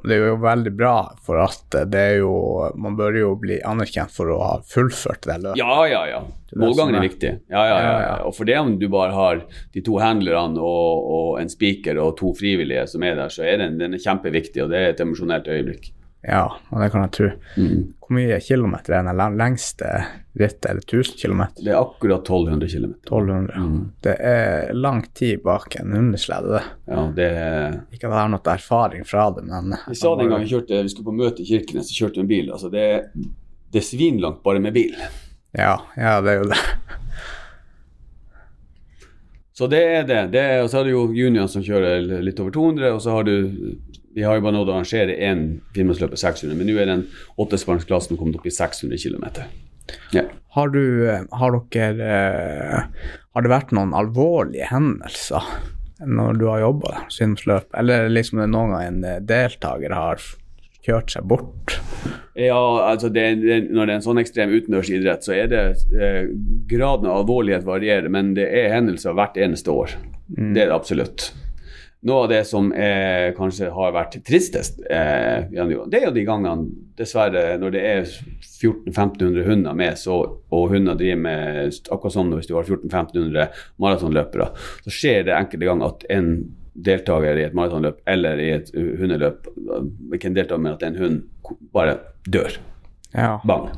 Det 0.00 0.16
er 0.16 0.30
jo 0.30 0.36
veldig 0.40 0.72
bra, 0.72 0.94
for 1.20 1.36
at 1.42 1.74
det 1.92 2.00
er 2.00 2.14
jo 2.22 2.32
Man 2.80 2.94
bør 2.96 3.18
jo 3.18 3.32
bli 3.40 3.58
anerkjent 3.60 4.12
for 4.14 4.30
å 4.32 4.38
ha 4.40 4.54
fullført 4.64 5.26
det 5.28 5.36
løpet. 5.42 5.60
Ja, 5.60 5.76
ja, 5.90 6.02
ja. 6.08 6.22
Målgangen 6.56 6.96
er 6.96 7.04
viktig. 7.04 7.32
Ja, 7.52 7.62
ja, 7.68 7.76
ja, 7.80 7.94
ja. 8.00 8.14
Og 8.28 8.34
for 8.36 8.48
det 8.48 8.58
om 8.60 8.74
du 8.80 8.86
bare 8.92 9.12
har 9.16 9.42
de 9.72 9.84
to 9.84 9.98
handlerne 10.00 10.60
og, 10.60 11.08
og, 11.16 11.28
en 11.40 11.52
speaker 11.52 12.00
og 12.00 12.16
to 12.20 12.32
frivillige 12.36 12.86
som 12.92 13.04
er 13.08 13.16
der, 13.20 13.32
så 13.32 13.44
er 13.48 13.60
den, 13.62 13.78
den 13.80 13.96
er 13.96 14.02
kjempeviktig, 14.02 14.64
og 14.64 14.72
det 14.72 14.80
er 14.80 14.92
et 14.92 15.04
emosjonelt 15.04 15.48
øyeblikk. 15.48 15.92
Ja, 16.22 16.44
og 16.70 16.78
det 16.78 16.90
kan 16.92 17.02
jeg 17.02 17.12
tro. 17.16 17.28
Mm. 17.58 17.78
Hvor 17.98 18.14
mye 18.14 18.36
kilometer 18.44 18.94
er 18.94 19.08
den 19.08 19.38
lengste 19.40 19.88
rittet? 20.38 20.68
Eller 20.70 20.84
1000 20.84 21.16
km? 21.18 21.40
Det 21.58 21.72
er 21.72 21.80
akkurat 21.80 22.22
1200 22.22 22.68
km. 22.70 22.92
1200. 23.02 23.64
Mm. 23.64 23.80
Det 24.06 24.14
er 24.30 24.70
lang 24.76 25.02
tid 25.18 25.42
bak 25.42 25.74
en 25.80 25.96
hundeslede. 25.96 26.62
Ja, 26.86 27.08
det 27.16 27.26
er... 27.26 27.80
Ikke 27.90 28.06
at 28.06 28.12
jeg 28.12 28.20
har 28.20 28.30
noe 28.30 28.54
erfaring 28.54 29.06
fra 29.08 29.26
det, 29.34 29.42
men 29.50 29.74
Vi 29.88 29.98
sa 29.98 30.14
det 30.14 30.28
en 30.28 30.34
gang 30.36 30.44
vi, 30.44 30.52
kjørte, 30.52 30.82
vi 30.86 30.94
skulle 30.94 31.10
på 31.10 31.18
møte 31.24 31.42
i 31.42 31.48
Kirkenes, 31.48 31.90
så 31.90 32.04
kjørte 32.04 32.20
vi 32.20 32.26
en 32.26 32.30
bil. 32.30 32.52
Altså, 32.54 32.70
det, 32.70 32.86
det 33.74 33.82
er 33.82 33.88
svinlangt 33.88 34.44
bare 34.46 34.62
med 34.62 34.78
bil. 34.78 34.94
Ja, 35.58 35.74
ja, 35.98 36.20
det 36.22 36.36
er 36.36 36.44
jo 36.44 36.50
det. 36.54 36.60
Så 39.52 39.66
det 39.68 39.82
er 39.84 40.06
det. 40.08 40.20
det 40.32 40.40
er, 40.40 40.62
og 40.62 40.70
så 40.70 40.80
har 40.80 40.86
du 40.86 40.94
jo 40.94 41.02
junior 41.12 41.50
som 41.50 41.64
kjører 41.66 42.22
litt 42.24 42.38
over 42.40 42.54
200, 42.54 42.94
og 42.94 43.02
så 43.04 43.18
har 43.18 43.26
du 43.26 43.34
Vi 44.14 44.24
har 44.26 44.36
jo 44.36 44.44
bare 44.44 44.56
nådd 44.58 44.70
å 44.70 44.76
arrangere 44.76 45.16
én 45.16 45.44
Finnmarksløpet 45.76 46.20
600, 46.20 46.56
men 46.58 46.68
nå 46.68 46.78
er 46.80 46.90
den 46.90 47.06
åttespannsklassen 47.40 48.18
kommet 48.20 48.38
opp 48.40 48.48
i 48.48 48.54
600 48.54 49.00
km. 49.00 49.46
Ja. 50.14 50.26
Har, 50.56 50.68
du, 50.72 50.82
har 51.32 51.56
dere 51.72 52.12
Har 53.32 53.44
det 53.44 53.50
vært 53.50 53.72
noen 53.74 53.94
alvorlige 53.96 54.68
hendelser 54.70 55.48
når 56.02 56.38
du 56.40 56.46
har 56.50 56.62
jobba 56.64 57.04
Finnmarksløp, 57.14 57.68
eller 57.78 58.08
liksom 58.10 58.42
noen 58.42 58.74
gang 58.74 58.86
en 58.86 59.26
deltaker 59.26 59.94
har 59.94 60.22
kjørt 60.82 61.12
seg 61.14 61.26
bort? 61.30 61.76
Ja, 62.34 62.88
altså 62.88 63.10
det, 63.12 63.26
det, 63.42 63.58
Når 63.70 63.86
det 63.86 63.92
er 63.92 63.98
en 64.00 64.06
sånn 64.06 64.20
ekstrem 64.22 64.54
utendørsidrett, 64.56 65.24
så 65.24 65.36
er 65.36 65.50
det 65.52 65.62
eh, 65.94 66.32
graden 66.70 67.10
av 67.10 67.22
alvorlighet 67.22 67.66
varierer, 67.66 68.08
men 68.12 68.32
det 68.38 68.48
er 68.48 68.72
hendelser 68.74 69.16
hvert 69.16 69.38
eneste 69.38 69.74
år. 69.74 69.94
Mm. 70.32 70.52
Det 70.56 70.64
er 70.64 70.72
det 70.72 70.76
absolutt. 70.76 71.28
Noe 72.02 72.24
av 72.24 72.30
det 72.32 72.40
som 72.48 72.72
er, 72.74 73.28
kanskje 73.36 73.68
har 73.70 73.92
vært 73.94 74.16
tristest, 74.26 74.80
eh, 74.90 75.44
det 75.46 75.98
er 76.00 76.06
jo 76.08 76.14
de 76.16 76.24
gangene, 76.26 76.64
dessverre, 76.98 77.58
når 77.62 77.74
det 77.76 77.82
er 77.86 78.08
1400-1500 78.08 79.46
hunder 79.46 79.76
med, 79.78 79.94
så, 80.00 80.16
og 80.50 80.72
hunder 80.72 80.98
driver 80.98 81.20
med 81.22 81.78
akkurat 81.94 82.16
som 82.16 82.32
hvis 82.34 82.50
du 82.50 82.56
har 82.56 82.66
1400-1500 82.66 83.62
maratonløpere, 83.82 84.48
så 84.82 84.94
skjer 84.96 85.28
det 85.28 85.36
enkelte 85.36 85.68
ganger 85.70 85.94
at 85.94 86.04
en 86.16 86.34
deltaker 86.72 87.38
i 87.38 87.46
et 87.46 87.54
maratonløp 87.54 88.02
eller 88.08 88.40
i 88.40 88.50
et 88.56 88.74
hundeløp 88.74 89.46
ikke 90.16 90.30
en 90.30 90.36
deltaker, 90.40 90.62
men 90.64 90.74
at 90.74 90.84
en 90.88 90.98
hund 90.98 91.22
bare 91.74 91.98
dør. 92.26 92.58
Ja. 93.12 93.36
Bang. 93.46 93.70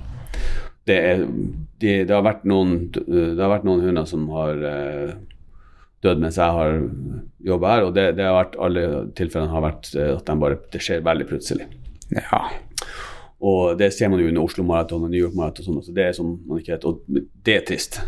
Det, 0.87 0.97
er, 0.97 1.25
de, 1.27 1.93
det, 2.05 2.13
har 2.13 2.25
vært 2.25 2.45
noen, 2.49 2.87
det 2.95 3.41
har 3.41 3.53
vært 3.53 3.69
noen 3.69 3.85
hunder 3.85 4.09
som 4.09 4.29
har 4.33 4.61
uh, 4.65 5.15
dødd 6.05 6.23
mens 6.23 6.39
jeg 6.41 6.59
har 6.59 6.79
jobba 7.45 7.75
her, 7.75 7.89
og 7.89 7.97
det, 7.97 8.07
det, 8.19 8.27
har 8.29 8.39
vært 8.39 8.59
alle 8.67 8.85
tilfellene 9.19 9.53
har 9.55 9.67
vært 9.67 9.91
eh, 9.97 10.13
at 10.15 10.25
de 10.29 10.39
bare, 10.45 10.61
det 10.73 10.83
skjer 10.85 11.05
veldig 11.07 11.29
plutselig. 11.31 11.69
Ja. 12.15 12.43
Og 13.45 13.77
det 13.81 13.91
ser 13.97 14.13
man 14.13 14.23
jo 14.23 14.31
under 14.31 14.45
Oslo 14.45 14.65
Maraton 14.67 15.05
og 15.05 15.13
New 15.13 15.21
York 15.21 15.37
Maraton, 15.37 15.67
og 15.67 15.83
sånt, 15.83 15.89
så 15.89 15.97
det 15.97 16.09
er 16.09 16.17
som 16.17 16.35
man 16.49 16.63
ikke 16.63 16.77
vet, 16.77 16.89
og 16.89 17.25
det 17.45 17.59
er 17.59 17.69
trist. 17.69 18.01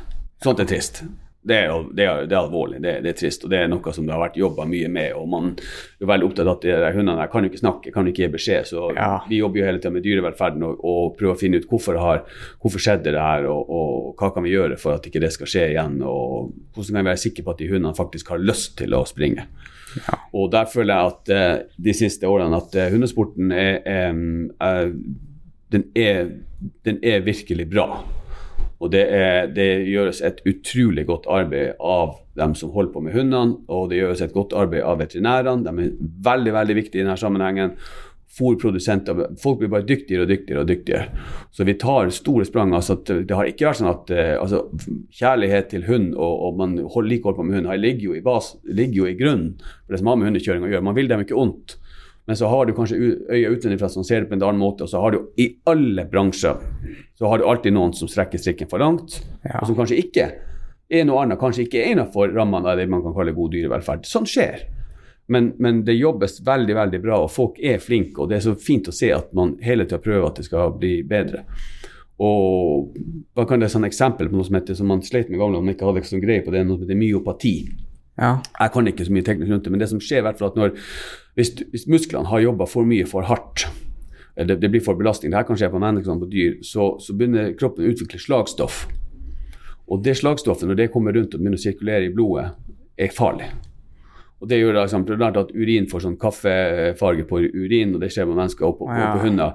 Sånt 0.44 0.60
er 0.62 0.68
trist 0.68 1.04
det 1.46 1.56
er, 1.62 1.72
det, 1.94 2.04
er, 2.04 2.24
det 2.26 2.34
er, 2.34 2.40
alvorlig, 2.40 2.80
det, 2.82 2.92
det, 3.04 3.12
er 3.12 3.18
trist, 3.20 3.44
og 3.46 3.52
det 3.52 3.60
er 3.60 3.68
noe 3.70 3.92
som 3.94 4.06
det 4.06 4.14
har 4.14 4.22
vært 4.24 4.38
jobba 4.40 4.66
mye 4.66 4.88
med. 4.90 5.12
og 5.14 5.28
Man 5.30 5.52
er 5.54 6.08
veldig 6.10 6.26
opptatt 6.26 6.48
av 6.48 6.56
at 6.56 6.66
de 6.66 6.90
hundene 6.96 7.20
der 7.20 7.30
kan 7.30 7.46
jo 7.46 7.50
ikke 7.52 7.60
snakke, 7.62 7.92
kan 7.94 8.08
jo 8.08 8.14
ikke 8.14 8.24
gi 8.24 8.32
beskjed. 8.34 8.68
Så 8.72 8.88
ja. 8.96 9.10
vi 9.30 9.38
jobber 9.38 9.62
jo 9.62 9.68
hele 9.68 9.82
tida 9.82 9.94
med 9.94 10.04
dyrevelferden 10.06 10.66
og, 10.66 10.82
og, 10.82 11.14
prøver 11.18 11.36
å 11.36 11.40
finne 11.40 11.60
ut 11.62 11.68
hvorfor, 11.70 12.00
har, 12.02 12.24
hvorfor 12.62 12.82
skjedde 12.82 13.14
det 13.14 13.22
her, 13.22 13.46
og, 13.52 13.70
og, 13.70 14.10
hva 14.18 14.32
kan 14.34 14.46
vi 14.46 14.56
gjøre 14.56 14.80
for 14.80 14.98
at 14.98 15.06
ikke 15.06 15.22
det 15.22 15.32
skal 15.36 15.52
skje 15.52 15.68
igjen. 15.76 16.00
og 16.02 16.50
Hvordan 16.74 16.98
kan 16.98 17.06
vi 17.06 17.12
være 17.12 17.24
sikre 17.28 17.46
på 17.46 17.54
at 17.54 17.62
de 17.62 17.70
hundene 17.70 17.94
faktisk 17.96 18.34
har 18.34 18.42
lyst 18.42 18.74
til 18.80 18.98
å 18.98 19.04
springe. 19.06 19.46
Ja. 19.96 20.18
Og 20.36 20.50
Der 20.52 20.66
føler 20.68 20.92
jeg 20.92 21.14
at 21.14 21.32
uh, 21.32 21.80
de 21.86 21.94
siste 21.96 22.28
årene 22.28 22.58
at 22.58 22.74
uh, 22.74 22.90
hundesporten 22.92 23.54
er, 23.54 24.10
um, 24.10 24.50
uh, 24.60 24.90
den 25.72 25.86
er, 25.96 26.26
den 26.84 26.98
er 27.06 27.24
virkelig 27.24 27.70
bra. 27.70 28.02
Og 28.76 28.90
det, 28.92 29.04
er, 29.08 29.46
det, 29.56 29.68
gjøres 29.88 30.20
et 30.26 30.42
utrolig 30.44 31.06
godt 31.08 31.28
arbeid 31.32 31.78
av 31.80 32.18
dem 32.36 32.52
som 32.58 32.74
holder 32.74 32.92
på 32.92 33.04
med 33.06 33.14
hundene, 33.16 33.60
og 33.72 33.88
det 33.90 34.02
gjøres 34.02 34.20
et 34.26 34.34
godt 34.34 34.52
arbeid 34.56 34.84
av 34.84 34.98
veterinærene. 35.00 35.64
De 35.64 35.86
er 35.86 35.94
veldig 36.26 36.52
veldig 36.58 36.76
viktige 36.82 37.00
i 37.00 37.06
denne 37.06 37.16
sammenhengen. 37.20 37.72
Fôrprodusenter 38.36 39.16
Folk 39.40 39.62
blir 39.62 39.70
bare 39.72 39.86
dyktigere 39.88 40.26
og 40.26 40.28
dyktigere. 40.28 40.60
og 40.60 40.68
dyktigere. 40.68 41.06
Så 41.56 41.64
vi 41.64 41.74
tar 41.80 42.10
store 42.12 42.44
sprang. 42.44 42.74
altså 42.74 42.98
Det 43.06 43.30
har 43.30 43.48
ikke 43.48 43.70
vært 43.70 43.80
sånn 43.80 43.94
at 43.94 44.10
eh, 44.10 44.34
altså, 44.36 44.66
Kjærlighet 45.10 45.70
til 45.72 45.86
hund 45.88 46.14
og, 46.14 46.34
og 46.44 46.58
man 46.58 46.76
holder 46.78 47.08
like 47.08 47.24
holder 47.24 47.36
på 47.36 47.48
med 47.48 47.56
hund 47.56 47.80
ligger 47.80 48.04
jo 48.10 48.14
i, 48.14 48.20
bas, 48.20 48.56
ligger 48.64 48.94
jo 48.94 49.06
i 49.06 49.16
grunnen 49.16 49.56
for 49.86 49.94
det 49.94 49.98
som 50.02 50.12
har 50.12 50.16
med 50.16 50.28
hundekjøring 50.28 50.64
å 50.64 50.68
gjøre. 50.68 50.84
Man 50.84 50.98
vil 50.98 51.08
dem 51.08 51.24
ikke 51.24 51.38
ondt. 51.40 51.78
Men 52.26 52.36
så 52.36 52.50
har 52.50 52.66
du 52.66 52.74
kanskje 52.74 52.98
øya 53.30 53.50
utenfra 53.54 53.88
som 53.88 54.04
ser 54.04 54.24
det 54.24 54.28
på 54.28 54.34
en 54.34 54.42
annen 54.42 54.60
måte, 54.60 54.84
og 54.84 54.90
så 54.90 55.00
har 55.00 55.14
du 55.14 55.28
i 55.38 55.52
alle 55.70 56.04
bransjer 56.10 56.58
så 57.18 57.30
har 57.30 57.40
du 57.40 57.46
alltid 57.48 57.72
noen 57.72 57.94
som 57.96 58.10
strekker 58.10 58.40
strikken 58.40 58.68
for 58.70 58.82
langt, 58.82 59.20
ja. 59.42 59.60
og 59.60 59.70
som 59.70 59.76
kanskje 59.78 60.00
ikke 60.02 60.26
er 60.86 61.06
noe 61.08 61.22
annet, 61.24 61.40
kanskje 61.40 61.64
ikke 61.66 61.80
er 61.82 61.94
innenfor 61.94 62.34
rammene 62.36 62.70
av 62.70 62.78
det 62.78 62.86
man 62.92 63.02
kan 63.04 63.14
kalle 63.16 63.34
god 63.36 63.54
dyrevelferd. 63.54 64.04
Sånn 64.06 64.28
skjer. 64.28 64.66
Men, 65.32 65.48
men, 65.58 65.80
det 65.86 65.96
jobbes 65.96 66.38
veldig 66.46 66.76
veldig 66.76 67.00
bra, 67.02 67.18
og 67.24 67.32
folk 67.34 67.56
er 67.58 67.80
flinke. 67.82 68.22
Og 68.22 68.30
det 68.30 68.38
er 68.38 68.44
så 68.44 68.54
fint 68.60 68.86
å 68.86 68.94
se 68.94 69.10
at 69.14 69.32
man 69.34 69.56
hele 69.64 69.88
tida 69.88 69.98
prøver 70.02 70.28
at 70.28 70.38
det 70.38 70.46
skal 70.46 70.76
bli 70.78 71.00
bedre. 71.08 71.42
Og 72.22 72.94
hva 73.36 73.44
kan 73.48 73.60
det 73.60 73.68
være 73.68 73.82
et 73.82 73.90
eksempel 73.90 74.30
på 74.30 74.38
noe 74.38 74.46
som 74.46 74.56
heter, 74.56 74.78
som 74.78 74.88
man 74.88 75.02
sleit 75.04 75.32
med 75.32 75.40
gamle, 75.40 75.58
om 75.58 75.66
man 75.66 75.74
ikke 75.74 75.88
hadde 75.88 76.04
sånn 76.06 76.22
greie 76.22 76.44
på 76.46 76.54
det, 76.54 76.62
noe 76.64 76.78
som 76.78 76.86
heter 76.86 77.00
myopati. 77.00 77.56
Ja. 78.16 78.36
Jeg 78.60 78.72
kan 78.72 78.86
ikke 78.88 79.04
så 79.08 79.12
mye 79.12 79.26
teknisk 79.26 79.52
rundt 79.52 79.66
det, 79.66 79.72
men 79.74 79.82
det 79.82 79.90
som 79.90 80.00
skjer, 80.00 80.22
i 80.22 80.28
hvert 80.28 80.38
fall 80.40 80.54
at 80.54 80.60
når, 80.60 80.78
hvis, 81.36 81.50
hvis 81.72 81.84
musklene 81.92 82.30
har 82.30 82.44
jobba 82.46 82.68
for 82.70 82.88
mye 82.88 83.08
for 83.08 83.26
hardt, 83.28 83.66
det, 84.36 84.56
det, 84.60 84.68
blir 84.68 84.84
for 84.84 84.98
belastning, 84.98 85.32
det 85.32 85.38
her 85.40 85.46
kan 85.48 85.56
skje 85.56 85.70
på 85.72 85.80
mennesker 85.80 86.20
på 86.20 86.28
dyr, 86.28 86.58
så, 86.66 86.90
så, 87.00 87.14
begynner 87.16 87.54
kroppen 87.56 87.86
å 87.86 87.92
utvikle 87.92 88.20
slagstoff. 88.20 88.82
Og 89.88 90.02
det 90.04 90.16
slagstoffet, 90.18 90.68
når 90.68 90.80
det 90.80 90.90
kommer 90.92 91.16
rundt 91.16 91.32
og 91.32 91.40
begynner 91.40 91.60
å 91.60 91.62
sirkulere 91.62 92.08
i 92.08 92.12
blodet, 92.12 92.50
er 93.00 93.14
farlig. 93.16 93.48
Og 94.36 94.48
Det 94.48 94.58
gjør 94.58 94.76
liksom, 94.76 95.04
blant 95.08 95.36
at 95.40 95.52
urin 95.56 95.86
får 95.88 96.02
sånn 96.04 96.16
kaffefarge 96.20 97.24
på 97.28 97.38
urin, 97.40 97.94
og 97.96 98.02
det 98.02 98.10
skjer 98.12 98.26
med 98.28 98.36
mennesker 98.36 98.66
og 98.68 98.74
på, 98.82 98.88
ja. 98.92 99.06
på, 99.14 99.22
hunder. 99.24 99.54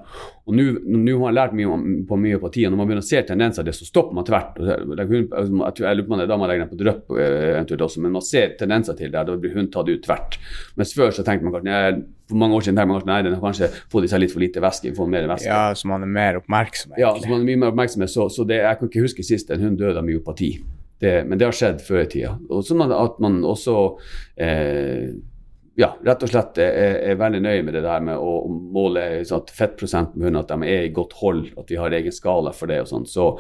Og 0.50 0.56
Nå 0.58 1.14
har 1.14 1.22
man 1.22 1.36
lært 1.38 1.54
mye 1.58 1.70
om, 1.70 1.84
på 2.10 2.18
mye 2.18 2.40
på 2.42 2.50
tida, 2.50 2.72
når 2.72 2.80
man 2.80 2.90
begynner 2.90 3.06
å 3.06 3.10
se 3.12 3.22
tendenser 3.28 3.68
det, 3.68 3.76
så 3.78 3.86
stopper 3.86 4.18
man 4.18 4.26
tvert. 4.26 4.58
Jeg 4.58 4.88
lurer 4.90 6.02
på 6.02 6.16
om 6.16 6.24
det 6.24 6.28
da 6.32 6.40
man 6.42 6.50
legger 6.50 6.66
den 6.66 6.74
på 6.74 6.80
drypp 6.82 7.14
eh, 7.14 7.52
eventuelt 7.52 7.86
også, 7.86 8.02
men 8.02 8.18
man 8.18 8.26
ser 8.26 8.58
tendenser 8.58 8.98
til 8.98 9.14
det, 9.14 9.22
da 9.30 9.38
blir 9.38 9.54
hund 9.54 9.70
tatt 9.76 9.94
ut 9.94 10.02
tvert. 10.02 10.42
Mens 10.82 10.98
før 10.98 11.14
så 11.14 11.28
tenkte 11.30 11.46
man 11.46 11.60
kanskje 11.60 12.02
for 12.32 12.42
mange 12.42 12.58
år 12.58 12.66
siden 12.66 12.82
tenkte 12.82 12.90
man 12.90 13.00
kanskje 13.02 13.14
nei, 13.14 13.22
den 13.28 13.38
har 13.38 13.46
kanskje 13.46 13.72
fått 13.92 14.08
i 14.08 14.12
seg 14.12 14.26
litt 14.26 14.34
for 14.34 14.42
lite 14.42 14.66
væske. 14.66 14.98
får 14.98 15.14
mer 15.14 15.30
væske. 15.30 15.50
Ja, 15.52 15.64
så 15.78 15.94
man 15.94 16.08
er 16.08 16.14
mer 16.18 16.42
oppmerksom. 16.42 16.96
Egentlig. 16.96 17.06
Ja, 17.06 17.16
så 17.22 17.30
man 17.30 17.42
er 17.44 17.50
mye 17.52 17.64
mer 17.66 17.74
oppmerksom. 17.76 18.08
Så, 18.10 18.30
så 18.34 18.50
det, 18.50 18.64
jeg 18.64 18.80
kan 18.80 18.90
ikke 18.90 19.06
huske 19.06 19.26
sist 19.28 19.52
en 19.52 19.62
hund 19.62 19.82
døde 19.82 20.00
av 20.00 20.08
myopati. 20.08 20.56
Det, 21.02 21.24
men 21.26 21.39
det 21.39 21.47
har 21.47 21.56
skjedd 21.58 21.80
før 21.82 22.04
i 22.04 22.08
tida. 22.12 22.36
Og 22.54 22.62
sånn 22.62 22.84
at 22.86 23.16
man 23.24 23.39
også 23.47 23.76
eh, 24.38 25.08
ja, 25.80 25.89
rett 26.06 26.24
og 26.26 26.30
slett 26.30 26.60
er, 26.62 26.99
er, 26.99 27.18
veldig 27.20 27.41
nøye 27.41 27.64
med 27.66 27.74
det 27.78 27.84
der 27.86 28.04
med 28.06 28.20
å 28.20 28.36
måle 28.49 29.24
sånn 29.28 29.49
fettprosenten 29.56 30.20
med 30.20 30.30
hunder, 30.30 30.45
at 30.45 30.52
de 30.52 30.70
er 30.70 30.86
i 30.86 30.93
godt 30.93 31.16
hold, 31.22 31.45
at 31.58 31.72
vi 31.72 31.80
har 31.80 31.95
egen 31.97 32.14
skala 32.14 32.54
for 32.56 32.72
det 32.72 32.82
og 32.84 32.91
sånn. 32.91 33.08
Så 33.10 33.32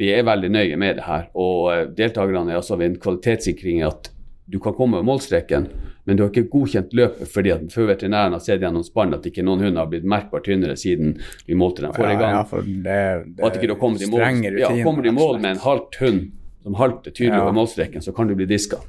vi 0.00 0.12
er 0.14 0.26
veldig 0.26 0.52
nøye 0.54 0.80
med 0.80 1.00
det 1.00 1.06
her. 1.08 1.28
Og 1.36 1.72
eh, 1.74 1.86
deltakerne 1.98 2.54
er 2.54 2.62
også 2.62 2.78
ved 2.80 2.92
en 2.92 3.00
kvalitetssikring 3.02 3.84
at 3.88 4.12
du 4.52 4.58
kan 4.60 4.74
komme 4.76 4.98
over 4.98 5.06
målstreken, 5.06 5.68
men 6.04 6.18
du 6.18 6.24
har 6.24 6.32
ikke 6.32 6.50
godkjent 6.50 6.94
løpet 6.98 7.30
fordi 7.30 7.52
at 7.54 7.62
før 7.72 7.92
veterinæren 7.92 8.34
har 8.34 8.42
sett 8.42 8.64
gjennom 8.64 8.82
spann 8.84 9.14
at 9.14 9.26
ikke 9.28 9.44
noen 9.46 9.62
hunder 9.62 9.84
har 9.84 9.90
blitt 9.92 10.06
merkbart 10.08 10.48
tynnere 10.48 10.74
siden 10.80 11.14
vi 11.46 11.56
målte 11.56 11.84
dem 11.84 11.94
forrige 11.94 12.18
gang. 12.18 12.34
Ja, 12.34 12.40
ja, 12.42 12.48
for 12.50 12.66
det, 12.66 13.00
det 13.36 13.38
og 13.38 13.48
at 13.48 13.58
ikke 13.58 13.70
du 13.70 13.74
har 13.76 13.82
kommet 13.84 14.02
i 14.02 14.10
mål, 14.10 14.42
ja, 14.58 14.72
kommer 14.82 15.06
i 15.06 15.14
mål 15.14 15.38
med 15.38 15.54
en 15.54 15.62
halvt 15.62 16.00
hund 16.02 16.24
som 16.62 16.76
halter 16.78 17.10
tydelig 17.10 17.40
over 17.40 17.54
målstreken, 17.56 18.02
så 18.02 18.14
kan 18.16 18.30
du 18.30 18.36
bli 18.38 18.46
diska. 18.46 18.80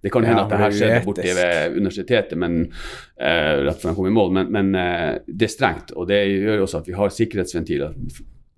Det 0.00 0.10
kan 0.14 0.24
hende 0.24 0.40
ja, 0.40 0.46
at 0.46 0.52
det 0.52 0.58
her 0.62 0.74
skjedde 0.74 1.04
borti 1.08 1.30
ved 1.34 1.76
universitetet 1.76 2.38
men, 2.38 2.60
eh, 3.18 3.54
rett 3.66 3.80
før 3.82 3.90
de 3.90 3.96
kom 3.96 4.06
i 4.06 4.14
mål, 4.14 4.30
men, 4.36 4.50
men 4.54 4.74
eh, 4.78 5.14
det 5.26 5.48
er 5.48 5.54
strengt. 5.54 5.90
Og 5.98 6.06
det 6.10 6.20
gjør 6.22 6.62
også 6.66 6.84
at 6.84 6.90
vi 6.90 6.94
har 6.94 7.10
sikkerhetsventiler. 7.14 7.96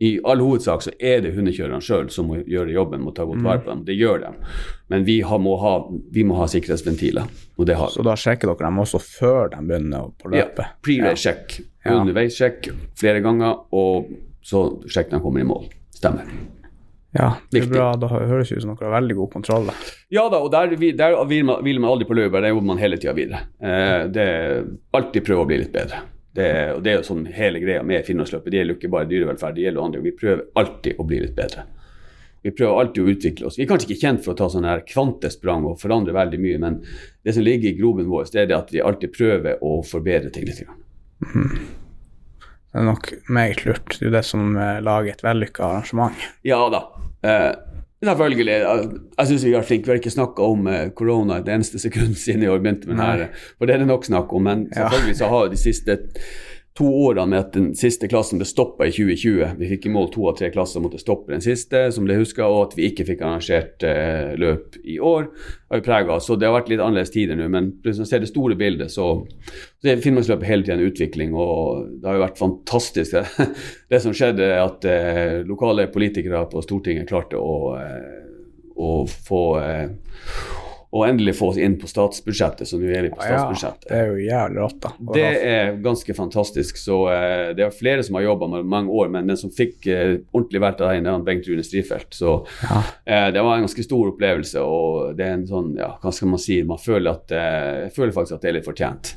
I 0.01 0.11
all 0.25 0.41
hovedsak 0.41 0.85
så 0.85 0.93
er 0.97 1.25
det 1.25 1.33
hundekjørerne 1.37 1.85
sjøl 1.85 2.07
som 2.13 2.31
må 2.31 2.39
gjøre 2.49 2.73
jobben, 2.73 3.03
må 3.05 3.13
ta 3.17 3.27
godt 3.29 3.43
vare 3.45 3.61
på 3.65 3.73
dem. 3.73 3.83
Det 3.89 3.97
gjør 3.97 4.23
de. 4.23 4.31
Men 4.93 5.05
vi, 5.09 5.19
har, 5.25 5.41
må, 5.45 5.57
ha, 5.61 5.75
vi 6.13 6.25
må 6.29 6.39
ha 6.41 6.47
sikkerhetsventiler, 6.49 7.29
og 7.57 7.69
det 7.69 7.77
har 7.77 7.93
vi. 7.93 7.99
Så 7.99 8.05
da 8.05 8.17
sjekker 8.21 8.53
dere 8.53 8.69
dem 8.69 8.81
også 8.85 9.01
før 9.05 9.53
de 9.53 9.61
begynner 9.65 10.09
på 10.21 10.33
løpet? 10.33 10.65
Ja. 10.65 10.79
Pre-race-sjekk. 10.85 11.61
Ja. 11.85 11.99
Underveissjekk 11.99 12.73
flere 13.01 13.21
ganger, 13.25 13.61
og 13.77 14.09
så 14.45 14.67
sjekker 14.89 15.19
de 15.19 15.25
kommer 15.25 15.45
i 15.45 15.49
mål. 15.49 15.69
Stemmer. 15.97 16.33
Ja, 17.17 17.33
det 17.51 17.65
er 17.65 17.71
bra. 17.71 17.89
Da 17.99 18.07
høres 18.13 18.53
ut 18.53 18.63
som 18.63 18.71
dere 18.71 18.87
har 18.87 19.01
veldig 19.01 19.17
god 19.19 19.33
kontroll. 19.33 19.73
Ja 20.15 20.29
da, 20.31 20.39
og 20.45 20.53
der, 20.55 20.77
der 20.77 21.17
vil, 21.27 21.45
man, 21.49 21.65
vil, 21.67 21.81
man, 21.83 21.91
aldri 21.91 22.07
på 22.07 22.17
løpet, 22.19 22.39
der 22.45 22.53
jobber 22.53 22.69
man 22.71 22.83
hele 22.83 23.01
tida 23.03 23.17
videre. 23.17 23.43
Eh, 23.59 24.07
det 24.15 24.29
Alltid 24.95 25.27
prøve 25.27 25.45
å 25.45 25.51
bli 25.51 25.59
litt 25.65 25.75
bedre. 25.75 26.05
Det, 26.31 26.47
og 26.77 26.85
det 26.87 26.93
er 26.93 27.01
jo 27.01 27.09
sånn 27.09 27.25
hele 27.35 27.59
greia 27.63 27.83
med 27.83 28.07
Finnmarksløpet. 28.07 28.53
Det 28.53 28.61
gjelder 28.61 28.77
jo 28.77 28.79
ikke 28.79 28.93
bare 28.95 29.11
dyrevelferd, 29.11 29.57
det 29.57 29.67
gjelder 29.67 29.87
andre. 29.89 30.05
Vi 30.07 30.15
prøver 30.21 30.47
alltid 30.63 31.03
å 31.03 31.07
bli 31.11 31.21
litt 31.25 31.35
bedre. 31.39 31.67
Vi 32.41 32.53
prøver 32.57 32.79
alltid 32.81 33.03
å 33.03 33.13
utvikle 33.13 33.49
oss. 33.49 33.59
Vi 33.59 33.67
er 33.67 33.69
kanskje 33.69 33.91
ikke 33.91 34.07
kjent 34.07 34.23
for 34.25 34.33
å 34.33 34.39
ta 34.39 34.47
sånne 34.53 34.71
her 34.71 34.87
kvantesprang 34.89 35.67
og 35.69 35.81
forandre 35.83 36.15
veldig 36.17 36.39
mye, 36.41 36.61
men 36.63 36.79
det 37.27 37.35
som 37.37 37.45
ligger 37.45 37.73
i 37.73 37.77
groben 37.77 38.09
vår, 38.09 38.31
det 38.33 38.45
er 38.45 38.49
det 38.49 38.57
at 38.57 38.73
vi 38.73 38.81
alltid 38.85 39.13
prøver 39.13 39.61
å 39.67 39.81
forbedre 39.85 40.31
ting 40.33 40.47
litt. 40.49 40.63
Mm. 41.35 41.59
Det 42.71 42.79
er 42.79 42.87
nok 42.87 43.09
meget 43.29 43.65
lurt. 43.67 43.97
Det 43.97 44.05
er 44.05 44.11
jo 44.11 44.15
det 44.15 44.25
som 44.27 44.55
eh, 44.55 44.79
lager 44.87 45.17
et 45.17 45.25
vellykka 45.27 45.65
arrangement. 45.67 46.27
Ja 46.47 46.61
da. 46.71 46.85
Eh, 47.27 47.55
selvfølgelig. 48.07 48.47
Jeg 49.19 49.27
syns 49.27 49.45
vi 49.45 49.55
har 49.57 49.67
flink. 49.67 49.87
Vi 49.87 49.91
har 49.91 49.99
ikke 49.99 50.13
snakka 50.15 50.47
om 50.53 50.69
eh, 50.71 50.91
korona 50.95 51.41
et 51.41 51.51
eneste 51.51 51.81
sekund 51.83 52.15
siden 52.15 52.45
i 52.47 52.49
år 52.49 52.63
begynte 52.63 52.89
med 52.89 53.01
det 53.01 53.09
her. 53.09 53.27
For 53.59 53.67
det 53.67 53.75
er 53.75 53.83
det 53.83 53.91
nok 53.91 54.07
snakk 54.07 54.33
om. 54.33 54.47
Men 54.47 54.69
selvfølgelig 54.75 55.17
så 55.19 55.33
har 55.35 55.51
de 55.51 55.59
siste 55.59 55.99
to 56.79 56.87
årene 56.87 57.27
med 57.33 57.41
at 57.41 57.55
den 57.57 57.71
siste 57.75 58.07
klassen 58.09 58.39
ble 58.39 58.47
stoppa 58.47 58.87
i 58.87 58.93
2020. 58.95 59.57
Vi 59.59 59.71
fikk 59.73 59.89
i 59.89 59.93
mål 59.93 60.07
to 60.15 60.29
av 60.31 60.37
tre 60.39 60.53
klasser 60.55 60.83
måtte 60.83 61.01
stoppe 61.03 61.35
den 61.35 61.43
siste, 61.43 61.89
som 61.93 62.07
ble 62.07 62.21
huska, 62.21 62.47
og 62.47 62.61
at 62.69 62.77
vi 62.79 62.87
ikke 62.87 63.09
fikk 63.09 63.25
arrangert 63.27 63.83
eh, 63.87 64.37
løp 64.39 64.79
i 64.85 65.01
år. 65.03 65.27
har 65.69 65.81
vi 65.81 65.87
preget. 65.89 66.23
Så 66.23 66.39
det 66.39 66.47
har 66.47 66.55
vært 66.55 66.71
litt 66.71 66.83
annerledes 66.85 67.11
tider 67.15 67.39
nå, 67.39 67.49
men 67.51 67.73
hvis 67.83 67.99
man 68.01 68.09
ser 68.09 68.23
det 68.23 68.31
store 68.31 68.55
bildet, 68.61 68.95
så, 68.95 69.09
så 69.83 69.91
er 69.91 70.05
Finnmarksløpet 70.05 70.47
hele 70.47 70.67
tiden 70.67 70.79
en 70.79 70.93
utvikling, 70.93 71.35
og 71.35 71.91
det 71.99 72.07
har 72.07 72.21
jo 72.21 72.25
vært 72.29 72.41
fantastisk. 72.45 73.19
Det, 73.19 73.51
det 73.91 74.03
som 74.07 74.15
skjedde, 74.15 74.53
at 74.63 74.87
eh, 74.87 75.43
lokale 75.51 75.91
politikere 75.91 76.47
på 76.55 76.63
Stortinget 76.65 77.11
klarte 77.11 77.41
å, 77.41 77.75
eh, 77.83 78.25
å 78.79 78.95
få 79.11 79.45
eh, 79.59 79.87
og 80.91 81.05
endelig 81.07 81.37
få 81.39 81.53
oss 81.53 81.59
inn 81.63 81.77
på 81.79 81.87
statsbudsjettet, 81.87 82.67
så 82.67 82.79
nå 82.81 82.89
er 82.91 83.05
vi 83.07 83.13
på 83.15 83.23
statsbudsjettet. 83.23 83.87
Ja, 83.87 83.91
det 83.93 83.99
er 84.01 84.09
jo 84.11 84.25
jævlig 84.25 84.59
rått, 84.59 84.79
da. 84.83 84.91
Det 85.15 85.27
er 85.51 85.77
ganske 85.85 86.17
fantastisk. 86.19 86.81
Så 86.83 86.97
uh, 87.07 87.51
det 87.55 87.63
er 87.63 87.77
flere 87.77 88.03
som 88.07 88.19
har 88.19 88.27
jobba 88.27 88.49
med 88.57 88.67
mange 88.73 88.91
år, 88.99 89.13
men 89.15 89.31
den 89.31 89.39
som 89.39 89.53
fikk 89.55 89.87
uh, 89.87 90.17
ordentlig 90.35 90.63
valgt 90.65 90.83
av 90.83 90.91
deg, 90.91 91.07
er 91.07 91.27
Bengt 91.29 91.47
Rune 91.47 91.63
Strifeldt. 91.67 92.11
Så 92.19 92.33
ja. 92.65 92.81
uh, 92.83 93.29
det 93.31 93.45
var 93.47 93.55
en 93.55 93.69
ganske 93.69 93.87
stor 93.87 94.11
opplevelse, 94.11 94.65
og 94.67 95.15
det 95.19 95.29
er 95.29 95.37
en 95.39 95.47
sånn, 95.47 95.77
ja, 95.79 95.93
hva 96.03 96.15
skal 96.17 96.33
man 96.33 96.43
si, 96.43 96.59
man 96.67 96.83
føler 96.83 97.13
at 97.13 97.37
Jeg 97.37 97.93
føler 97.95 98.15
faktisk 98.15 98.39
at 98.39 98.43
det 98.43 98.51
er 98.51 98.57
litt 98.59 98.67
fortjent. 98.67 99.13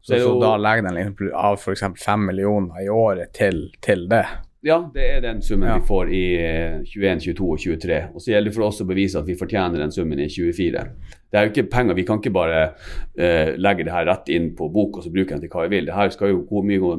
Så, 0.00 0.14
så, 0.14 0.22
så 0.24 0.32
da 0.40 0.54
legger 0.58 0.88
den 0.88 1.28
av 1.36 1.60
f.eks. 1.60 1.84
fem 2.00 2.24
millioner 2.30 2.80
i 2.82 2.88
året 2.90 3.36
til, 3.36 3.66
til 3.84 4.08
det? 4.10 4.24
Ja, 4.62 4.76
det 4.94 5.02
er 5.10 5.22
den 5.24 5.40
summen 5.42 5.66
ja. 5.66 5.80
vi 5.80 5.86
får 5.88 6.10
i 6.14 6.26
21, 6.86 7.20
22 7.34 7.46
og 7.50 7.58
23. 7.58 7.96
Og 8.14 8.22
så 8.22 8.30
gjelder 8.30 8.52
det 8.52 8.54
for 8.54 8.68
oss 8.68 8.76
å 8.84 8.86
bevise 8.86 9.18
at 9.18 9.26
vi 9.26 9.34
fortjener 9.34 9.82
den 9.82 9.90
summen 9.90 10.20
i 10.22 10.28
24. 10.30 10.84
Det 11.32 11.38
er 11.38 11.48
jo 11.48 11.50
ikke 11.50 11.64
penger, 11.72 11.96
Vi 11.98 12.04
kan 12.06 12.20
ikke 12.20 12.30
bare 12.36 12.60
uh, 12.70 13.50
legge 13.58 13.88
det 13.88 13.94
her 13.94 14.06
rett 14.06 14.30
inn 14.30 14.52
på 14.54 14.68
bok 14.70 15.00
og 15.00 15.02
så 15.02 15.10
bruke 15.10 15.34
den 15.34 15.42
til 15.42 15.50
hva 15.50 15.64
vi 15.66 15.74
vil. 15.74 15.90
Det 15.90 15.96
her 15.96 16.14
skal 16.14 16.30
jo 16.30 16.44
gå 16.46 16.62
mye, 16.68 16.92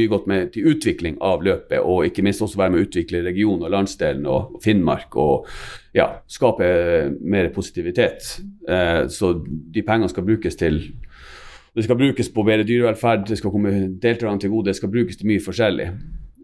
mye 0.00 0.10
godt 0.10 0.26
med 0.26 0.50
til 0.56 0.66
utvikling 0.72 1.20
av 1.22 1.46
løpet, 1.46 1.78
og 1.78 2.08
ikke 2.08 2.26
minst 2.26 2.42
også 2.42 2.58
være 2.58 2.74
med 2.74 2.82
å 2.82 2.88
utvikle 2.88 3.22
regionen 3.28 3.68
og 3.68 3.74
landsdelen 3.76 4.26
og 4.26 4.58
Finnmark. 4.66 5.14
og 5.14 5.46
ja, 5.94 6.10
skape 6.26 6.66
mer 7.22 7.52
positivitet. 7.54 8.40
Uh, 8.66 9.06
så 9.06 9.36
de 9.46 9.86
pengene 9.86 10.10
skal 10.10 10.26
brukes 10.26 10.58
til 10.58 10.82
det 11.76 11.84
skal 11.84 11.98
brukes 12.00 12.32
på 12.32 12.42
bedre 12.42 12.64
dyrevelferd, 12.64 13.28
det 13.28 13.36
skal 13.38 13.52
komme 13.52 13.70
deltakerne 14.02 14.40
til 14.40 14.50
gode, 14.50 14.72
det 14.72 14.80
skal 14.80 14.90
brukes 14.90 15.20
til 15.20 15.28
mye 15.28 15.44
forskjellig. 15.44 15.90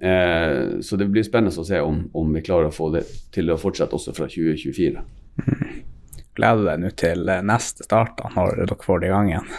Eh, 0.03 0.81
så 0.81 0.97
det 0.99 1.07
blir 1.07 1.23
spennende 1.23 1.63
å 1.63 1.67
se 1.67 1.79
om, 1.81 2.01
om, 2.19 2.33
vi 2.35 2.43
klarer 2.43 2.73
å 2.73 2.75
få 2.75 2.89
det 2.95 3.05
til 3.35 3.53
å 3.53 3.59
fortsette 3.61 3.95
også 3.95 4.15
fra 4.17 4.27
2024. 4.27 5.03
Mm. 5.39 5.77
Gleder 6.35 6.59
du 6.59 6.67
deg 6.67 6.81
nå 6.83 6.91
til 6.99 7.29
eh, 7.31 7.45
neste 7.47 7.87
start, 7.87 8.17
da, 8.19 8.33
når 8.35 8.65
dere 8.65 8.79
får 8.83 9.03
det 9.03 9.11
i 9.11 9.13
gang 9.13 9.31
igjen? 9.31 9.53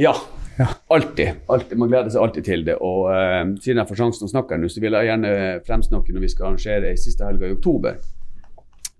Ja, 0.00 0.14
ja. 0.56 0.70
Alltid, 0.92 1.42
alltid. 1.52 1.78
Man 1.80 1.92
gleder 1.92 2.08
seg 2.12 2.24
alltid 2.24 2.48
til 2.48 2.64
det. 2.64 2.78
Og 2.80 3.10
eh, 3.12 3.42
siden 3.60 3.82
jeg 3.82 3.90
får 3.90 4.00
sjansen 4.00 4.28
å 4.28 4.32
snakke 4.32 4.56
nå, 4.60 4.72
så 4.72 4.80
vil 4.80 4.96
jeg 4.96 5.10
gjerne 5.10 5.34
fremsnakke 5.66 6.16
når 6.16 6.24
vi 6.24 6.32
skal 6.32 6.48
arrangere 6.48 6.92
ei 6.92 7.00
siste 7.00 7.28
helg 7.28 7.44
i 7.44 7.52
oktober. 7.58 8.00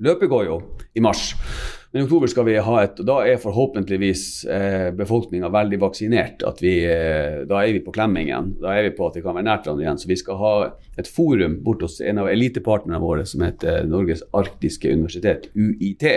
Løpet 0.03 0.28
går 0.28 0.49
jo 0.51 0.59
i 0.99 1.05
mars. 1.05 1.30
Men 1.93 2.03
i 2.03 2.05
oktober 2.07 2.30
skal 2.32 2.47
vi 2.49 2.55
ha 2.57 2.76
et 2.80 3.01
og 3.03 3.09
Da 3.09 3.18
er 3.28 3.40
forhåpentligvis 3.40 4.22
eh, 4.49 4.90
befolkninga 4.97 5.51
veldig 5.53 5.80
vaksinert. 5.82 6.43
at 6.49 6.62
vi, 6.64 6.78
eh, 6.88 7.45
Da 7.49 7.61
er 7.61 7.72
vi 7.72 7.84
på 7.84 7.93
klemming 7.93 8.30
igjen. 8.30 8.55
Da 8.61 8.72
er 8.72 8.88
vi 8.88 8.97
på 8.97 9.07
at 9.11 9.16
vi 9.16 9.22
kan 9.22 9.36
være 9.36 9.45
nært 9.45 9.66
hverandre 9.66 9.84
igjen. 9.84 10.01
Så 10.01 10.09
vi 10.09 10.16
skal 10.16 10.40
ha 10.40 10.55
et 10.99 11.09
forum 11.09 11.59
bort 11.62 11.82
hos 11.84 12.01
en 12.01 12.18
av 12.18 12.30
elitepartnerne 12.32 13.01
våre 13.01 13.26
som 13.26 13.45
heter 13.45 13.84
Norges 13.84 14.24
arktiske 14.32 14.88
universitet, 14.88 15.51
UiT. 15.55 16.09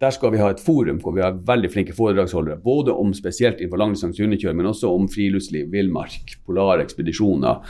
Der 0.00 0.10
skal 0.10 0.30
vi 0.30 0.38
ha 0.38 0.50
et 0.50 0.62
forum 0.62 1.00
hvor 1.02 1.14
vi 1.14 1.22
har 1.22 1.42
veldig 1.42 1.72
flinke 1.72 1.94
foredragsholdere. 1.94 2.62
Både 2.62 2.94
om 2.94 3.12
spesielt 3.14 3.58
innenfor 3.58 3.82
langdistanse 3.82 4.22
hundekjøring, 4.22 4.58
men 4.62 4.70
også 4.70 4.94
om 4.94 5.08
friluftsliv, 5.10 5.70
villmark, 5.72 6.38
polare 6.46 6.86
ekspedisjoner. 6.86 7.62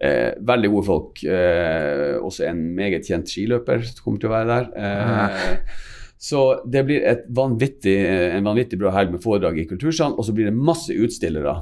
Eh, 0.00 0.34
veldig 0.42 0.70
gode 0.74 0.86
folk. 0.90 1.24
Eh, 1.24 2.18
også 2.18 2.48
en 2.50 2.62
meget 2.74 3.06
kjent 3.06 3.30
skiløper 3.30 3.84
kommer 4.02 4.22
til 4.22 4.30
å 4.30 4.34
være 4.34 4.54
der. 4.54 4.70
Eh, 4.74 5.92
så 6.24 6.62
det 6.64 6.80
blir 6.88 7.02
vanvittig, 7.28 7.98
en 8.08 8.46
vanvittig 8.48 8.78
bra 8.80 8.94
helg 8.94 9.10
med 9.12 9.20
foredrag 9.20 9.58
i 9.60 9.66
Kultursalen. 9.68 10.14
Og 10.16 10.24
så 10.24 10.32
blir 10.32 10.48
det 10.48 10.54
masse 10.56 10.94
utstillere. 10.96 11.52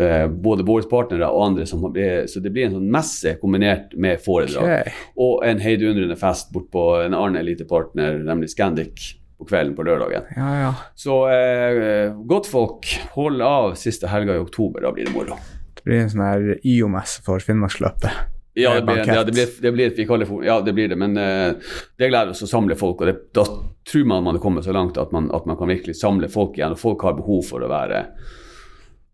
Uh, 0.00 0.24
både 0.30 0.64
våre 0.64 0.88
partnere 0.88 1.28
og 1.28 1.42
andre. 1.50 1.66
Blir, 1.92 2.22
så 2.30 2.40
det 2.40 2.54
blir 2.54 2.70
en 2.70 2.78
sånn 2.78 2.86
messe 2.94 3.34
kombinert 3.42 3.92
med 4.00 4.22
foredrag. 4.24 4.64
Okay. 4.64 4.94
Og 5.20 5.44
en 5.44 5.60
heidundrende 5.60 6.16
fest 6.16 6.48
bort 6.54 6.70
på 6.72 6.86
en 7.02 7.18
annen 7.18 7.36
elitepartner, 7.42 8.22
nemlig 8.24 8.48
Scandic, 8.54 9.10
på 9.36 9.50
kvelden 9.52 9.76
på 9.76 9.84
lørdagen. 9.90 10.32
Ja, 10.40 10.48
ja. 10.62 10.72
Så 10.96 11.20
eh, 11.34 12.08
godt 12.32 12.48
folk, 12.48 12.88
hold 13.12 13.44
av 13.44 13.76
siste 13.76 14.08
helga 14.08 14.38
i 14.38 14.44
oktober. 14.46 14.88
Da 14.88 14.96
blir 14.96 15.10
det 15.10 15.12
moro. 15.18 15.36
Det 15.76 15.84
blir 15.84 16.06
en 16.06 16.10
sånn 16.16 16.24
her 16.24 16.50
YO-messe 16.64 17.20
for 17.28 17.44
Finnmarksløpet. 17.44 18.37
Ja, 18.58 18.74
det 18.74 18.82
blir, 18.88 19.02
ja, 19.06 19.24
det 19.24 19.34
blir, 19.36 19.52
det 19.62 19.72
blir 19.72 19.92
vi 19.96 20.06
kaller 20.08 20.26
for, 20.28 20.44
ja, 20.44 20.58
det 20.64 20.74
blir 20.74 20.90
det. 20.90 20.98
Men 20.98 21.14
uh, 21.16 21.74
det 21.98 22.10
gleder 22.10 22.34
oss 22.34 22.42
å 22.42 22.50
samle 22.50 22.76
folk. 22.78 23.04
og 23.04 23.10
det, 23.10 23.16
Da 23.36 23.44
tror 23.90 24.08
man 24.10 24.26
man 24.26 24.38
er 24.38 24.42
kommet 24.42 24.66
så 24.66 24.74
langt 24.74 24.98
at 24.98 25.14
man, 25.14 25.30
at 25.34 25.46
man, 25.46 25.56
kan 25.60 25.70
virkelig 25.70 25.96
samle 26.00 26.30
folk 26.32 26.58
igjen. 26.58 26.74
og 26.74 26.82
Folk 26.82 27.06
har 27.06 27.18
behov 27.20 27.44
for 27.46 27.62
å 27.62 27.70
være 27.70 28.04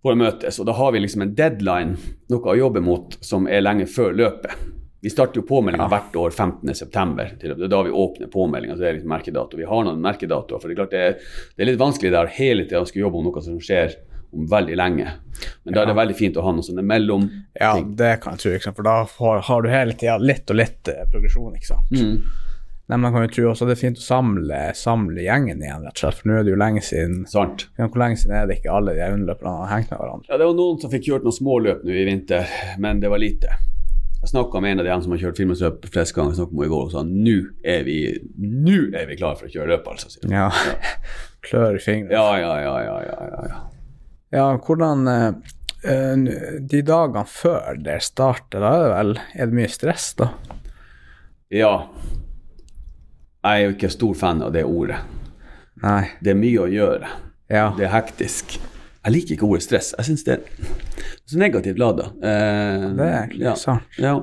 for 0.05 0.12
å 0.12 0.20
møtes. 0.20 0.61
Og 0.61 0.68
da 0.68 0.76
har 0.76 0.92
vi 0.92 1.05
liksom 1.05 1.24
en 1.24 1.34
deadline, 1.36 2.14
noe 2.32 2.53
å 2.53 2.57
jobbe 2.59 2.82
mot, 2.84 3.16
som 3.24 3.49
er 3.49 3.64
lenge 3.64 3.88
før 3.90 4.16
løpet. 4.16 4.64
Vi 5.05 5.12
starter 5.12 5.42
jo 5.42 5.45
påmeldinga 5.49 5.84
ja. 5.84 5.90
hvert 5.92 6.14
år 6.16 6.32
15.9. 6.32 7.24
Det 7.40 7.51
er 7.53 7.68
da 7.68 7.82
vi 7.84 7.92
åpner 7.92 8.30
påmeldinga. 8.32 8.76
Det 8.80 8.86
er 8.88 8.95
liksom 8.97 9.12
merkedato. 9.12 9.59
Vi 9.61 9.68
har 9.68 9.84
noen 9.84 10.01
merkedatoer. 10.05 10.61
For 10.61 10.70
det 10.70 10.76
er 10.76 10.80
klart 10.80 10.95
det 10.95 11.03
er, 11.05 11.18
det 11.53 11.64
er 11.64 11.68
litt 11.68 11.80
vanskelig 11.82 12.12
der 12.14 12.32
hele 12.38 12.64
tida 12.64 12.80
å 12.80 12.88
skulle 12.88 13.05
jobbe 13.05 13.20
om 13.20 13.26
noe 13.28 13.42
som 13.45 13.59
skjer 13.61 13.99
om 14.35 14.49
veldig 14.51 14.78
lenge. 14.78 15.12
Men 15.64 15.74
da 15.74 15.82
er 15.82 15.91
det 15.91 15.97
veldig 15.99 16.16
fint 16.18 16.39
å 16.39 16.45
ha 16.47 16.53
noen 16.55 16.64
sånne 16.66 16.85
mellom 16.87 17.26
Ja, 17.59 17.74
det 17.82 18.16
kan 18.22 18.39
jeg 18.39 18.62
tro, 18.62 18.72
for 18.76 18.87
da 18.87 18.97
har, 19.11 19.45
har 19.49 19.64
du 19.64 19.68
hele 19.72 19.97
tida 19.99 20.16
litt 20.22 20.51
og 20.51 20.61
litt 20.61 20.91
eh, 20.93 21.05
progresjon, 21.11 21.57
ikke 21.59 21.72
sant. 21.72 21.95
Mm. 21.95 22.18
Men 22.87 23.01
man 23.01 23.14
kan 23.14 23.24
jo 23.24 23.30
tro 23.32 23.45
også 23.49 23.66
det 23.68 23.78
er 23.78 23.80
fint 23.80 24.01
å 24.01 24.05
samle, 24.05 24.59
samle 24.76 25.22
gjengen 25.24 25.62
igjen, 25.64 25.87
rett 25.87 25.97
og 25.97 26.03
slett. 26.03 26.18
For 26.20 26.28
nå 26.28 26.35
er 26.37 26.45
det 26.45 26.53
jo 26.53 26.59
lenge 26.61 26.82
siden 26.85 27.22
Sant. 27.30 27.68
Hvor 27.78 28.01
lenge 28.03 28.18
siden 28.20 28.35
er 28.37 28.51
det 28.51 28.59
ikke 28.59 28.74
alle 28.76 28.93
de 28.99 29.07
underløperne 29.09 29.55
har 29.62 29.70
hengt 29.72 29.95
med 29.95 30.03
hverandre? 30.03 30.28
Ja, 30.28 30.41
Det 30.41 30.49
var 30.51 30.59
noen 30.59 30.82
som 30.82 30.93
fikk 30.93 31.07
kjørt 31.09 31.24
noen 31.24 31.39
småløp 31.39 31.87
nå 31.87 31.95
i 31.97 32.05
vinter, 32.11 32.59
men 32.85 33.01
det 33.01 33.12
var 33.12 33.22
lite. 33.24 33.57
Jeg 34.24 34.30
snakka 34.32 34.61
med 34.61 34.72
en 34.72 34.80
av 34.80 34.87
de 34.89 34.99
som 35.05 35.12
har 35.12 35.20
kjørt 35.20 35.41
filmløp 35.41 35.89
flest 35.93 36.14
ganger, 36.16 36.37
snakket 36.37 36.57
med 36.57 36.68
i 36.68 36.72
går 36.72 36.87
og 36.87 36.93
sa 36.93 37.03
nå 37.09 37.37
er 37.74 37.82
vi 37.89 37.99
nå 38.41 38.78
er 38.97 39.09
vi 39.09 39.18
klare 39.20 39.37
for 39.37 39.49
å 39.49 39.53
kjøre 39.53 39.72
løp, 39.74 39.89
altså. 39.93 40.12
Ja. 40.32 40.47
Klør 41.45 41.76
i 41.76 41.82
fingrene. 41.85 42.16
Ja, 42.16 42.37
ja, 42.41 42.55
ja, 42.64 42.76
ja, 42.85 42.95
ja, 43.05 43.18
ja. 43.28 43.43
Ja, 43.49 43.59
hvordan 44.35 45.07
uh, 45.07 45.32
De 46.64 46.80
dagene 46.82 47.24
før 47.28 47.78
det 47.78 48.01
starter, 48.07 48.62
da 48.62 48.72
er 48.72 48.82
det 48.82 48.93
vel 48.95 49.12
Er 49.20 49.51
det 49.51 49.59
mye 49.61 49.70
stress, 49.70 50.09
da? 50.18 50.30
Ja. 51.55 51.74
Jeg 53.45 53.61
er 53.61 53.68
jo 53.68 53.74
ikke 53.76 53.93
stor 53.93 54.14
fan 54.18 54.41
av 54.43 54.55
det 54.55 54.64
ordet. 54.64 55.03
Nei. 55.85 56.07
Det 56.24 56.32
er 56.32 56.39
mye 56.41 56.62
å 56.64 56.70
gjøre. 56.72 57.11
Ja. 57.53 57.66
Det 57.76 57.85
er 57.87 57.93
hektisk. 57.93 58.57
Jeg 59.05 59.12
liker 59.12 59.37
ikke 59.37 59.47
ordet 59.51 59.66
stress. 59.66 59.93
Jeg 59.99 60.09
syns 60.09 60.24
det 60.24 60.39
er 60.39 60.70
så 61.28 61.39
negativt 61.39 61.78
lada. 61.78 62.09
Eh, 62.24 62.87
det 62.97 63.05
er 63.05 63.18
egentlig 63.18 63.45
ja, 63.45 63.55
sant. 63.61 63.99
Ja. 64.01 64.16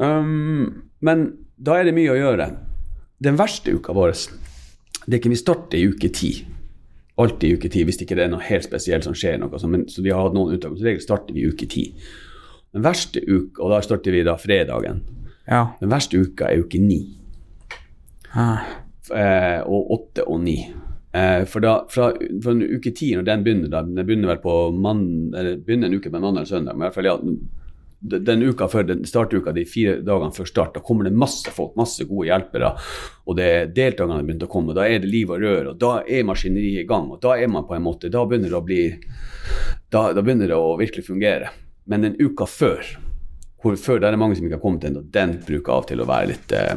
Um, 0.00 0.88
men 1.04 1.26
da 1.60 1.76
er 1.76 1.86
det 1.86 1.94
mye 1.94 2.14
å 2.14 2.18
gjøre. 2.18 2.48
Den 3.22 3.36
verste 3.38 3.76
uka 3.76 3.94
vår 3.94 4.16
det 5.04 5.18
er 5.18 5.20
ikke 5.20 5.34
vi 5.34 5.38
starter 5.38 5.76
i 5.76 5.88
uke 5.92 6.08
ti 6.16 6.30
alltid 7.20 7.48
i 7.48 7.58
uke 7.58 7.70
ti, 7.70 7.84
hvis 7.86 8.00
ikke 8.02 8.16
det 8.18 8.26
er 8.26 8.32
noe 8.32 8.44
helt 8.44 8.66
spesielt 8.66 9.06
som 9.06 9.16
skjer. 9.16 9.38
noe, 9.38 9.66
men, 9.70 9.86
så 9.90 10.02
vi 10.02 10.12
har 10.12 10.22
hatt 10.24 10.36
noen 10.36 10.56
unntak. 10.56 10.76
Som 10.78 10.86
regel 10.86 11.02
starter 11.04 11.36
vi 11.36 11.44
i 11.44 11.50
uke 11.50 11.68
ti. 11.70 11.88
Den 12.74 12.86
verste 12.86 13.22
uka, 13.22 13.62
og 13.62 13.74
da 13.74 13.82
starter 13.86 14.14
vi 14.14 14.24
da 14.26 14.36
fredagen. 14.40 15.04
Ja. 15.46 15.66
Den 15.80 15.92
verste 15.92 16.18
uka 16.18 16.50
er 16.50 16.64
uke 16.64 16.80
ni. 16.82 17.02
Ah. 18.34 18.64
Eh, 19.14 19.60
og 19.62 19.92
åtte 19.94 20.24
og 20.26 20.40
ni. 20.42 20.56
Eh, 21.14 21.44
for 21.46 21.62
da, 21.62 21.76
fra, 21.92 22.08
fra 22.42 22.54
uke 22.58 22.90
ti, 22.96 23.12
når 23.14 23.28
den 23.28 23.44
begynner, 23.46 23.70
da, 23.70 23.84
den 23.86 24.02
begynner 24.02 24.32
vel 24.32 24.40
på 24.42 24.54
mann, 24.74 25.04
eller 25.30 25.60
begynner 25.62 25.90
en 25.90 26.00
uke 26.00 26.10
på 26.10 26.18
mandag 26.18 26.42
eller 26.42 26.50
søndag, 26.50 26.74
men 26.74 26.82
i 26.82 26.88
hvert 26.88 26.96
fall 26.98 27.10
ja, 27.12 27.18
den 28.04 28.42
uka 28.42 28.68
før 28.68 28.84
den 28.88 29.04
startuka, 29.08 29.52
de 29.56 29.64
fire 29.68 29.96
dagene 30.04 30.34
før 30.36 30.48
start, 30.48 30.74
da 30.74 30.82
kommer 30.84 31.08
det 31.08 31.14
masse 31.16 31.50
folk, 31.54 31.72
masse 31.78 32.04
gode 32.08 32.28
hjelpere. 32.28 32.74
Og 33.24 33.38
det 33.38 33.46
er 33.48 33.72
deltakerne 33.72 34.18
har 34.20 34.26
begynt 34.26 34.44
å 34.44 34.50
komme, 34.52 34.76
da 34.76 34.84
er 34.84 35.00
det 35.00 35.10
liv 35.12 35.32
og 35.32 35.40
rør, 35.40 35.72
og 35.72 35.80
da 35.80 35.94
er 36.04 36.26
maskineriet 36.28 36.84
i 36.84 36.88
gang. 36.88 37.08
Og 37.14 37.22
da 37.24 37.38
er 37.40 37.48
man 37.48 37.66
på 37.68 37.76
en 37.76 37.84
måte 37.84 38.12
Da 38.12 38.24
begynner 38.28 38.52
det 38.52 38.58
å 38.58 38.64
bli 38.64 38.82
Da, 39.90 40.12
da 40.12 40.20
begynner 40.20 40.50
det 40.50 40.58
å 40.58 40.76
virkelig 40.76 41.06
fungere. 41.06 41.50
Men 41.88 42.04
den 42.04 42.16
uka 42.20 42.46
før, 42.48 42.84
hvor 43.62 43.76
før 43.80 44.00
der 44.02 44.12
er 44.12 44.20
mange 44.20 44.36
som 44.36 44.44
ikke 44.46 44.58
har 44.58 44.64
kommet 44.64 44.84
ennå, 44.84 45.04
den 45.12 45.38
bruker 45.46 45.78
av 45.78 45.86
til 45.88 46.02
å 46.04 46.08
være 46.08 46.32
litt 46.32 46.52
eh, 46.56 46.74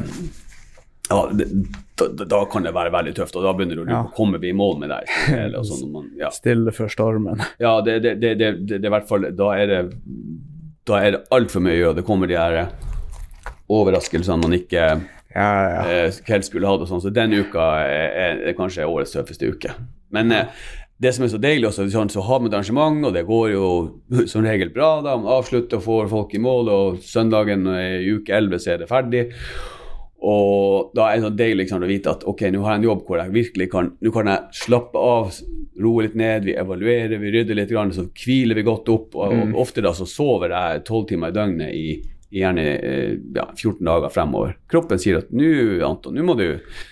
ja, 1.08 1.30
det, 1.32 1.46
da, 1.94 2.24
da, 2.24 2.42
kan 2.52 2.66
det 2.66 2.74
være 2.76 2.92
veldig 2.92 3.14
tøft, 3.16 3.36
og 3.36 3.46
da 3.46 3.54
begynner 3.56 3.80
du 3.80 3.86
å 3.86 3.88
ja. 3.88 4.00
kommer 4.16 4.40
vi 4.42 4.50
i 4.52 4.56
mål 4.56 4.76
med 4.82 4.92
det. 4.92 5.00
Sånn, 5.68 6.12
ja. 6.20 6.28
Stille 6.34 6.74
før 6.76 6.92
stormen. 6.92 7.40
Ja, 7.60 7.78
det, 7.84 7.98
det, 8.04 8.14
det, 8.20 8.34
det, 8.40 8.52
det, 8.68 8.82
i 8.84 8.92
hvert 8.92 9.08
fall 9.08 9.30
Da 9.36 9.50
er 9.56 9.70
det 9.70 9.80
da 10.88 11.02
er 11.04 11.14
det 11.14 11.22
altfor 11.34 11.62
mye 11.64 11.76
gjøre. 11.78 11.98
Det 12.00 12.06
kommer 12.08 12.30
de 12.30 12.38
her 12.38 12.72
overraskelsene 13.68 14.40
man 14.42 14.56
ikke 14.56 14.82
ja, 15.34 15.48
ja. 15.70 15.80
Eh, 15.84 16.18
helst 16.28 16.50
skulle 16.50 16.68
hatt. 16.68 16.82
og 16.82 16.90
sånn, 16.90 17.02
Så 17.04 17.12
den 17.14 17.36
uka 17.36 17.70
er, 17.84 18.12
er, 18.24 18.44
er 18.50 18.58
kanskje 18.58 18.88
årets 18.88 19.14
tøffeste 19.14 19.50
uke. 19.52 19.74
Men 20.14 20.32
eh, 20.32 20.50
det 20.98 21.12
som 21.14 21.24
er 21.24 21.30
så 21.30 21.38
deilig 21.38 21.68
også, 21.68 21.86
sånn, 21.92 22.10
så 22.10 22.24
har 22.26 22.40
man 22.40 22.50
et 22.50 22.56
arrangement, 22.58 23.04
og 23.06 23.14
det 23.14 23.26
går 23.28 23.50
jo 23.52 23.66
som 24.30 24.46
regel 24.46 24.72
bra. 24.74 24.98
da, 25.04 25.16
Man 25.20 25.30
avslutter 25.38 25.78
og 25.78 25.84
får 25.84 26.12
folk 26.14 26.34
i 26.34 26.42
mål, 26.42 26.72
og 26.74 27.02
søndagen 27.04 27.68
i 27.76 28.08
uke 28.16 28.34
11 28.34 28.64
så 28.64 28.74
er 28.74 28.82
det 28.82 28.90
ferdig. 28.90 29.26
Og 30.18 30.90
da 30.98 31.06
er 31.06 31.18
det 31.18 31.28
så 31.28 31.30
deilig 31.38 31.62
liksom, 31.62 31.84
å 31.86 31.88
vite 31.88 32.10
at 32.10 32.24
ok, 32.26 32.48
nå 32.50 32.64
har 32.64 32.74
jeg 32.74 32.82
en 32.82 32.88
jobb 32.88 33.02
hvor 33.06 33.20
jeg 33.22 33.34
virkelig 33.36 33.68
kan 33.70 33.92
nå 34.02 34.12
kan 34.14 34.30
jeg 34.32 34.60
slappe 34.64 34.98
av, 34.98 35.36
roe 35.78 36.06
litt 36.06 36.16
ned, 36.18 36.48
vi 36.48 36.56
evaluerer, 36.58 37.20
vi 37.22 37.32
rydder 37.36 37.58
litt, 37.60 37.74
så 37.94 38.08
hviler 38.10 38.58
vi 38.58 38.66
godt 38.66 38.90
opp. 38.90 39.14
Og, 39.14 39.26
og 39.30 39.50
mm. 39.52 39.58
ofte 39.62 39.84
da 39.84 39.94
så 39.94 40.08
sover 40.10 40.54
jeg 40.56 40.86
tolv 40.88 41.06
timer 41.10 41.30
i 41.30 41.38
døgnet 41.38 41.74
i 41.74 41.88
gjerne 42.30 42.64
eh, 42.76 43.12
ja, 43.34 43.46
14 43.54 43.84
dager 43.86 44.12
fremover. 44.12 44.58
Kroppen 44.68 45.00
sier 45.00 45.22
at 45.22 45.30
nå, 45.32 45.48
Anton, 45.86 46.16
nå 46.18 46.26
må 46.26 46.36
du, 46.38 46.46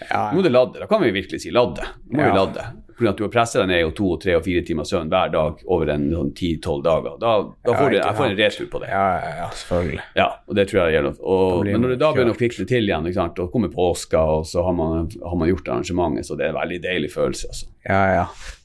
ja. 0.07 0.22
må 0.33 0.45
du 0.45 0.51
ladde. 0.53 0.81
Da 0.81 0.89
kan 0.91 1.03
vi 1.03 1.12
virkelig 1.16 1.43
si 1.45 1.53
ladde. 1.55 1.85
Nå 2.09 2.20
må 2.20 2.24
ja. 2.24 2.31
vi 2.31 2.39
ladde. 2.39 2.66
Fordi 2.97 3.11
at 3.11 3.18
du 3.18 3.24
har 3.26 3.32
presset 3.32 3.61
deg 3.61 3.68
ned 3.68 3.82
i 3.84 3.90
to, 3.97 4.09
tre 4.20 4.36
og 4.38 4.44
fire 4.47 4.62
timer 4.64 4.86
søvn 4.88 5.11
hver 5.12 5.32
dag 5.34 5.59
over 5.68 5.90
en 5.92 6.07
sånn 6.14 6.30
ti-tolv 6.36 6.84
dager. 6.86 7.18
Da, 7.20 7.32
da 7.66 7.74
får 7.76 7.92
du, 7.92 7.97
jeg 7.99 8.18
får 8.20 8.28
en 8.30 8.36
retur 8.38 8.70
på 8.72 8.80
det. 8.82 8.90
Ja, 8.92 9.32
ja, 9.42 9.49
selvfølgelig. 9.61 10.07
Ja, 10.16 10.28
og 10.49 10.57
det 10.57 10.66
tror 10.70 10.80
jeg 10.82 10.97
gjelder. 10.97 11.18
Og, 11.20 11.64
men 11.68 11.84
når 11.84 11.92
du 11.92 11.99
da 12.01 12.12
begynner 12.16 12.36
å 12.36 12.40
kvikle 12.40 12.68
til 12.70 12.88
igjen, 12.88 13.09
ikke 13.11 13.20
sant? 13.20 13.42
og 13.44 13.51
kommer 13.53 13.72
påska, 13.72 14.22
og 14.38 14.47
så 14.49 14.64
har 14.64 14.76
man, 14.78 15.11
har 15.12 15.36
man, 15.36 15.51
gjort 15.53 15.68
arrangementet, 15.74 16.28
så 16.28 16.38
det 16.40 16.49
er 16.49 16.55
en 16.55 16.61
veldig 16.62 16.80
deilig 16.88 17.12
følelse. 17.12 17.53
Altså. 17.53 17.68
Ja, 17.84 18.01
ja. 18.16 18.24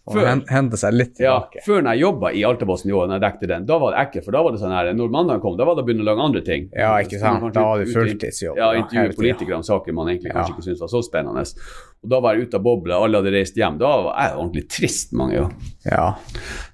Og 0.10 0.16
før, 0.18 0.28
hente 0.50 0.78
seg 0.82 0.96
litt 0.96 1.12
tilbake. 1.20 1.60
Ja, 1.60 1.64
før 1.66 1.84
når 1.86 1.94
jeg 1.94 2.02
jobba 2.02 2.32
i 2.34 2.42
Altabossen 2.48 2.90
i 2.90 2.94
år, 2.98 3.06
når 3.06 3.20
jeg 3.20 3.24
dekte 3.28 3.50
den, 3.52 3.68
da 3.70 3.78
var 3.84 3.94
det 3.94 4.00
ekkelt, 4.02 4.26
for 4.26 4.34
da 4.34 4.42
var 4.42 4.56
det 4.56 4.62
sånn 4.64 4.74
her 4.74 4.90
Når 4.98 5.12
mandagen 5.14 5.44
kom, 5.44 5.60
da 5.60 5.68
var 5.68 5.78
det 5.78 5.84
å 5.84 5.88
begynne 5.88 6.02
å 6.02 6.08
lage 6.08 6.26
andre 6.26 6.42
ting. 6.48 6.66
Ja, 6.74 6.96
ikke 7.06 7.20
sant. 7.22 7.46
Da 7.54 7.66
var 7.68 7.84
det 7.84 7.94
fulltidsjobb. 7.94 8.58
Ja, 8.58 8.72
intervjue 8.80 9.20
politikere 9.20 9.60
om 9.60 9.66
saker 9.68 9.94
man 9.94 10.10
egentlig 10.10 10.34
kanskje 10.34 10.56
ikke 10.56 10.66
syntes 10.66 10.82
var 10.82 10.92
så 10.96 11.04
spennende. 11.06 11.46
Og 12.02 12.10
da 12.10 12.22
var 12.26 12.34
jeg 12.34 12.50
ute 12.50 12.58
av 12.58 12.66
bobla, 12.66 12.98
alle 12.98 13.22
hadde 13.22 13.36
reist 13.36 13.62
hjem. 13.62 13.78
Da 13.78 13.94
var 14.08 14.18
jeg 14.18 14.36
ordentlig 14.40 14.66
trist 14.74 15.14
mange 15.22 15.38
ganger. 15.38 15.72
Ja. 15.86 16.08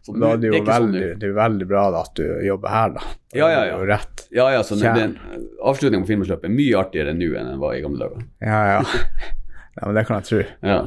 Så 0.08 0.16
da 0.16 0.32
er 0.32 0.40
det 0.40 0.48
jo 0.54 0.56
det 0.56 0.64
veldig, 0.72 1.04
sånn, 1.04 1.20
det 1.20 1.28
er 1.28 1.38
veldig 1.42 1.68
bra 1.68 1.86
da, 1.92 2.08
at 2.08 2.16
du 2.16 2.26
jobber 2.48 2.76
her, 2.78 2.96
da. 2.96 3.08
Ja, 3.36 3.52
ja, 3.52 3.64
ja. 3.74 3.82
Rett. 3.92 4.28
ja, 4.32 4.48
ja 4.56 4.64
så 4.64 4.80
den, 4.80 5.18
avslutningen 5.60 6.08
på 6.08 6.14
filmsløpet 6.14 6.48
er 6.48 6.56
mye 6.56 6.80
artigere 6.80 7.16
nå 7.18 7.28
enn 7.36 7.52
den 7.52 7.60
var 7.60 7.76
i 7.76 7.84
gamle 7.84 8.08
dager. 8.08 8.24
Ja, 8.40 8.62
ja. 8.72 8.80
ja 9.82 9.82
men 9.84 10.00
det 10.00 10.08
kan 10.08 10.22
jeg 10.22 10.30
tro. 10.32 10.46
Ja. 10.64 10.80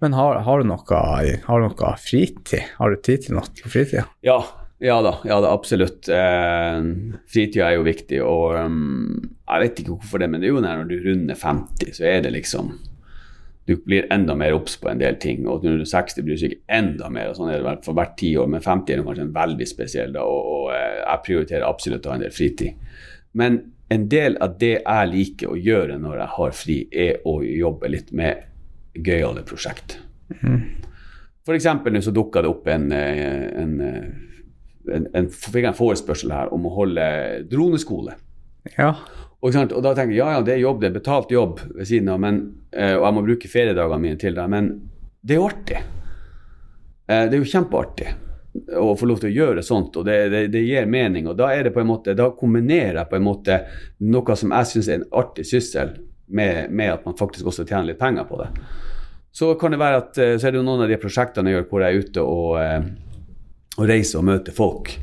Men 0.00 0.16
har, 0.16 0.40
har, 0.46 0.62
du 0.62 0.70
noe, 0.70 1.00
har, 1.44 1.60
du 1.60 1.66
noe, 1.66 1.92
fritid? 2.00 2.72
Har 2.78 2.92
du 2.92 3.02
tid 3.04 3.26
til 3.26 3.36
noe 3.36 3.48
på 3.60 3.72
fritida? 3.72 4.06
Ja, 4.24 4.38
ja 4.80 4.96
da, 5.04 5.18
ja 5.28 5.40
da 5.44 5.50
absolutt. 5.52 6.08
Eh, 6.08 6.78
fritida 7.28 7.68
er 7.68 7.76
jo 7.76 7.84
viktig, 7.84 8.22
og 8.24 8.56
um, 8.56 9.18
jeg 9.44 9.66
vet 9.66 9.82
ikke 9.82 9.98
hvorfor 9.98 10.22
det, 10.22 10.30
men 10.32 10.40
det 10.40 10.48
er 10.48 10.54
jo 10.54 10.62
når 10.64 10.88
du 10.88 10.96
runder 11.04 11.36
50, 11.36 11.92
så 11.98 12.08
er 12.08 12.24
det 12.24 12.32
liksom 12.38 12.72
du 13.68 13.76
blir 13.84 14.06
enda 14.10 14.34
mer 14.34 14.56
obs 14.56 14.76
på 14.80 14.88
en 14.90 14.98
del 14.98 15.14
ting. 15.22 15.44
Og 15.46 15.62
når 15.62 15.76
du 15.78 15.84
er 15.84 15.90
60, 15.92 16.24
blir 16.26 16.34
du 16.34 16.42
sikkert 16.42 16.72
enda 16.80 17.10
mer. 17.12 17.28
og 17.30 17.36
sånn 17.38 17.52
er 17.52 17.60
det 17.62 17.76
for 17.84 17.94
hvert 17.94 18.16
tiår. 18.18 18.48
Men 18.50 18.64
50 18.64 18.96
er 18.96 19.04
kanskje 19.06 19.26
en 19.28 19.36
veldig 19.36 19.68
spesiell, 19.68 20.14
da, 20.16 20.24
og, 20.26 20.48
og, 20.54 20.64
eh, 20.74 20.96
jeg 21.04 21.24
prioriterer 21.28 21.66
absolutt 21.68 22.08
å 22.08 22.10
ha 22.10 22.16
en 22.18 22.24
del 22.24 22.34
fritid. 22.34 22.96
Men 23.38 23.60
en 23.90 24.08
del 24.10 24.38
av 24.42 24.56
det 24.58 24.72
jeg 24.80 25.10
liker 25.12 25.52
å 25.52 25.58
gjøre 25.58 25.98
når 26.02 26.18
jeg 26.22 26.34
har 26.38 26.56
fri, 26.56 26.78
er 26.90 27.20
å 27.26 27.36
jobbe 27.44 27.92
litt 27.92 28.10
med 28.16 28.49
gøyale 28.94 29.44
prosjekt. 29.46 29.98
Mm. 30.42 30.80
F.eks. 31.46 31.66
nå 31.66 32.02
så 32.04 32.12
dukka 32.14 32.42
det 32.44 32.50
opp 32.50 32.68
en, 32.70 32.90
eh, 32.92 33.46
en, 33.62 33.80
eh, 33.80 34.94
en, 34.94 35.06
en, 35.14 35.30
en 35.30 35.76
forespørsel 35.76 36.32
her 36.34 36.52
om 36.54 36.68
å 36.68 36.74
holde 36.74 37.04
droneskole. 37.50 38.16
Ja. 38.76 38.92
Og, 39.40 39.56
og, 39.56 39.78
da 39.82 39.94
tenker 39.96 40.12
jeg 40.12 40.20
ja, 40.20 40.32
ja, 40.36 40.40
det 40.44 40.56
er 40.56 40.64
jobb, 40.64 40.82
det 40.82 40.90
er 40.90 40.98
betalt 40.98 41.30
jobb 41.32 41.62
ved 41.72 41.88
siden 41.88 42.10
av, 42.12 42.20
men, 42.22 42.42
eh, 42.72 42.94
og 42.98 43.06
jeg 43.06 43.16
må 43.16 43.26
bruke 43.28 43.52
feriedagene 43.52 44.02
mine 44.02 44.20
til 44.20 44.36
det, 44.36 44.48
men 44.52 44.74
det 45.20 45.36
er 45.36 45.40
jo 45.40 45.48
artig. 45.48 45.80
Det 47.10 47.34
er 47.34 47.40
jo 47.40 47.48
kjempeartig 47.50 48.12
å 48.78 48.92
få 48.98 49.06
lov 49.06 49.20
til 49.22 49.30
å 49.30 49.34
gjøre 49.34 49.62
sånt, 49.66 49.96
og 49.98 50.06
det, 50.06 50.16
det, 50.30 50.42
det, 50.54 50.62
gir 50.66 50.86
mening. 50.90 51.28
Og 51.30 51.36
da 51.38 51.50
er 51.54 51.66
det 51.66 51.72
på 51.74 51.82
en 51.82 51.88
måte, 51.90 52.14
da 52.18 52.28
kombinerer 52.36 53.00
jeg 53.00 53.10
på 53.10 53.18
en 53.18 53.26
måte 53.26 53.58
noe 54.06 54.36
som 54.38 54.54
jeg 54.54 54.70
syns 54.70 54.88
er 54.90 55.00
en 55.00 55.08
artig 55.20 55.46
syssel, 55.48 55.92
med, 56.30 56.70
med, 56.70 56.94
at 56.94 57.04
man 57.08 57.18
faktisk 57.18 57.50
også 57.50 57.66
tjener 57.66 57.90
litt 57.90 58.00
penger 58.00 58.26
på 58.28 58.40
det. 58.40 58.48
Så 59.34 59.52
kan 59.58 59.74
det 59.74 59.82
være 59.82 60.00
at 60.00 60.18
eh, 60.18 60.34
så 60.38 60.48
er 60.48 60.54
det 60.54 60.60
jo 60.62 60.66
noen 60.66 60.84
av 60.86 60.90
de 60.90 60.98
prosjektene 61.00 61.52
jeg 61.52 61.60
gjør 61.60 61.68
hvor 61.70 61.84
jeg 61.84 61.92
er 61.92 62.06
ute 62.06 62.26
og, 62.26 62.50
og 63.76 63.88
reiser 63.90 64.22
og 64.22 64.28
møter 64.30 64.56
folk. 64.56 64.94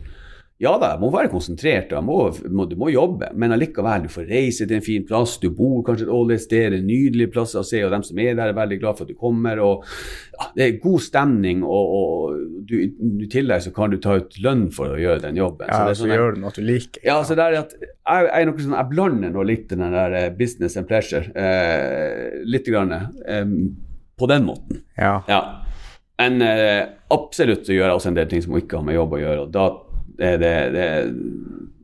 Ja 0.57 0.71
da, 0.81 0.95
jeg 0.95 1.01
må 1.03 1.11
være 1.13 1.29
konsentrert, 1.29 1.91
og 1.93 2.05
må, 2.07 2.15
må, 2.49 2.63
du 2.65 2.73
må 2.81 2.87
jobbe, 2.89 3.27
men 3.37 3.53
allikevel, 3.53 4.07
du 4.07 4.09
får 4.09 4.25
reise 4.25 4.65
til 4.65 4.79
en 4.79 4.85
fin 4.85 5.03
plass, 5.05 5.35
du 5.37 5.51
bor 5.53 5.83
kanskje 5.85 6.07
et 6.07 6.13
ålreit 6.15 6.41
sted, 6.41 6.73
en 6.73 6.87
nydelig 6.87 7.27
plass 7.35 7.53
å 7.59 7.61
se, 7.67 7.83
og 7.85 7.93
dem 7.93 8.05
som 8.07 8.17
er 8.23 8.33
der, 8.33 8.49
er 8.49 8.57
veldig 8.57 8.79
glad 8.81 8.97
for 8.97 9.05
at 9.05 9.11
du 9.13 9.19
kommer. 9.21 9.61
og 9.61 9.85
ja, 10.33 10.49
Det 10.57 10.65
er 10.65 10.81
god 10.81 11.05
stemning, 11.05 11.61
og, 11.61 11.93
og 11.99 12.65
du, 12.71 12.73
i 12.81 13.29
tillegg 13.29 13.67
så 13.67 13.75
kan 13.75 13.93
du 13.93 13.99
ta 14.01 14.17
ut 14.17 14.39
lønn 14.41 14.65
for 14.73 14.97
å 14.97 14.99
gjøre 15.03 15.27
den 15.27 15.37
jobben. 15.37 15.69
Ja, 15.69 15.83
så, 15.83 15.93
så 15.93 16.07
sånn, 16.07 16.15
gjør 16.17 16.33
du 16.33 16.43
noe 16.47 16.57
du 16.57 16.61
liker. 16.65 17.05
Ja, 17.05 17.21
så 17.21 17.37
det 17.37 17.45
er 17.45 17.61
at 17.61 17.77
jeg, 17.77 17.93
jeg, 18.25 18.49
noe 18.49 18.65
sånn, 18.65 18.77
jeg 18.81 18.93
blander 18.97 19.37
nå 19.37 19.45
litt 19.45 19.69
den 19.69 19.85
der 19.93 20.19
eh, 20.23 20.29
business 20.41 20.81
and 20.81 20.89
pleasure, 20.89 21.29
eh, 21.37 22.41
litt 22.49 22.65
grann, 22.65 22.97
eh, 22.97 23.45
på 24.17 24.33
den 24.33 24.49
måten. 24.49 24.81
Ja. 24.97 25.19
ja. 25.29 25.43
Men 26.17 26.41
eh, 26.41 26.87
absolutt 27.13 27.67
så 27.67 27.77
gjør 27.77 27.91
jeg 27.91 27.99
også 27.99 28.09
en 28.09 28.17
del 28.17 28.31
ting 28.31 28.41
som 28.41 28.57
ikke 28.57 28.79
har 28.79 28.87
med 28.87 28.97
jobb 28.97 29.13
å 29.13 29.21
gjøre. 29.21 29.43
og 29.45 29.53
da 29.53 29.67
det, 30.17 30.33
det, 30.41 30.53
det, 30.73 30.87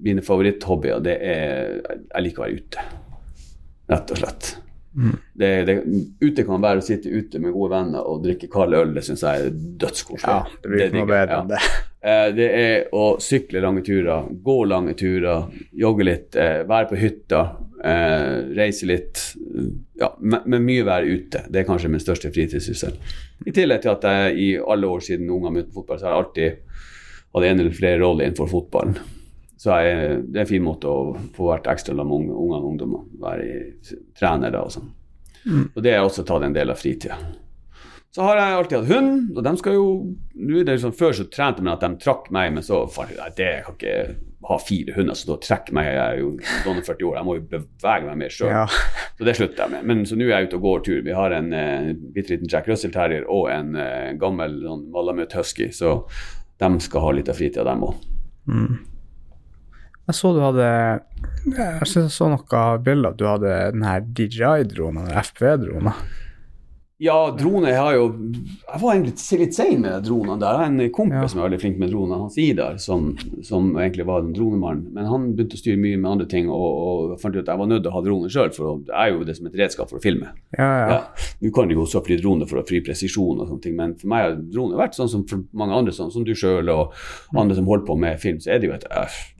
mine 0.03 0.23
favoritthobbyer, 0.25 0.99
det 1.05 1.15
er 1.21 1.79
Jeg 1.86 2.25
liker 2.25 2.43
å 2.43 2.45
være 2.47 2.59
ute, 2.59 2.86
rett 3.93 4.13
og 4.15 4.21
slett. 4.23 4.53
Mm. 4.93 5.15
Det, 5.34 5.49
det, 5.65 5.75
ute 6.21 6.43
kan 6.45 6.61
være 6.61 6.81
å 6.81 6.86
sitte 6.86 7.09
ute 7.09 7.39
med 7.41 7.53
gode 7.55 7.73
venner 7.73 8.05
og 8.09 8.21
drikke 8.25 8.49
kald 8.51 8.77
øl. 8.77 8.93
Det 8.93 9.05
syns 9.07 9.23
jeg 9.25 9.47
er 9.47 9.55
dødskoselig. 9.81 10.36
Ja, 10.36 10.59
det 10.61 10.69
blir 10.69 10.86
ikke 10.86 10.99
noe 10.99 11.11
bedre 11.15 11.41
enn 11.41 11.51
det. 11.55 11.63
Eh, 12.03 12.34
det 12.36 12.45
er 12.51 12.89
å 12.91 13.13
sykle 13.23 13.61
lange 13.63 13.79
turer, 13.79 14.25
gå 14.43 14.55
lange 14.67 14.91
turer, 14.99 15.45
jogge 15.79 16.03
litt, 16.03 16.36
eh, 16.36 16.65
være 16.67 16.89
på 16.89 16.97
hytta, 16.99 17.39
eh, 17.79 18.41
reise 18.57 18.89
litt. 18.89 19.21
Ja, 20.01 20.09
men 20.19 20.65
mye 20.65 20.84
være 20.84 21.07
ute. 21.07 21.45
Det 21.47 21.61
er 21.61 21.69
kanskje 21.69 21.93
min 21.93 22.03
største 22.03 22.27
fritidssyssel. 22.36 22.99
I 23.47 23.53
tillegg 23.55 23.86
til 23.86 23.93
at 23.93 24.03
jeg 24.03 24.36
i 24.36 24.49
alle 24.59 24.89
år 24.91 24.99
siden 24.99 25.31
ungene 25.31 25.53
begynte 25.55 25.71
på 25.71 25.79
fotball, 25.79 26.01
så 26.01 26.09
har 26.09 26.11
jeg 26.11 26.25
alltid 26.25 26.72
hadde 27.34 27.49
en 27.49 27.63
eller 27.63 27.75
flere 27.75 27.99
roller 28.01 28.27
innenfor 28.27 28.49
fotballen. 28.51 28.97
Så 29.57 29.77
jeg, 29.79 30.17
det 30.27 30.41
er 30.41 30.43
en 30.43 30.49
fin 30.49 30.65
måte 30.65 30.89
å 30.91 31.13
få 31.36 31.47
vært 31.53 31.69
ekstra 31.71 31.95
sammen 31.95 32.27
med 32.27 32.36
ungene 32.36 32.59
og 32.59 32.73
ungdommer. 32.73 33.05
Være 33.21 34.01
trener 34.17 34.51
da 34.51 34.65
og 34.65 34.73
sånn. 34.75 34.91
Mm. 35.43 35.63
Og 35.69 35.79
det 35.84 35.95
har 35.95 36.03
også 36.07 36.25
tatt 36.27 36.43
en 36.43 36.55
del 36.55 36.71
av 36.73 36.79
fritida. 36.79 37.17
Så 38.13 38.21
har 38.27 38.38
jeg 38.38 38.57
alltid 38.57 38.77
hatt 38.77 38.91
hund, 38.91 39.31
og 39.34 39.45
de 39.47 39.53
skal 39.57 39.77
jo 39.77 39.86
nå 40.38 40.59
er 40.59 40.67
det 40.67 40.75
sånn, 40.84 40.93
Før 40.93 41.15
så 41.17 41.25
trente 41.34 41.63
man 41.63 41.73
at 41.73 41.81
de 41.81 41.97
trakk 42.03 42.27
meg, 42.36 42.51
men 42.53 42.65
så 42.65 42.84
fant 42.91 43.09
jeg 43.09 43.34
jeg 43.39 43.63
kan 43.65 43.79
ikke 43.79 43.95
ha 44.43 44.57
fire 44.59 44.93
hunder 44.97 45.17
som 45.17 45.39
trekker 45.41 45.75
meg. 45.75 45.88
Jeg 45.88 46.03
er 46.03 46.19
jo 46.19 46.29
40 46.43 47.07
år, 47.07 47.15
jeg 47.17 47.27
må 47.27 47.38
jo 47.38 47.45
bevege 47.55 48.09
meg 48.09 48.19
mer 48.19 48.36
sjøl. 48.36 48.51
Ja. 48.51 48.65
Så 49.17 49.27
det 49.27 49.36
slutter 49.38 49.63
jeg 49.63 49.71
med. 49.71 49.86
Men 49.88 49.99
så 50.09 50.17
nå 50.17 50.25
er 50.25 50.31
jeg 50.34 50.49
ute 50.49 50.57
og 50.57 50.63
går 50.65 50.79
tur. 50.88 51.01
Vi 51.05 51.13
har 51.13 51.36
en 51.38 51.51
uh, 51.53 51.91
bitte 52.15 52.34
liten 52.34 52.49
Jack 52.49 52.65
Russell 52.67 52.91
Terrier 52.91 53.27
og 53.29 53.45
en 53.53 53.75
uh, 53.77 54.09
gammel 54.19 54.55
sånn, 54.65 54.88
Malamut 54.91 55.36
Husky. 55.38 55.67
Så 55.71 55.99
de 56.61 56.69
skal 56.83 57.05
ha 57.05 57.13
litt 57.17 57.29
av 57.31 57.39
fritida, 57.39 57.65
dem 57.67 57.85
òg. 57.87 58.09
Mm. 58.49 58.81
Jeg 60.03 60.17
så 60.17 60.33
du 60.35 60.41
hadde 60.43 60.65
Jeg 61.47 61.87
synes 61.87 62.09
jeg 62.09 62.11
så 62.11 62.27
noen 62.27 62.83
bilder 62.83 63.13
at 63.13 63.19
du 63.19 63.25
hadde 63.29 63.53
den 63.71 63.85
her 63.87 64.03
DJI-dronen, 64.03 65.07
FPV-dronen. 65.23 65.93
Ja, 67.01 67.35
drone 67.39 67.71
har 67.73 67.95
jo 67.95 68.03
Jeg 68.13 68.79
var 68.81 68.93
egentlig 68.93 69.39
litt 69.41 69.55
sein 69.55 69.81
med 69.81 70.05
dronene 70.05 70.37
der. 70.39 70.53
Jeg 70.53 70.61
har 70.61 70.69
en 70.69 70.91
kompis 70.93 71.17
ja. 71.17 71.29
som 71.31 71.39
er 71.41 71.47
veldig 71.47 71.59
flink 71.63 71.79
med 71.81 71.89
droner, 71.89 72.19
Hans 72.21 72.37
Idar, 72.37 72.77
som, 72.81 73.07
som 73.45 73.71
egentlig 73.81 74.05
var 74.07 74.21
en 74.21 74.33
dronemann. 74.35 74.83
Men 74.93 75.09
han 75.09 75.25
begynte 75.33 75.57
å 75.57 75.61
styre 75.61 75.81
mye 75.81 75.97
med 75.97 76.09
andre 76.11 76.27
ting, 76.29 76.51
og, 76.53 76.63
og 76.63 77.15
fant 77.21 77.35
ut 77.35 77.41
at 77.41 77.49
jeg 77.51 77.61
var 77.63 77.69
nødt 77.71 77.83
til 77.83 77.91
å 77.91 77.95
ha 77.95 78.03
drone 78.05 78.29
sjøl, 78.33 78.53
for 78.55 78.83
det 78.85 78.95
er 79.01 79.09
jo 79.11 79.25
det 79.27 79.35
som 79.39 79.49
et 79.49 79.57
redskap 79.63 79.89
for 79.89 79.99
å 79.99 80.03
filme. 80.03 80.31
Ja, 80.55 80.69
ja. 80.93 80.99
Du 81.41 81.49
kan 81.55 81.73
jo 81.73 81.81
også 81.83 82.03
fly 82.05 82.19
drone 82.21 82.47
for 82.49 82.61
å 82.61 82.65
fly 82.69 82.83
presisjon 82.85 83.41
og 83.41 83.49
sånne 83.49 83.65
ting, 83.65 83.75
men 83.79 83.97
for 83.99 84.13
meg 84.13 84.27
har 84.27 84.37
drone 84.53 84.79
vært 84.79 84.97
sånn 84.97 85.11
som 85.11 85.25
for 85.29 85.43
mange 85.57 85.81
andre, 85.81 85.95
sånn 85.97 86.13
som 86.13 86.27
du 86.27 86.33
sjøl 86.37 86.69
og 86.73 86.93
andre 87.33 87.57
som 87.57 87.67
holder 87.69 87.89
på 87.89 87.97
med 88.05 88.21
film, 88.21 88.39
så 88.43 88.53
er 88.53 88.61
det 88.61 88.69
jo 88.69 88.77
et, 88.77 88.87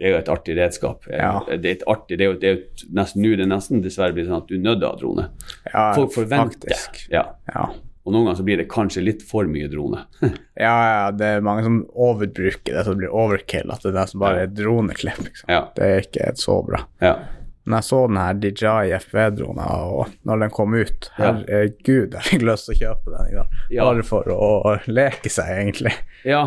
det 0.02 0.10
er 0.10 0.16
jo 0.16 0.20
et 0.24 0.34
artig 0.34 0.58
redskap. 0.58 1.06
Det 1.08 1.22
er 1.22 1.70
et 1.78 1.88
artig, 1.90 2.18
det 2.18 2.28
er 2.28 2.34
jo, 2.34 2.38
det 2.42 2.50
er 2.50 2.58
jo 2.58 2.92
nesten, 2.98 3.24
nå 3.24 3.38
er 3.38 3.44
det 3.44 3.50
nesten 3.54 3.86
dessverre 3.86 4.18
blir 4.18 4.28
sånn 4.28 4.42
at 4.42 4.50
du 4.50 4.58
er 4.58 4.66
nødt 4.66 4.82
til 4.82 4.90
å 4.90 4.92
ha 4.92 5.00
drone. 5.00 5.30
Folk 5.70 6.18
forventer. 6.18 6.74
Faktisk. 6.74 7.06
Ja. 7.14 7.28
Ja. 7.52 7.72
Og 8.04 8.12
noen 8.12 8.28
ganger 8.28 8.42
så 8.42 8.48
blir 8.48 8.60
det 8.60 8.72
kanskje 8.72 9.04
litt 9.06 9.22
for 9.24 9.48
mye 9.48 9.70
drone. 9.72 10.02
ja, 10.60 10.74
ja, 10.88 11.06
det 11.16 11.30
er 11.38 11.46
mange 11.46 11.64
som 11.64 11.84
overbruker 11.94 12.76
det, 12.76 12.82
så 12.84 12.92
det 12.92 13.06
blir 13.06 13.16
overkill. 13.16 13.72
At 13.72 13.86
det 13.86 13.94
er 13.94 14.02
det 14.02 14.10
som 14.12 14.26
bare 14.26 14.44
er 14.44 14.52
droneklipp. 14.52 15.24
Liksom. 15.30 15.54
Ja. 15.54 15.64
Det 15.78 15.88
er 15.88 16.04
ikke 16.04 16.34
så 16.40 16.60
bra. 16.68 16.84
Ja. 17.04 17.16
når 17.64 17.80
jeg 17.80 17.88
så 17.88 17.98
den 18.10 18.18
her 18.20 18.40
DJI 18.44 18.98
FV-drona, 19.06 19.66
og 19.88 20.10
når 20.28 20.42
den 20.42 20.52
kom 20.52 20.74
ut 20.76 21.06
Herregud, 21.16 22.18
jeg 22.18 22.26
fikk 22.28 22.44
lyst 22.44 22.68
til 22.68 22.74
å 22.74 22.80
kjøpe 22.82 23.14
den 23.14 23.30
i 23.30 23.38
dag. 23.38 23.54
Bare 23.78 24.04
for 24.04 24.34
å, 24.36 24.50
å, 24.68 24.74
leke 24.92 25.32
seg, 25.32 25.54
egentlig. 25.62 25.94
Ja, 26.28 26.42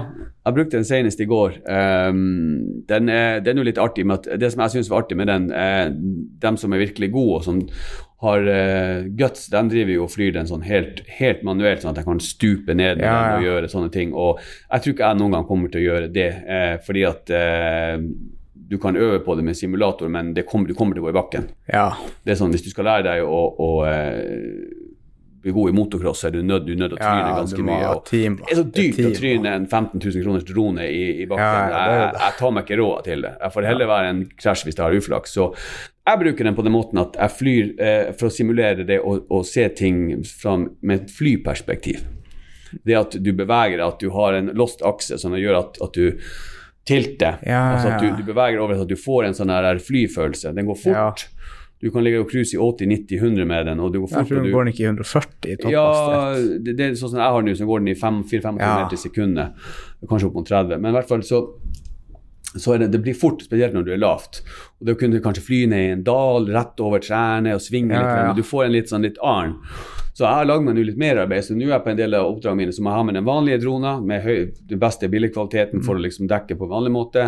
jeg 0.45 0.59
brukte 0.59 0.77
den 0.77 0.85
senest 0.89 1.23
i 1.25 1.29
går. 1.31 1.57
Um, 1.65 2.83
den, 2.91 3.09
er, 3.09 3.41
den 3.41 3.57
er 3.57 3.65
jo 3.65 3.71
litt 3.71 3.81
artig, 3.81 4.05
med 4.05 4.21
at 4.21 4.43
det 4.45 4.53
som 4.53 4.67
jeg 4.67 4.77
syns 4.77 4.93
var 4.93 5.07
artig 5.07 5.17
med 5.17 5.33
den, 5.33 5.49
er 5.57 5.89
dem 6.45 6.61
som 6.61 6.77
er 6.77 6.85
virkelig 6.85 7.15
gode, 7.17 7.41
og 7.41 7.49
som 7.49 7.65
har 8.25 8.47
uh, 8.49 9.09
guts, 9.19 9.49
de 9.53 9.61
driver 9.69 9.93
jo 9.93 10.07
og 10.07 10.13
flyr 10.15 10.33
den 10.39 10.49
sånn 10.49 10.65
helt, 10.65 11.03
helt 11.19 11.43
manuelt, 11.45 11.83
sånn 11.83 11.93
at 11.93 12.01
jeg 12.01 12.09
kan 12.09 12.23
stupe 12.25 12.77
ned 12.77 13.03
ja, 13.05 13.13
ja. 13.13 13.35
og 13.37 13.45
gjøre 13.45 13.69
sånne 13.69 13.93
ting. 13.93 14.15
Og 14.17 14.41
jeg 14.41 14.85
tror 14.85 14.95
ikke 14.95 15.11
jeg 15.11 15.21
noen 15.21 15.37
gang 15.37 15.47
kommer 15.51 15.73
til 15.73 15.83
å 15.83 15.87
gjøre 15.91 16.09
det, 16.15 16.31
uh, 16.49 16.73
fordi 16.87 17.05
at 17.09 17.35
uh, 17.37 18.01
du 18.67 18.79
kan 18.83 18.97
øve 18.97 19.21
på 19.23 19.37
det 19.39 19.45
med 19.47 19.57
simulator, 19.57 20.09
men 20.09 20.33
kommer, 20.49 20.69
du 20.69 20.75
kommer 20.75 20.97
til 20.97 21.05
å 21.05 21.07
gå 21.07 21.13
i 21.13 21.19
bakken. 21.19 21.51
Ja. 21.69 21.91
Det 22.25 22.35
er 22.35 22.41
sånn, 22.41 22.57
Hvis 22.57 22.65
du 22.65 22.73
skal 22.73 22.89
lære 22.89 23.07
deg 23.07 23.29
å, 23.29 23.43
å 23.63 23.71
uh, 23.85 24.87
bli 25.47 25.55
god 25.55 25.71
i 25.71 25.77
motocross, 25.77 26.25
så 26.25 26.31
er 26.31 26.39
du 26.39 26.41
nødt 26.43 26.65
til 26.67 26.89
å 26.89 26.97
tryne 26.97 27.21
ja, 27.21 27.35
ganske 27.37 27.67
mye. 27.69 27.91
Team, 28.09 28.39
det 28.41 28.55
er 28.55 28.59
så 28.59 28.65
dyrt 28.81 29.03
å 29.05 29.13
tryne 29.15 29.53
en 29.61 29.69
15 29.69 30.01
000 30.01 30.25
kroners 30.25 30.49
drone 30.49 30.89
i, 30.89 31.05
i 31.23 31.29
bakken. 31.31 31.45
Ja, 31.45 31.69
det 31.69 31.77
det. 31.77 32.01
Jeg, 32.01 32.17
jeg, 32.25 32.39
tar 32.41 32.57
meg 32.57 32.67
ikke 32.67 32.81
råd 32.81 33.05
til 33.07 33.29
det. 33.29 33.35
Jeg 33.45 33.55
får 33.55 33.69
heller 33.71 33.93
være 33.93 34.15
en 34.15 34.25
krasj 34.41 34.67
hvis 34.67 34.81
jeg 34.81 34.83
har 34.83 34.99
uflaks. 34.99 35.37
Så 35.37 35.53
jeg 36.07 36.21
bruker 36.23 36.47
den 36.47 36.55
på 36.55 36.63
den 36.63 36.75
måten 36.75 37.01
at 37.03 37.17
jeg 37.19 37.35
flyr 37.35 37.71
eh, 37.83 38.11
for 38.15 38.29
å 38.29 38.35
simulere 38.35 38.87
det 38.87 39.01
og, 39.03 39.27
og 39.33 39.47
se 39.49 39.67
ting 39.75 40.23
fra, 40.27 40.57
med 40.57 41.01
et 41.01 41.15
flyperspektiv. 41.15 42.05
Det 42.87 42.99
at 42.99 43.17
du 43.23 43.33
beveger 43.33 43.81
deg, 43.81 43.87
at 43.87 44.03
du 44.03 44.13
har 44.15 44.37
en 44.37 44.53
lost 44.59 44.85
akse 44.87 45.19
som 45.19 45.35
gjør 45.39 45.59
at, 45.63 45.81
at 45.83 45.97
du 45.97 46.21
tilter. 46.87 47.41
Ja, 47.43 47.63
altså 47.75 47.95
at 47.95 48.05
du, 48.05 48.21
du, 48.21 48.27
beveger 48.27 48.63
over 48.63 48.85
at 48.85 48.91
du 48.91 48.99
får 48.99 49.27
en 49.27 49.35
sånn 49.39 49.51
her 49.51 49.81
flyfølelse. 49.83 50.55
Den 50.55 50.69
går 50.69 50.79
fort. 50.85 51.27
Du 51.83 51.91
kan 51.93 52.07
ligge 52.07 52.23
og 52.23 52.31
cruise 52.31 52.55
i 52.57 52.61
80-90-100 52.63 53.49
med 53.49 53.67
den. 53.69 53.81
og 53.85 53.91
du 53.93 53.99
går 54.01 54.13
fort. 54.13 54.23
Jeg 54.23 54.31
tror 54.31 54.47
den 54.47 54.55
går 54.55 54.71
ikke 54.71 54.85
i 54.85 54.87
140 54.87 55.51
i 55.51 55.73
Ja, 55.75 55.89
det, 56.39 56.73
det, 56.79 56.87
er 56.87 56.95
sånn 56.97 57.13
som 57.13 57.21
jeg 57.21 57.35
har 57.35 57.45
nå, 57.45 57.57
så 57.59 57.67
går 57.69 57.83
den 57.83 57.91
i 57.93 57.99
4-5 57.99 58.63
ja. 58.63 58.71
km 58.71 58.95
i 58.95 59.01
sekundet. 59.03 59.67
Kanskje 60.07 60.31
opp 60.31 60.39
mot 60.39 60.49
30. 60.49 60.79
Men 60.79 60.95
i 60.95 60.97
hvert 60.97 61.11
fall 61.11 61.27
så, 61.27 61.43
så 62.61 62.77
det, 62.81 62.89
det, 62.93 63.03
blir 63.05 63.17
fort, 63.17 63.43
spesielt 63.45 63.75
når 63.77 63.87
du 63.87 63.93
er 63.95 64.01
lavt. 64.03 64.43
Og 64.81 64.89
Da 64.89 64.95
kunne 64.99 65.19
du 65.19 65.25
kanskje 65.25 65.45
fly 65.45 65.61
ned 65.71 65.85
i 65.85 65.93
en 65.97 66.07
dal, 66.07 66.49
rett 66.55 66.81
over 66.83 67.03
trærne 67.05 67.55
og 67.57 67.63
svinge 67.65 67.97
ja, 67.97 68.03
litt. 68.03 68.25
Ja. 68.31 68.35
Du 68.37 68.45
får 68.47 68.67
en 68.67 68.75
litt 68.77 68.93
sånn 68.93 69.07
litt 69.07 69.21
arn. 69.25 69.59
Så 70.17 70.25
jeg 70.25 70.33
har 70.33 70.47
lagd 70.49 70.65
meg 70.65 70.79
litt 70.81 71.01
merarbeid. 71.01 71.45
Så 71.45 71.53
nå 71.53 71.67
er 71.67 71.75
jeg 71.75 71.85
på 71.85 71.91
en 71.93 71.99
del 71.99 72.17
av 72.17 72.31
oppdragene 72.31 72.63
mine 72.63 72.73
så 72.73 72.81
må 72.81 72.89
jeg 72.89 73.03
ha 73.03 73.07
med 73.09 73.19
den 73.19 73.27
vanlige 73.27 73.61
dronen, 73.67 74.07
med 74.09 74.23
høy, 74.25 74.39
den 74.71 74.81
beste 74.81 75.11
billigkvaliteten 75.13 75.85
for 75.85 75.99
å 75.99 76.05
liksom 76.07 76.31
dekke 76.31 76.57
på 76.57 76.71
vanlig 76.71 76.95
måte. 76.95 77.27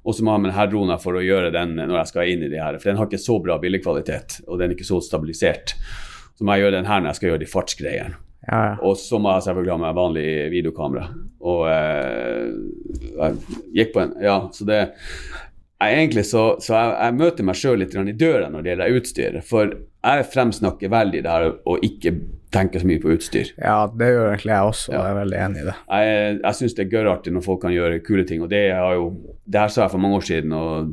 Og 0.00 0.16
så 0.16 0.24
må 0.24 0.32
jeg 0.32 0.38
ha 0.38 0.44
med 0.46 0.52
denne 0.54 0.66
dronen 0.72 1.02
for 1.02 1.20
å 1.20 1.26
gjøre 1.26 1.52
den 1.52 1.76
når 1.82 1.98
jeg 1.98 2.12
skal 2.14 2.32
inn 2.32 2.46
i 2.46 2.48
de 2.48 2.62
her. 2.62 2.80
For 2.80 2.92
den 2.92 3.02
har 3.02 3.10
ikke 3.10 3.20
så 3.20 3.36
bra 3.44 3.58
billigkvalitet, 3.60 4.40
og 4.46 4.56
den 4.56 4.72
er 4.72 4.78
ikke 4.78 4.88
så 4.88 5.02
stabilisert. 5.04 5.76
Så 6.32 6.48
må 6.48 6.56
jeg 6.56 6.64
gjøre 6.64 6.78
den 6.78 6.88
her 6.88 7.04
når 7.04 7.12
jeg 7.12 7.20
skal 7.20 7.32
gjøre 7.34 7.44
de 7.44 7.52
fartsgreiene. 7.52 8.20
Ja, 8.48 8.60
ja. 8.70 8.74
Og 8.86 8.96
så 8.96 9.20
må 9.20 9.34
jeg 9.34 9.44
selvfølgelig 9.46 9.74
ha 9.74 9.80
med 9.82 9.98
vanlig 9.98 10.26
videokamera. 10.52 11.06
Og 11.44 11.62
eh, 11.68 12.50
jeg 13.20 13.60
gikk 13.76 13.94
på 13.94 14.04
en 14.04 14.14
Ja, 14.24 14.40
så 14.52 14.66
det 14.68 14.80
jeg, 15.80 15.96
egentlig 15.96 16.26
så, 16.28 16.42
så 16.60 16.74
jeg, 16.74 16.90
jeg, 16.92 17.16
møter 17.16 17.46
meg 17.48 17.56
sjøl 17.56 17.80
litt 17.80 17.94
i 17.96 18.16
døra 18.20 18.50
når 18.52 18.64
det 18.64 18.72
gjelder 18.72 18.98
utstyr. 18.98 19.38
For 19.46 19.72
jeg 19.72 20.26
fremsnakker 20.32 20.92
veldig 20.92 21.22
det 21.24 21.32
her 21.32 21.46
å 21.64 21.76
ikke 21.84 22.12
tenke 22.52 22.82
så 22.82 22.88
mye 22.88 23.00
på 23.00 23.12
utstyr. 23.14 23.52
Ja, 23.56 23.86
det 23.88 24.10
gjør 24.10 24.32
egentlig 24.32 24.52
jeg 24.52 24.72
også, 24.72 24.92
ja. 24.92 25.00
jeg 25.00 25.14
er 25.14 25.18
veldig 25.20 25.38
enig 25.46 25.62
i 25.62 25.66
det. 25.70 25.76
Jeg, 25.88 26.38
jeg 26.42 26.58
syns 26.58 26.76
det 26.76 26.84
er 26.84 26.92
gørrartig 26.96 27.32
når 27.32 27.46
folk 27.46 27.62
kan 27.64 27.74
gjøre 27.74 28.02
kule 28.04 28.26
ting, 28.28 28.44
og 28.44 28.50
det, 28.52 28.64
har 28.74 28.96
jo, 28.98 29.06
det 29.46 29.62
her 29.62 29.72
sa 29.72 29.86
jeg 29.86 29.94
for 29.94 30.04
mange 30.04 30.20
år 30.20 30.26
siden. 30.28 30.56
og 30.56 30.92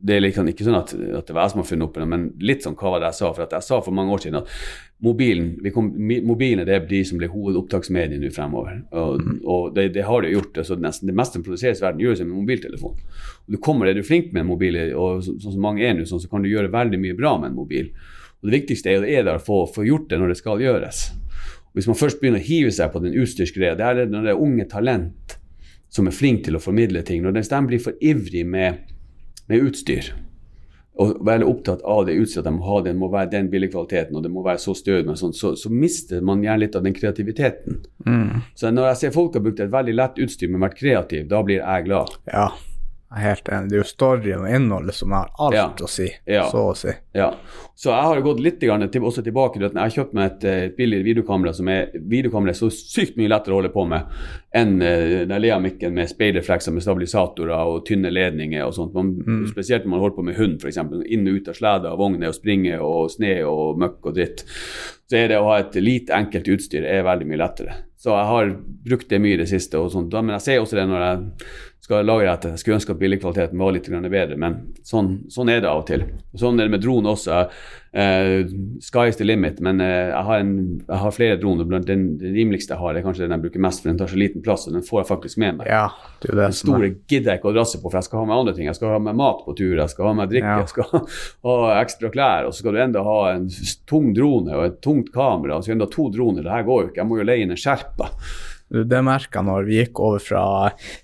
det 0.00 0.16
er 0.16 0.22
liksom 0.22 0.48
ikke 0.48 0.64
sånn 0.64 0.78
at, 0.78 0.92
at, 0.94 1.26
det 1.28 1.34
var 1.36 1.44
jeg 1.44 1.52
som 1.52 1.60
har 1.60 1.66
funnet 1.68 1.86
opp 1.86 1.98
det, 1.98 2.06
men 2.08 2.22
litt 2.40 2.64
sånn 2.64 2.76
hva 2.78 2.94
var 2.94 3.02
det 3.02 3.10
jeg 3.10 3.18
sa. 3.18 3.32
For 3.36 3.44
jeg 3.44 3.66
sa 3.66 3.80
for 3.84 3.96
mange 3.96 4.14
år 4.14 4.22
siden 4.24 4.38
at 4.40 4.52
mobilen, 5.04 5.50
kom, 5.74 5.90
mobilen 6.28 6.62
er 6.62 6.68
det 6.68 6.78
de 6.90 7.00
som 7.08 7.20
blir 7.20 7.32
hovedopptaksmedier 7.32 8.20
nå 8.20 8.30
fremover. 8.32 8.78
Og, 8.96 9.20
mm. 9.20 9.34
og 9.44 9.74
det, 9.76 9.90
det, 9.96 10.06
har 10.08 10.24
det 10.24 10.32
gjort. 10.32 10.60
Altså 10.62 10.78
det 10.80 11.16
meste 11.16 11.36
som 11.36 11.44
produseres 11.44 11.82
i 11.82 11.84
verden, 11.84 12.04
gjøres 12.04 12.22
med 12.24 12.32
mobiltelefon. 12.32 13.02
Og 13.44 13.56
du 13.56 13.60
kommer, 13.60 13.90
Er 13.90 13.98
du 13.98 14.06
flink 14.06 14.32
med 14.32 14.44
en 14.44 14.50
mobil, 14.52 14.78
og 14.96 15.24
sånn 15.26 15.42
som 15.44 15.60
mange 15.64 15.84
er 15.84 15.96
nå, 15.96 16.06
sånn, 16.08 16.22
så 16.22 16.30
kan 16.32 16.44
du 16.44 16.50
gjøre 16.52 16.72
veldig 16.72 17.00
mye 17.02 17.18
bra 17.18 17.36
med 17.40 17.52
en 17.52 17.58
mobil. 17.60 17.90
Og 18.40 18.48
Det 18.48 18.56
viktigste 18.56 18.94
er, 18.94 19.04
er 19.04 19.34
å 19.34 19.40
få, 19.42 19.66
få 19.68 19.84
gjort 19.84 20.08
det 20.08 20.20
når 20.20 20.32
det 20.32 20.38
skal 20.40 20.64
gjøres. 20.64 21.10
Og 21.70 21.78
hvis 21.78 21.90
man 21.90 21.98
først 21.98 22.22
begynner 22.22 22.40
å 22.40 22.48
hive 22.48 22.72
seg 22.72 22.88
på 22.94 23.02
den 23.04 23.18
utstyrsgreia, 23.20 23.76
det 23.76 23.84
er 23.84 24.08
når 24.08 24.24
det 24.24 24.32
er 24.32 24.46
unge 24.46 24.64
talent 24.70 25.36
som 25.90 26.06
er 26.06 26.14
flinke 26.14 26.46
til 26.46 26.56
å 26.56 26.62
formidle 26.62 27.02
ting. 27.06 27.20
Når 27.22 27.36
de 27.36 27.60
blir 27.66 27.82
for 27.82 28.00
ivrig 28.00 28.46
med 28.46 28.80
med 29.50 29.68
utstyr. 29.68 30.12
Og 31.00 31.20
være 31.24 31.46
opptatt 31.48 31.84
av 31.88 32.02
det 32.08 32.16
utstyret, 32.20 32.44
de 32.44 32.52
må 32.52 32.64
ha 32.66 32.80
det 32.84 32.92
må 32.98 33.08
være 33.12 33.30
den 33.32 33.46
billigkvaliteten 33.52 34.16
og 34.18 34.24
det 34.24 34.32
må 34.32 34.42
være 34.44 34.60
så 34.60 34.74
stødig, 34.76 35.14
så, 35.16 35.30
så, 35.36 35.54
så, 35.56 35.70
mister 35.72 36.20
man 36.26 36.42
gjerne 36.44 36.64
litt 36.64 36.76
av 36.76 36.84
den 36.84 36.96
kreativiteten. 36.96 37.78
Mm. 38.06 38.42
Så 38.58 38.72
når 38.74 38.90
jeg 38.90 39.00
ser 39.00 39.14
folk 39.14 39.38
har 39.38 39.44
brukt 39.46 39.62
et 39.62 39.72
veldig 39.72 39.94
lett 39.96 40.20
utstyr, 40.20 40.50
men 40.50 40.66
vært 40.66 40.76
kreativ, 40.82 41.30
da 41.30 41.40
blir 41.46 41.62
jeg 41.62 41.86
glad. 41.86 42.18
Ja. 42.28 42.50
Jeg 43.10 43.18
er 43.18 43.26
helt 43.26 43.48
enig. 43.50 43.70
Det 43.70 43.74
er 43.74 43.80
jo 43.80 43.88
storyen 43.88 44.42
og 44.44 44.52
innholdet 44.54 44.94
som 44.94 45.10
har 45.16 45.32
alt 45.42 45.56
ja. 45.56 45.64
å 45.82 45.88
si, 45.90 46.04
ja. 46.30 46.44
så 46.46 46.60
å 46.70 46.74
si. 46.78 46.92
Ja. 47.16 47.32
Så 47.74 47.90
jeg 47.90 48.06
har 48.06 48.20
gått 48.22 48.42
litt 48.44 48.60
til, 48.62 48.70
også 49.02 49.24
tilbake 49.26 49.58
til 49.58 49.66
at 49.66 49.74
jeg 49.74 49.82
har 49.82 49.94
kjøpt 49.96 50.14
meg 50.14 50.28
et, 50.28 50.46
et 50.46 50.76
billigere 50.76 51.08
videokamera 51.08 51.54
som 51.56 51.70
er 51.72 51.90
videokamera 51.96 52.54
er 52.54 52.60
så 52.60 52.68
sykt 52.70 53.18
mye 53.18 53.32
lettere 53.32 53.56
å 53.56 53.58
holde 53.58 53.72
på 53.74 53.82
med 53.90 54.14
enn 54.54 54.76
uh, 54.78 55.24
den 55.26 55.34
Lea-mikken 55.42 55.96
med 55.96 56.12
speiderflekser 56.12 56.76
med 56.76 56.86
stabilisatorer 56.86 57.72
og 57.72 57.82
tynne 57.88 58.14
ledninger 58.14 58.62
og 58.62 58.76
sånt. 58.78 58.94
Man, 58.94 59.16
mm. 59.18 59.42
Spesielt 59.50 59.88
når 59.88 59.96
man 59.96 60.04
holder 60.04 60.18
på 60.20 60.28
med 60.30 60.38
hund, 60.38 60.62
f.eks. 60.62 60.78
Inn 61.10 61.26
og 61.26 61.40
ut 61.40 61.50
av 61.50 61.58
sleder 61.58 61.90
og 61.90 62.04
vogner 62.04 62.30
og 62.30 62.38
springe 62.38 62.78
og 62.78 63.10
sne 63.16 63.40
og 63.48 63.82
møkk 63.82 64.12
og 64.12 64.18
dritt. 64.20 64.46
Så 65.10 65.18
er 65.18 65.32
det 65.32 65.42
å 65.42 65.48
ha 65.50 65.58
et 65.58 65.74
lite, 65.82 66.14
enkelt 66.14 66.46
utstyr 66.54 66.86
er 66.86 67.02
veldig 67.02 67.26
mye 67.26 67.42
lettere. 67.42 67.80
Så 68.00 68.14
jeg 68.14 68.28
har 68.30 68.52
brukt 68.86 69.10
det 69.10 69.18
mye 69.20 69.34
i 69.34 69.40
det 69.42 69.48
siste. 69.50 69.76
og 69.76 69.90
sånt. 69.92 70.14
Men 70.14 70.38
jeg 70.38 70.46
ser 70.46 70.62
også 70.62 70.78
det 70.78 70.86
når 70.88 71.02
jeg 71.04 71.50
skal 71.80 72.06
lage 72.06 72.26
dette. 72.28 72.50
Jeg 72.54 72.60
skulle 72.60 72.76
ønske 72.76 72.92
at 72.92 73.00
billigkvaliteten 73.00 73.60
var 73.60 73.72
litt 73.72 73.88
bedre, 73.88 74.36
men 74.38 74.56
sånn, 74.86 75.14
sånn, 75.32 75.48
er 75.48 75.62
det 75.64 75.70
av 75.70 75.80
og 75.80 75.86
til. 75.88 76.04
Sånn 76.38 76.60
er 76.60 76.68
det 76.68 76.74
med 76.74 76.82
drone 76.84 77.14
også. 77.14 77.38
Uh, 77.90 78.44
sky 78.84 79.08
is 79.10 79.16
the 79.18 79.24
limit, 79.26 79.58
men 79.64 79.80
uh, 79.82 80.12
jeg, 80.12 80.24
har 80.28 80.42
en, 80.44 80.52
jeg, 80.84 80.98
har 81.02 81.14
flere 81.16 81.38
droner. 81.40 81.66
Blant 81.66 81.88
den, 81.88 82.04
den, 82.20 82.36
rimeligste 82.36 82.76
jeg 82.76 82.82
har, 82.82 82.94
er 82.94 83.06
kanskje 83.06 83.24
den 83.24 83.34
jeg 83.34 83.44
bruker 83.46 83.64
mest, 83.64 83.82
for 83.82 83.90
den 83.90 83.98
tar 83.98 84.12
så 84.12 84.20
liten 84.20 84.44
plass, 84.44 84.68
og 84.68 84.76
den 84.76 84.84
får 84.86 85.00
jeg 85.00 85.08
faktisk 85.08 85.40
med 85.42 85.62
meg. 85.62 85.72
Ja, 85.72 85.88
det 86.22 86.34
det 86.34 86.38
den 86.42 86.58
store 86.60 86.92
gidder 87.10 87.32
jeg 87.32 87.42
ikke 87.42 87.50
å 87.50 87.56
drasse 87.56 87.80
på, 87.80 87.88
for 87.88 87.98
jeg 87.98 88.10
skal 88.10 88.22
ha 88.22 88.28
med 88.28 88.36
andre 88.36 88.56
ting. 88.58 88.68
Jeg 88.68 88.78
skal 88.78 88.94
ha 88.94 89.00
med 89.08 89.18
mat 89.24 89.42
på 89.48 89.56
tur, 89.58 89.74
jeg 89.80 89.94
skal 89.94 90.10
ha 90.10 90.14
med 90.20 90.32
drikke, 90.36 90.54
ja. 90.54 90.60
jeg 90.62 90.74
skal 90.76 91.08
ha 91.48 91.58
ekstra 91.80 92.12
klær, 92.12 92.46
og 92.46 92.54
så 92.54 92.62
skal 92.62 92.76
du 92.76 92.84
enda 92.84 93.08
ha 93.08 93.18
en 93.32 93.50
tung 93.90 94.12
drone 94.14 94.54
og 94.60 94.68
et 94.68 94.80
tungt 94.84 95.10
kamera, 95.16 95.58
og 95.58 95.66
så 95.66 95.74
enda 95.74 95.88
to 95.90 96.10
droner. 96.12 96.44
Det 96.44 96.54
her 96.54 96.68
går 96.68 96.84
jo 96.84 96.92
ikke, 96.92 97.02
jeg 97.02 97.10
må 97.10 97.22
jo 97.22 97.28
leie 97.32 97.48
inn 97.48 97.56
en 97.56 97.64
Sherpa. 97.64 98.12
Det 98.70 99.00
merka 99.02 99.42
når 99.42 99.64
vi 99.66 99.78
gikk 99.80 100.00
over 100.02 100.22
fra 100.22 100.42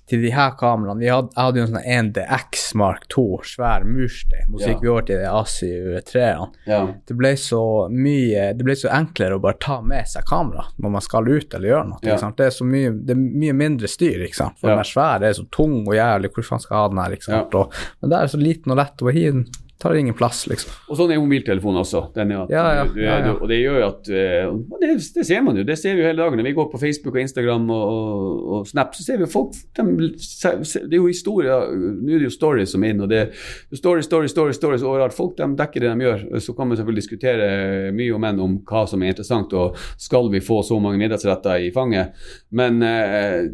til 0.07 0.23
de 0.23 0.31
her 0.31 0.53
kameraene. 0.59 1.01
Vi 1.03 1.11
hadde, 1.11 1.33
jeg 1.35 1.43
hadde 1.43 1.59
jo 1.59 1.65
en 1.65 1.73
sånn 1.73 1.89
1DX 1.97 2.67
Mark 2.79 3.09
2, 3.11 3.25
svær 3.51 3.87
murstein. 3.89 4.53
Og 4.53 4.61
så 4.61 4.71
gikk 4.71 4.85
vi 4.85 4.93
over 4.93 5.09
til 5.09 5.23
de 5.23 5.27
ASI 5.31 5.71
3-ene. 6.07 6.49
Ja. 6.71 6.81
Det 7.07 7.17
ble 7.19 7.33
så 7.41 7.63
mye 7.91 8.53
Det 8.57 8.67
ble 8.67 8.77
så 8.79 8.91
enklere 8.95 9.39
å 9.39 9.43
bare 9.43 9.59
ta 9.63 9.81
med 9.83 10.07
seg 10.11 10.27
kamera 10.29 10.69
når 10.83 10.95
man 10.97 11.05
skal 11.05 11.27
ut 11.27 11.59
eller 11.59 11.73
gjøre 11.73 11.91
noe. 11.91 12.01
Ja. 12.07 12.17
Det, 12.23 12.49
er 12.49 12.55
så 12.55 12.67
mye, 12.69 12.95
det 12.95 13.17
er 13.17 13.23
mye 13.43 13.59
mindre 13.59 13.91
styr, 13.91 14.23
ikke 14.27 14.41
sant. 14.45 14.61
For 14.61 14.71
ja. 14.71 14.77
den 14.77 14.85
er 14.85 14.93
svær, 14.93 15.21
det 15.23 15.33
er 15.33 15.39
så 15.41 15.47
tung 15.55 15.81
og 15.83 15.95
jævlig, 15.97 16.33
hvor 16.35 16.51
faen 16.53 16.63
skal 16.63 16.77
jeg 16.77 16.85
ha 16.85 16.91
den 16.95 17.03
her, 17.03 17.19
ikke 17.19 17.31
sant. 17.31 17.59
Og, 17.59 17.79
men 18.01 18.13
det 18.13 18.21
er 18.21 18.35
så 18.37 18.43
liten 18.43 18.75
og 18.75 18.81
lett 18.85 19.03
å 19.03 19.15
hive 19.15 19.39
den 19.41 19.49
tar 19.79 19.95
ingen 19.95 20.15
plass, 20.17 20.47
liksom. 20.49 20.73
Og 20.89 20.97
sånn 20.97 21.11
er 21.13 21.19
mobiltelefonen 21.21 21.83
også. 21.83 22.01
At, 22.09 22.17
ja, 22.49 22.63
ja, 22.79 22.85
du, 22.89 23.01
ja, 23.03 23.17
og 23.35 23.45
det 23.51 23.59
gjør 23.61 23.77
jo 23.83 23.89
at 23.91 24.09
eh, 24.09 24.47
det, 24.81 24.93
det, 25.19 25.25
ser 25.29 25.43
man 25.45 25.59
jo, 25.61 25.65
det 25.69 25.77
ser 25.77 25.99
vi 25.99 26.01
jo 26.01 26.07
hele 26.09 26.23
dagen. 26.23 26.41
Når 26.41 26.49
vi 26.49 26.55
går 26.57 26.71
på 26.73 26.81
Facebook 26.81 27.19
og 27.19 27.21
Instagram 27.21 27.69
og, 27.75 27.83
og, 27.91 28.39
og 28.57 28.71
Snap, 28.71 28.97
så 28.97 29.05
ser 29.05 29.21
vi 29.21 29.27
jo 29.27 29.33
folk 29.35 29.53
de, 29.77 30.09
Det 30.17 30.87
er 30.87 30.97
jo 30.97 31.11
historier, 31.11 31.77
nå 31.77 32.15
er 32.15 32.25
det 32.25 32.31
jo 32.31 32.37
stories 32.39 32.73
som 32.73 32.87
er 32.87 32.95
inn, 32.95 33.05
og 33.05 33.13
det 33.13 33.21
er 33.21 33.53
stories, 33.77 34.09
stories, 34.09 34.33
stories, 34.33 34.61
stories 34.63 34.87
overalt. 34.87 35.17
Folk 35.17 35.37
de 35.37 35.51
dekker 35.61 35.85
det 35.85 35.93
de 35.93 36.09
gjør. 36.09 36.25
Så 36.47 36.57
kan 36.57 36.71
man 36.71 36.81
selvfølgelig 36.81 37.05
diskutere 37.05 37.51
mye 37.97 38.17
om 38.17 38.29
enn 38.31 38.43
om 38.47 38.57
hva 38.65 38.87
som 38.89 39.05
er 39.05 39.13
interessant, 39.13 39.53
og 39.53 39.77
skal 40.01 40.33
vi 40.33 40.41
få 40.45 40.63
så 40.65 40.81
mange 40.81 41.03
middagsretter 41.05 41.69
i 41.69 41.71
fanget. 41.75 42.17
Men 42.57 42.81
eh, 42.81 43.45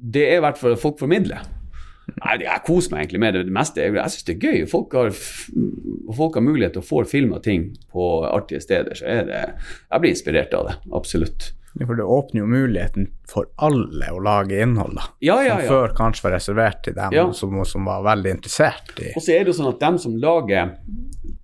det 0.00 0.26
er 0.26 0.40
i 0.40 0.44
hvert 0.48 0.58
fall 0.58 0.78
folk 0.80 0.98
formidler. 0.98 1.46
Nei, 2.16 2.34
Jeg 2.44 2.64
koser 2.66 2.94
meg 2.94 3.04
egentlig 3.04 3.22
med 3.22 3.36
det, 3.36 3.44
det 3.48 3.54
meste. 3.54 3.84
Jeg, 3.84 3.96
jeg 3.98 4.14
syns 4.14 4.26
det 4.28 4.36
er 4.36 4.48
gøy. 4.48 4.66
Folk 4.70 4.98
har, 4.98 5.14
folk 6.16 6.36
har 6.38 6.44
mulighet 6.46 6.76
til 6.76 6.84
å 6.84 6.88
få 6.90 7.04
filma 7.08 7.40
ting 7.44 7.70
på 7.92 8.10
artige 8.28 8.62
steder. 8.64 8.98
så 8.98 9.08
er 9.08 9.24
det, 9.28 9.40
Jeg 9.90 10.04
blir 10.04 10.14
inspirert 10.14 10.54
av 10.58 10.68
det. 10.68 10.76
Absolutt. 10.92 11.52
Ja, 11.78 11.86
for 11.86 11.94
det 11.94 12.02
åpner 12.02 12.40
jo 12.40 12.46
muligheten 12.50 13.06
for 13.30 13.46
alle 13.62 14.08
å 14.10 14.18
lage 14.18 14.58
innhold, 14.58 14.96
da. 14.98 15.04
Ja, 15.22 15.36
ja, 15.46 15.60
som 15.60 15.70
før 15.70 15.94
kanskje 15.94 16.26
var 16.26 16.34
reservert 16.34 16.80
til 16.82 16.96
dem 16.96 17.34
som, 17.36 17.54
som, 17.64 17.86
var 17.86 18.02
veldig 18.08 18.32
interessert 18.40 18.90
i 18.98 19.12
Og 19.14 19.22
så 19.22 19.36
er 19.36 19.44
det 19.44 19.52
jo 19.52 19.58
sånn 19.60 19.70
at 19.70 19.78
dem 19.84 20.00
som 20.02 20.16
lager 20.18 20.72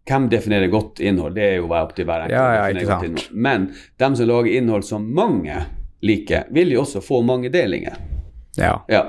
hvem 0.07 0.27
definerer 0.31 0.71
godt 0.71 0.99
innhold? 1.03 1.37
Det 1.39 1.47
er 1.47 1.57
jo 1.61 1.71
opp 1.71 1.95
til 1.95 2.09
hver 2.09 2.27
enkelt. 2.27 3.29
Men 3.33 3.71
dem 4.03 4.19
som 4.19 4.29
lager 4.31 4.59
innhold 4.59 4.87
som 4.87 5.07
mange 5.15 5.63
liker, 6.07 6.51
vil 6.55 6.75
jo 6.75 6.83
også 6.83 7.03
få 7.05 7.23
mange 7.27 7.51
delinger. 7.55 7.97
Ja. 8.59 8.81
ja. 8.91 9.05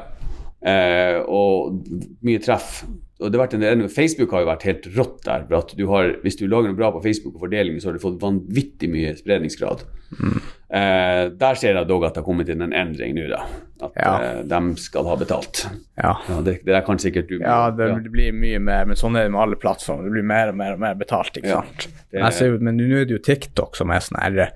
Eh, 0.67 1.19
og 1.23 1.83
mye 2.25 2.41
treff 2.43 2.81
og 3.17 3.31
det 3.31 3.37
har 3.39 3.47
vært 3.47 3.55
en 3.57 3.63
del, 3.63 3.79
Facebook 3.89 4.33
har 4.35 4.43
jo 4.43 4.49
vært 4.51 4.65
helt 4.67 4.83
rått 4.93 5.23
der. 5.25 5.45
du 5.49 5.85
har, 5.89 6.11
Hvis 6.21 6.37
du 6.37 6.45
lager 6.45 6.69
noe 6.69 6.77
bra 6.77 6.91
på 6.93 7.01
Facebook 7.01 7.39
og 7.39 7.47
fordeling, 7.47 7.79
så 7.81 7.89
har 7.89 7.97
du 7.97 8.03
fått 8.03 8.19
vanvittig 8.21 8.89
mye 8.93 9.15
spredningsgrad. 9.17 9.81
Mm. 10.21 10.35
Eh, 10.77 11.23
der 11.39 11.57
ser 11.57 11.79
jeg 11.79 11.89
dog 11.89 12.05
at 12.05 12.13
det 12.13 12.21
har 12.21 12.27
kommet 12.27 12.51
inn 12.53 12.61
en 12.61 12.75
endring 12.77 13.15
nå, 13.17 13.25
da. 13.31 13.41
At 13.87 13.97
ja. 13.97 14.11
eh, 14.21 14.43
de 14.45 14.61
skal 14.83 15.09
ha 15.09 15.15
betalt. 15.17 15.63
Ja. 15.97 16.13
ja 16.29 16.37
det, 16.45 16.59
det, 16.67 16.83
kan 16.85 17.01
sikkert 17.01 17.31
du 17.31 17.39
Ja, 17.39 17.71
det, 17.73 17.89
det, 18.05 18.13
blir 18.13 18.37
mye 18.37 18.61
mer, 18.61 18.85
men 18.85 18.99
sånn 18.99 19.17
er 19.17 19.25
det 19.25 19.33
med 19.33 19.41
alle 19.47 19.57
plattformer. 19.65 20.05
Det 20.05 20.13
blir 20.13 20.29
mer 20.35 20.53
og 20.53 20.61
mer 20.61 20.77
og 20.77 20.85
mer 20.85 21.01
betalt, 21.01 21.41
ikke 21.41 21.57
sant. 21.57 21.89
Ja, 22.13 22.29
det, 22.29 22.51
men 22.61 22.77
nå 22.77 23.01
er 23.01 23.09
det 23.09 23.17
jo 23.17 23.23
TikTok 23.31 23.81
som 23.81 23.89
er 23.89 24.05
sånn 24.05 24.21
herre 24.21 24.51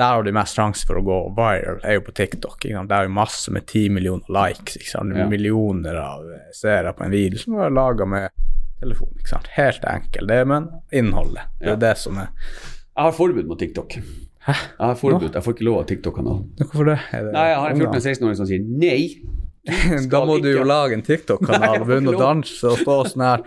der 0.00 0.14
har 0.16 0.24
du 0.24 0.32
mest 0.32 0.56
sjanse 0.56 0.86
for 0.88 0.96
å 0.96 1.02
gå 1.04 1.16
viral, 1.36 1.82
er 1.84 1.98
jo 1.98 2.04
på 2.06 2.14
TikTok. 2.16 2.64
Det 2.64 2.96
er 2.96 3.04
jo 3.04 3.12
masse 3.12 3.52
med 3.52 3.66
ti 3.68 3.84
millioner 3.92 4.32
likes. 4.32 4.94
Ja. 4.94 5.26
Millioner 5.28 5.98
av 6.00 6.24
seere 6.56 6.94
på 6.96 7.04
en 7.04 7.12
video 7.12 7.40
som 7.42 7.58
er 7.60 7.74
laga 7.74 8.08
med 8.08 8.30
telefon. 8.80 9.12
Helt 9.56 9.84
enkelt. 9.84 10.28
det, 10.28 10.40
men 10.48 10.70
innholdet. 10.92 11.52
Det 11.60 11.74
er 11.74 11.82
det 11.84 11.94
som 12.00 12.16
er 12.16 12.30
Jeg 12.30 13.04
har 13.04 13.12
forbud 13.16 13.46
mot 13.48 13.60
TikTok. 13.60 13.98
Hæ? 14.46 14.54
Jeg 14.56 14.86
har 14.86 14.96
forbud. 14.96 15.28
Nå? 15.28 15.34
Jeg 15.36 15.44
får 15.44 15.56
ikke 15.56 15.68
lov 15.68 15.78
av 15.82 15.86
TikTok-kanalen. 15.90 16.48
Hvorfor 16.62 16.88
det? 16.88 16.98
det 17.12 17.32
Nei, 17.36 17.46
Jeg 17.50 17.60
har 17.60 17.74
en 17.74 17.84
14-16-åring 17.84 18.38
som 18.40 18.48
sier 18.48 18.64
nei 18.64 19.02
da 20.10 20.20
må 20.24 20.38
du 20.40 20.48
jo 20.48 20.62
lage 20.64 20.96
en 20.96 21.02
TikTok-kanal, 21.04 21.82
begynne 21.84 22.14
å 22.14 22.20
danse 22.20 22.64
og 22.64 22.78
stå 22.80 22.94
sånn 23.10 23.24
her 23.26 23.42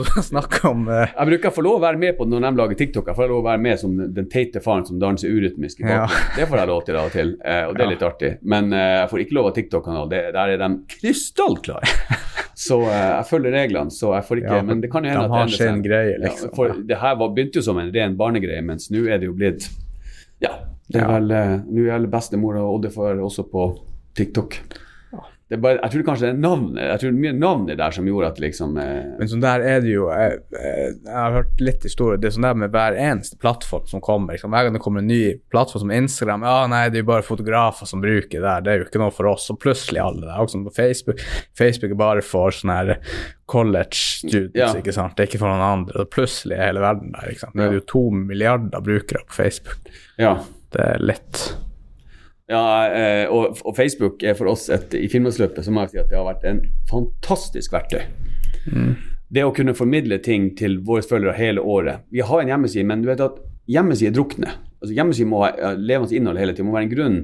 og 0.00 0.14
snakke 0.30 0.62
om 0.70 0.86
uh... 0.88 1.02
Jeg 1.10 1.28
bruker 1.28 1.50
å 1.50 1.56
få 1.58 1.64
lov 1.66 1.76
å 1.76 1.82
være 1.82 2.00
med 2.00 2.16
på 2.16 2.24
når 2.24 2.46
de 2.46 2.52
lager 2.56 2.78
TikTok. 2.80 3.10
Jeg 3.10 3.18
får 3.18 3.28
lov 3.28 3.42
å 3.42 3.46
være 3.50 3.62
med 3.66 3.82
som 3.82 3.98
den 3.98 4.30
teite 4.32 4.62
faren 4.64 4.86
som 4.88 5.00
danser 5.02 5.28
urytmisk. 5.34 5.82
Ja. 5.84 6.06
Det 6.36 6.48
får 6.48 6.62
jeg 6.62 6.70
lov 6.72 6.80
til 6.86 6.96
av 7.00 7.10
og 7.10 7.18
til, 7.18 7.34
uh, 7.42 7.66
og 7.68 7.76
det 7.76 7.84
er 7.84 7.92
litt 7.92 8.06
artig. 8.08 8.32
Men 8.48 8.72
uh, 8.72 8.80
jeg 9.02 9.12
får 9.12 9.24
ikke 9.26 9.38
lov 9.38 9.50
av 9.50 9.54
TikTok-kanal. 9.58 10.08
Der 10.14 10.40
er 10.46 10.64
de 10.64 10.70
krystallklare. 10.96 11.92
Så 12.58 12.80
jeg 12.88 13.28
følger 13.28 13.54
reglene, 13.54 13.92
så 13.94 14.08
jeg 14.16 14.24
får 14.26 14.40
ikke 14.40 14.56
ja, 14.56 14.62
Men 14.66 14.80
det 14.82 14.88
kan 14.90 15.04
jo 15.06 15.12
hende 15.12 15.28
at 15.30 15.52
det 15.52 15.60
seg. 15.60 15.76
Greie, 15.84 16.16
liksom. 16.18 16.48
ja, 16.48 16.56
for 16.56 16.80
det 16.88 16.96
her 16.98 17.14
var, 17.20 17.30
begynte 17.36 17.60
jo 17.60 17.62
som 17.68 17.78
en 17.78 17.92
ren 17.94 18.16
barnegreie, 18.18 18.64
mens 18.66 18.88
nå 18.90 19.04
er 19.06 19.22
det 19.22 19.28
jo 19.28 19.36
blitt 19.38 19.68
Ja. 20.42 20.56
det 20.90 21.04
er 21.04 21.12
vel, 21.12 21.30
Nå 21.70 21.86
er 21.86 22.08
bestemor 22.10 22.58
og 22.58 22.80
oldefar 22.80 23.22
også 23.22 23.46
på 23.46 23.68
TikTok 24.18 24.58
bare, 25.56 25.78
jeg 25.80 25.92
tror 25.94 26.02
kanskje 26.04 26.26
det 26.26 26.32
er 26.34 26.40
navnet 26.42 26.82
jeg 26.82 27.00
tror 27.00 27.14
mye 27.16 27.30
navnet 27.32 27.78
der 27.80 27.94
som 27.96 28.08
gjorde 28.08 28.28
at 28.34 28.40
liksom 28.42 28.74
eh... 28.82 29.14
Men 29.16 29.30
sånn 29.30 29.44
der 29.44 29.62
er 29.64 29.78
det 29.80 29.94
jo 29.94 30.10
Jeg, 30.12 30.42
jeg 30.52 31.14
har 31.14 31.36
hørt 31.38 31.62
litt 31.64 31.86
historier. 31.86 32.20
Det 32.20 32.28
er 32.28 32.34
sånn 32.34 32.44
der 32.44 32.58
med 32.60 32.74
hver 32.74 32.96
eneste 33.00 33.38
plattform 33.40 33.86
som 33.88 34.02
kommer. 34.04 34.36
Liksom. 34.36 34.52
Hver 34.52 34.66
gang 34.66 34.76
det 34.76 34.82
kommer 34.84 35.00
en 35.00 35.08
ny 35.08 35.22
plattform 35.52 35.86
som 35.86 35.94
Instagram 35.94 36.44
Ja, 36.44 36.56
nei, 36.68 36.82
det 36.92 37.00
er 37.00 37.04
jo 37.06 37.10
bare 37.14 37.24
fotografer 37.24 37.88
som 37.88 38.02
bruker 38.04 38.36
det 38.36 38.44
der. 38.44 38.66
Det 38.66 38.72
er 38.72 38.82
jo 38.82 38.88
ikke 38.88 39.00
noe 39.00 39.14
for 39.14 39.30
oss. 39.30 39.48
Og 39.54 39.60
plutselig 39.62 40.02
alle 40.04 40.26
der. 40.26 40.36
Også 40.42 40.60
på 40.66 40.74
Facebook. 40.76 41.22
Facebook 41.56 41.94
er 41.94 42.02
bare 42.02 42.24
for 42.26 42.54
sånne 42.54 42.76
her 42.82 42.92
college 43.48 43.96
students, 43.96 44.58
ja. 44.60 44.74
ikke 44.76 44.92
sant. 44.92 45.16
Det 45.16 45.24
er 45.24 45.30
ikke 45.30 45.40
for 45.40 45.52
noen 45.52 45.64
andre. 45.64 46.02
Og 46.04 46.12
plutselig 46.12 46.58
er 46.58 46.68
hele 46.68 46.84
verden 46.84 47.14
der. 47.16 47.32
ikke 47.32 47.46
sant. 47.46 47.56
Nå 47.56 47.64
er 47.64 47.72
det 47.72 47.80
jo 47.80 47.86
to 47.94 48.04
milliarder 48.18 48.84
brukere 48.84 49.24
på 49.24 49.40
Facebook. 49.40 49.96
Ja. 50.20 50.36
Det 50.76 50.84
er 50.84 51.08
lett. 51.08 51.46
Ja, 52.48 52.88
eh, 52.88 53.26
og, 53.28 53.58
og, 53.64 53.74
Facebook 53.76 54.24
er 54.24 54.36
for 54.38 54.48
oss 54.48 54.70
et, 54.72 54.94
i 54.96 55.10
Finnmarksløpet 55.12 55.66
så 55.66 55.74
må 55.74 55.84
jeg 55.84 55.92
si 55.92 56.00
at 56.00 56.08
det 56.08 56.16
har 56.16 56.30
vært 56.30 56.46
en 56.48 56.62
fantastisk 56.88 57.76
verktøy. 57.76 58.06
Mm. 58.72 58.94
Det 59.28 59.44
å 59.44 59.52
kunne 59.52 59.76
formidle 59.76 60.16
ting 60.24 60.54
til 60.56 60.78
våre 60.84 61.04
følgere 61.04 61.36
hele 61.36 61.60
året. 61.60 62.06
Vi 62.08 62.24
har 62.24 62.40
en 62.40 62.48
hjemmeside, 62.48 62.88
men 62.88 63.04
du 63.04 63.10
vet 63.10 63.20
at 63.20 63.36
hjemmesider 63.68 64.16
drukner. 64.16 64.56
Altså, 64.80 64.94
hjemmeside 64.96 65.28
må 65.28 65.42
ha 65.44 65.74
levende 65.76 66.16
innhold 66.16 66.40
hele 66.40 66.54
tiden. 66.54 66.70
Må 66.70 66.78
være 66.78 66.88
en 66.88 66.94
grunn. 66.94 67.18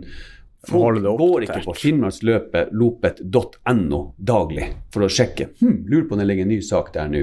Folk 0.68 1.00
går 1.04 1.44
ikke 1.44 1.60
på 1.64 1.72
finnmarksløpet.no 1.76 4.00
daglig 4.16 4.68
for 4.92 5.02
å 5.04 5.08
sjekke. 5.12 5.48
Hm, 5.60 5.84
lurer 5.88 6.08
på 6.08 6.14
om 6.16 6.20
det 6.20 6.26
ligger 6.28 6.44
en 6.46 6.52
ny 6.54 6.60
sak 6.64 6.92
der 6.94 7.08
nå. 7.12 7.22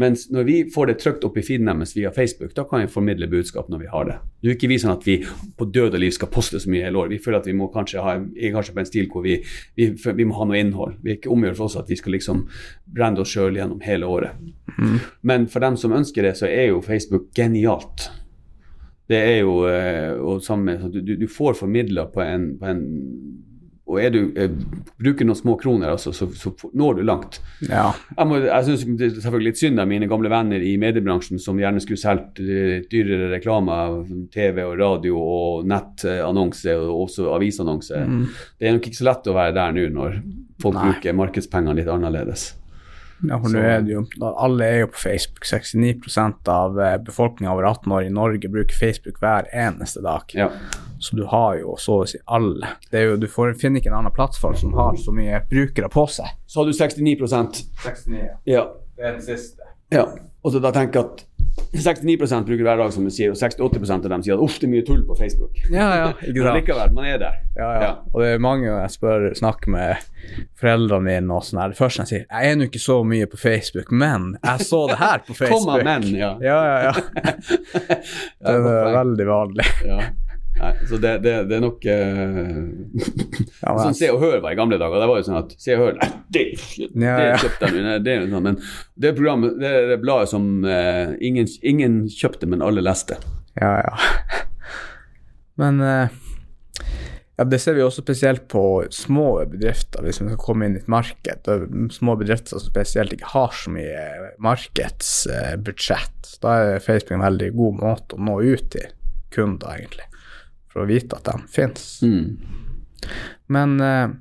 Mens 0.00 0.26
når 0.30 0.46
vi 0.46 0.56
får 0.74 0.90
det 0.90 0.96
trykt 1.02 1.24
opp 1.26 1.36
i 1.38 1.44
feeden 1.44 1.68
deres 1.68 1.94
via 1.96 2.12
Facebook, 2.14 2.54
da 2.56 2.64
kan 2.68 2.82
vi 2.82 2.90
formidle 2.92 3.28
budskap 3.30 3.68
når 3.72 3.82
vi 3.82 3.90
har 3.92 4.08
det. 4.08 4.18
Det 4.40 4.50
er 4.50 4.56
ikke 4.56 4.70
vi 4.70 4.78
sånn 4.80 4.94
at 4.94 5.06
vi 5.06 5.16
på 5.58 5.68
død 5.74 5.96
og 5.98 6.02
liv 6.02 6.14
skal 6.14 6.30
poste 6.32 6.60
så 6.62 6.70
mye 6.70 6.84
hele 6.86 7.00
året. 7.00 7.16
Vi 7.16 7.22
føler 7.24 7.40
at 7.40 7.48
vi 7.50 7.56
må 7.58 7.70
kanskje 7.74 8.04
ha 8.04 8.14
kanskje 8.54 8.76
på 8.76 8.82
en 8.82 8.90
stil 8.90 9.10
hvor 9.12 9.26
vi, 9.26 9.38
vi, 9.78 9.90
vi 9.90 10.28
må 10.28 10.38
ha 10.38 10.46
noe 10.48 10.60
innhold. 10.60 10.96
Vi 11.02 11.12
er 11.12 11.18
ikke 11.20 11.32
omgjort 11.34 11.58
for 11.58 11.70
oss 11.70 11.78
at 11.80 11.90
vi 11.90 11.98
skal 11.98 12.16
liksom 12.16 12.46
brande 12.98 13.24
oss 13.24 13.34
sjøl 13.34 13.58
gjennom 13.58 13.82
hele 13.84 14.08
året. 14.08 14.38
Mm. 14.78 14.96
Men 15.26 15.50
for 15.50 15.64
dem 15.64 15.76
som 15.80 15.96
ønsker 15.96 16.26
det, 16.26 16.36
så 16.38 16.48
er 16.48 16.70
jo 16.70 16.84
Facebook 16.84 17.28
genialt. 17.36 18.10
Det 19.08 19.18
er 19.24 19.38
jo 19.40 19.62
eh, 19.68 20.12
og 20.20 20.42
sammen, 20.44 20.90
du, 20.92 21.00
du 21.16 21.28
får 21.32 21.56
formidla 21.62 22.06
på 22.12 22.20
en, 22.20 22.50
på 22.60 22.68
en 22.68 22.82
og 23.88 24.00
er 24.02 24.10
du, 24.12 24.18
eh, 24.36 24.52
bruker 25.00 25.24
noen 25.24 25.38
små 25.38 25.54
kroner, 25.60 25.94
altså, 25.94 26.12
så, 26.12 26.28
så, 26.36 26.52
når 26.76 26.98
du 26.98 27.02
langt. 27.08 27.38
Ja. 27.64 27.86
Jeg, 28.12 28.28
må, 28.28 28.40
jeg 28.44 28.66
syns 28.66 28.84
det 29.00 29.06
er 29.06 29.14
selvfølgelig 29.16 29.52
litt 29.52 29.62
synd 29.62 29.80
av 29.80 29.88
mine 29.88 30.08
gamle 30.10 30.32
venner 30.32 30.64
i 30.64 30.74
mediebransjen 30.80 31.40
som 31.40 31.60
gjerne 31.60 31.80
skulle 31.80 32.00
solgt 32.00 32.42
eh, 32.44 32.84
dyrere 32.90 33.30
reklame 33.32 33.78
av 33.88 34.12
TV 34.34 34.60
og 34.66 34.76
radio 34.80 35.22
og 35.22 35.68
nettannonse 35.72 36.76
og 36.76 37.06
også 37.06 37.30
avisannonse. 37.38 38.04
Mm. 38.04 38.22
Det 38.60 38.68
er 38.68 38.76
nok 38.76 38.90
ikke 38.90 39.00
så 39.00 39.08
lett 39.08 39.32
å 39.32 39.36
være 39.38 39.56
der 39.56 39.76
nå 39.78 39.88
når 39.96 40.20
folk 40.60 40.76
Nei. 40.76 40.90
bruker 40.90 41.20
markedspengene 41.24 41.78
litt 41.80 41.92
annerledes. 41.92 42.50
Ja, 43.26 43.38
for 43.40 43.50
nå 43.50 43.62
er 43.66 43.80
det 43.82 43.96
jo, 43.96 44.04
Alle 44.28 44.66
er 44.66 44.76
jo 44.84 44.90
på 44.92 45.00
Facebook. 45.00 45.46
69% 45.48 46.52
av 46.52 46.76
eh, 46.78 46.98
befolkninga 47.08 47.54
over 47.54 47.66
18 47.72 47.96
år 47.96 48.06
i 48.06 48.12
Norge 48.14 48.52
bruker 48.52 48.78
Facebook 48.78 49.18
hver 49.22 49.48
eneste 49.50 50.04
dag. 50.04 50.28
Ja. 50.36 50.52
Så 50.98 51.16
du 51.16 51.24
har 51.30 51.58
jo 51.60 51.76
så 51.78 52.00
å 52.02 52.06
si 52.10 52.18
alle. 52.26 52.74
Det 52.90 53.00
er 53.00 53.12
jo, 53.12 53.16
du 53.22 53.28
får, 53.30 53.54
finner 53.60 53.82
ikke 53.82 53.92
en 53.92 54.00
annen 54.00 54.14
plattform 54.14 54.56
som 54.58 54.74
har 54.78 54.98
så 54.98 55.14
mye 55.14 55.40
brukere 55.50 55.90
på 55.92 56.06
seg. 56.10 56.32
Så 56.46 56.62
har 56.62 56.66
du 56.66 56.74
69% 56.74 57.62
69, 57.84 58.18
ja. 58.18 58.34
ja. 58.50 58.64
Det 58.98 59.06
er 59.06 59.14
den 59.14 59.22
siste. 59.22 59.62
Ja, 59.94 60.04
og 60.42 60.52
så 60.52 60.60
da 60.62 60.70
tenker 60.74 61.00
jeg 61.00 61.06
at 61.08 61.24
69% 61.74 62.46
bruker 62.46 62.62
hver 62.64 62.78
dag, 62.78 62.92
som 62.94 63.06
du 63.06 63.10
sier, 63.12 63.32
og 63.32 63.38
68% 63.38 64.06
av 64.06 64.12
dem 64.12 64.22
sier 64.24 64.36
at 64.36 64.42
uff, 64.44 64.58
det 64.60 64.68
er 64.68 64.72
mye 64.72 64.84
tull 64.86 65.00
på 65.08 65.16
Facebook. 65.18 65.56
Ja, 65.72 65.88
ja, 65.98 66.06
ikke 66.28 66.44
sant. 66.44 66.58
likevel, 66.60 66.92
man 66.94 67.08
er 67.08 67.18
der. 67.22 67.40
Ja, 67.58 67.68
ja, 67.68 67.80
ja. 67.82 67.90
Og 68.12 68.22
det 68.22 68.28
er 68.34 68.44
mange 68.44 68.68
jeg 68.68 68.92
spør, 68.94 69.26
snakker 69.38 69.74
med 69.74 70.06
foreldrene 70.60 71.06
mine 71.08 71.34
og 71.38 71.46
sånn 71.46 71.62
her. 71.62 71.74
Det 71.74 71.80
første 71.80 72.04
jeg 72.04 72.12
sier, 72.12 72.24
jeg 72.28 72.52
er 72.52 72.60
nå 72.60 72.68
ikke 72.68 72.82
så 72.82 73.00
mye 73.10 73.28
på 73.30 73.40
Facebook, 73.40 73.90
men 74.04 74.30
jeg 74.38 74.68
så 74.68 74.84
det 74.92 75.00
her 75.02 75.24
på 75.26 75.36
Facebook. 75.40 75.66
Kom 75.66 75.74
av 75.74 75.84
menn, 75.88 76.08
ja. 76.14 76.32
Ja, 76.44 76.58
ja, 76.70 76.78
ja. 76.88 77.34
det 78.46 78.56
er 78.56 78.96
veldig 79.00 79.28
vanlig. 79.32 79.68
ja. 79.88 80.00
Nei, 80.58 80.72
så 80.90 80.98
det, 80.98 81.12
det, 81.22 81.32
det, 81.46 81.56
er 81.58 81.62
nok 81.62 81.84
uh, 81.86 82.62
ja, 83.62 83.74
Sånn 83.78 83.96
Se 83.96 84.10
og 84.10 84.22
Hør 84.22 84.40
var 84.42 84.54
i 84.54 84.58
gamle 84.58 84.78
dager. 84.80 84.98
Det 84.98 85.08
var 85.10 85.20
jo 85.20 85.26
sånn 85.28 85.40
at 85.40 85.54
Se 85.60 85.76
og 85.76 85.84
Hør 85.84 85.98
Det, 86.34 86.44
det 86.58 87.26
kjøpte 87.44 87.70
de. 87.74 87.82
Det, 88.04 88.16
sånn, 88.26 88.46
men 88.48 88.58
det 88.98 89.14
programmet, 89.18 89.58
det 89.60 89.70
er 89.70 89.90
det 89.92 90.00
bladet 90.02 90.32
som 90.32 90.48
uh, 90.66 91.14
ingen, 91.22 91.50
ingen, 91.62 92.00
kjøpte, 92.10 92.50
men 92.50 92.64
alle 92.64 92.82
leste. 92.84 93.20
Ja, 93.58 93.78
ja. 93.82 93.94
Men 95.58 95.80
uh, 95.82 96.06
ja, 97.34 97.44
det 97.50 97.58
ser 97.58 97.74
vi 97.74 97.82
også 97.82 98.04
spesielt 98.04 98.44
på 98.50 98.60
små 98.94 99.40
bedrifter, 99.50 100.04
hvis 100.06 100.20
vi 100.20 100.28
skal 100.28 100.38
komme 100.42 100.68
inn 100.68 100.76
i 100.76 100.82
et 100.84 100.90
marked. 100.90 101.50
Små 101.90 102.14
bedrifter 102.20 102.54
som 102.54 102.62
spesielt 102.70 103.16
ikke 103.16 103.32
har 103.32 103.56
så 103.58 103.72
mye 103.74 104.04
markedsbudsjett. 104.42 106.36
Da 106.44 106.54
er 106.60 106.84
Facebook 106.84 107.16
en 107.18 107.26
veldig 107.26 107.50
god 107.58 107.82
måte 107.82 108.14
å 108.14 108.22
nå 108.30 108.38
ut 108.46 108.70
til 108.74 108.86
kunder, 109.34 109.74
egentlig 109.74 110.07
for 110.78 110.86
å 110.86 110.90
vite 110.90 111.18
at 111.18 111.26
de 111.26 111.50
fins. 111.50 111.88
Mm. 112.06 112.38
Men 113.50 113.80
uh, 113.82 114.14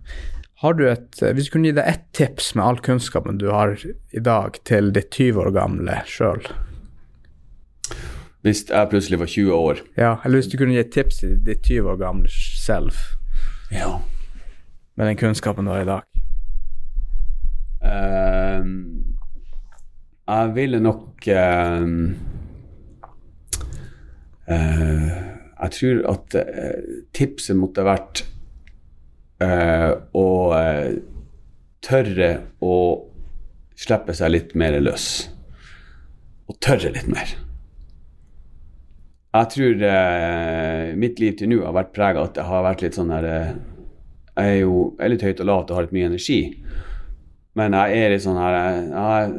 har 0.61 0.73
du 0.77 0.83
et 0.89 1.19
Hvis 1.21 1.49
du 1.49 1.53
kunne 1.53 1.69
gi 1.69 1.75
deg 1.77 1.89
ett 1.89 2.05
tips 2.17 2.53
med 2.57 2.65
all 2.65 2.79
kunnskapen 2.81 3.37
du 3.37 3.49
har 3.51 3.75
i 3.77 4.21
dag, 4.23 4.57
til 4.65 4.89
ditt 4.95 5.13
20 5.13 5.43
år 5.43 5.51
gamle 5.53 5.99
sjøl? 6.09 6.41
Hvis 8.45 8.63
jeg 8.69 8.89
plutselig 8.89 9.19
var 9.21 9.29
20 9.29 9.53
år? 9.53 9.81
Ja, 9.97 10.11
eller 10.23 10.39
hvis 10.39 10.49
du 10.49 10.57
kunne 10.57 10.73
gi 10.73 10.81
et 10.81 10.93
tips 10.93 11.21
til 11.21 11.37
ditt 11.45 11.61
20 11.67 11.91
år 11.93 12.01
gamle 12.01 12.31
selv? 12.31 12.97
Ja. 13.73 13.99
Med 14.97 15.11
den 15.11 15.19
kunnskapen 15.19 15.67
du 15.67 15.73
har 15.75 15.83
i 15.83 15.89
dag? 15.89 16.01
Uh, 17.85 18.65
jeg 20.27 20.55
ville 20.55 20.79
nok 20.81 21.27
uh, 21.29 21.85
uh, 24.49 25.36
jeg 25.57 25.73
tror 25.73 26.01
at 26.11 26.35
uh, 26.37 26.97
tipset 27.17 27.57
måtte 27.57 27.85
vært 27.85 28.23
uh, 29.41 29.93
å 30.13 30.27
uh, 30.53 30.91
tørre 31.85 32.29
å 32.61 32.75
slippe 33.77 34.13
seg 34.17 34.33
litt 34.33 34.55
mer 34.57 34.77
løs. 34.81 35.27
Og 36.47 36.57
tørre 36.63 36.93
litt 36.93 37.09
mer. 37.11 37.33
Jeg 39.37 39.49
tror 39.53 39.81
mitt 40.97 41.19
liv 41.21 41.35
til 41.37 41.51
nå 41.51 41.57
har 41.61 41.75
vært 41.75 41.91
prega 41.93 42.21
av 42.23 42.29
at 42.29 42.37
det 42.39 42.45
har 42.47 42.63
vært 42.65 42.81
litt 42.81 42.95
sånn 42.97 43.11
her 43.11 43.25
Jeg 43.27 44.39
er 44.39 44.55
jo 44.63 44.77
er 45.03 45.11
litt 45.11 45.25
høyt 45.27 45.43
og 45.43 45.49
lavt 45.49 45.69
og 45.69 45.77
har 45.77 45.85
litt 45.85 45.93
mye 45.93 46.07
energi. 46.07 46.39
Men 47.59 47.75
jeg 47.77 47.99
er 47.99 48.13
litt 48.15 48.23
sånn 48.23 48.39
her 48.39 48.57
Jeg 48.87 49.35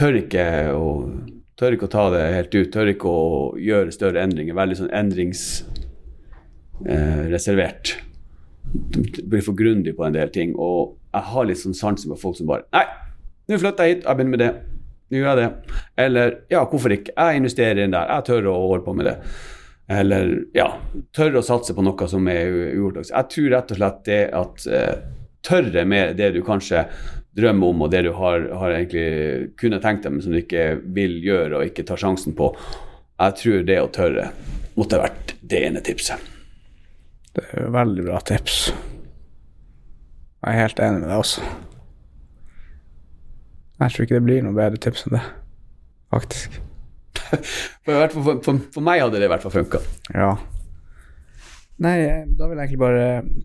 tør 0.00 0.18
ikke 0.24 0.46
å 0.74 0.88
Tør 1.58 1.74
ikke 1.74 1.88
å 1.88 1.90
ta 1.90 2.04
det 2.14 2.36
helt 2.36 2.54
ut. 2.54 2.68
Tør 2.74 2.88
ikke 2.92 3.08
å 3.10 3.22
gjøre 3.58 3.90
større 3.94 4.22
endringer. 4.22 4.54
Veldig 4.58 4.76
sånn 4.78 4.94
endringsreservert. 4.94 7.86
Eh, 7.98 8.02
blir 9.26 9.42
for 9.42 9.54
grundig 9.58 9.96
på 9.98 10.04
en 10.06 10.14
del 10.14 10.30
ting. 10.34 10.50
Og 10.54 10.94
jeg 11.10 11.22
har 11.32 11.44
litt 11.48 11.62
sånn 11.62 11.74
sansen 11.74 12.10
for 12.12 12.18
folk 12.22 12.36
som 12.38 12.46
bare 12.50 12.64
Nei, 12.74 12.86
nå 13.48 13.54
flytter 13.58 13.84
jeg 13.84 13.90
hit, 13.94 14.04
jeg 14.04 14.14
begynner 14.14 14.36
med 14.36 14.44
det. 14.44 14.54
Nå 15.08 15.14
gjør 15.18 15.30
jeg 15.32 15.40
det. 15.40 15.50
Eller 16.04 16.28
ja, 16.52 16.60
hvorfor 16.68 16.90
ikke? 16.94 17.14
Jeg 17.16 17.36
investerer 17.40 17.80
inn 17.84 17.96
der. 17.96 18.06
Jeg 18.12 18.22
tør 18.28 18.42
å 18.52 18.66
holde 18.68 18.86
på 18.86 18.94
med 18.98 19.06
det. 19.08 19.16
Eller 19.98 20.24
ja, 20.54 20.68
tør 21.16 21.40
å 21.40 21.42
satse 21.44 21.72
på 21.74 21.82
noe 21.82 22.04
som 22.12 22.22
er 22.28 22.44
uortodoks. 22.76 23.10
Jeg 23.14 23.24
tror 23.32 23.48
rett 23.56 23.72
og 23.72 23.78
slett 23.80 24.00
det 24.06 24.24
at 24.36 24.56
eh, 24.68 24.96
tørre 25.48 25.82
med 25.88 26.04
det 26.20 26.28
du 26.36 26.40
kanskje 26.44 26.80
drømmer 27.38 27.72
om, 27.72 27.86
og 27.86 27.92
det 27.94 28.02
du 28.06 28.12
har, 28.18 28.44
har 28.60 28.74
egentlig 28.74 29.54
kunne 29.60 29.80
tenkt 29.82 30.04
deg, 30.04 30.14
men 30.14 30.24
som 30.24 30.34
du 30.34 30.40
ikke 30.42 30.66
vil 30.96 31.18
gjøre 31.24 31.60
og 31.60 31.70
ikke 31.70 31.86
tar 31.88 32.00
sjansen 32.02 32.36
på. 32.38 32.50
Jeg 33.18 33.38
tror 33.40 33.64
det 33.66 33.78
å 33.82 33.92
tørre 33.94 34.28
måtte 34.78 34.98
ha 34.98 35.06
vært 35.08 35.34
det 35.40 35.62
ene 35.70 35.82
tipset. 35.84 36.22
Det 37.34 37.44
er 37.52 37.66
jo 37.66 37.72
veldig 37.74 38.04
bra 38.06 38.20
tips. 38.26 38.60
Jeg 40.38 40.54
er 40.54 40.62
helt 40.62 40.80
enig 40.82 41.02
med 41.02 41.10
deg 41.10 41.22
også. 41.22 41.42
Jeg 43.78 43.94
tror 43.94 44.06
ikke 44.06 44.16
det 44.16 44.26
blir 44.26 44.42
noe 44.42 44.56
bedre 44.56 44.80
tips 44.82 45.04
enn 45.06 45.14
det, 45.14 45.24
faktisk. 46.14 46.58
for, 47.84 48.14
for, 48.14 48.40
for, 48.42 48.62
for, 48.74 48.82
meg 48.82 49.02
hadde 49.02 49.20
det 49.20 49.28
i 49.28 49.30
hvert 49.30 49.44
fall 49.44 49.54
funka. 49.54 49.82
Ja. 50.14 50.32
Nei, 51.78 51.98
da 52.34 52.48
vil 52.50 52.58
jeg 52.58 52.64
egentlig 52.66 52.80
bare 52.82 53.02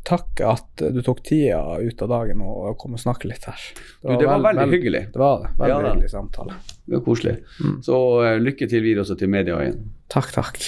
takke 0.09 0.53
at 0.55 0.84
du 0.95 1.01
tok 1.05 1.19
tida 1.27 1.59
ut 1.77 1.99
av 2.01 2.09
dagen 2.09 2.41
og 2.41 2.71
kom 2.81 2.95
og 2.97 3.01
snakke 3.01 3.29
litt 3.29 3.45
her. 3.45 3.67
Det 3.75 4.07
var, 4.09 4.15
du, 4.15 4.23
det 4.23 4.29
var 4.29 4.39
veldig, 4.39 4.61
veldig, 4.63 4.77
hyggelig. 4.79 5.03
Det 5.13 5.21
var 5.21 5.43
det. 5.43 5.51
Veldig 5.59 5.75
ja, 5.75 5.91
hyggelig 5.91 6.09
samtale. 6.15 6.57
Det 6.81 6.97
var 6.97 7.05
koselig. 7.05 7.36
Mm. 7.61 7.75
Så 7.86 7.99
uh, 8.23 8.31
lykke 8.41 8.69
til 8.71 8.81
videre 8.86 9.05
også 9.05 9.19
til 9.21 9.29
media 9.34 9.61
igjen. 9.61 9.86
Takk, 10.13 10.34
takk. 10.34 10.65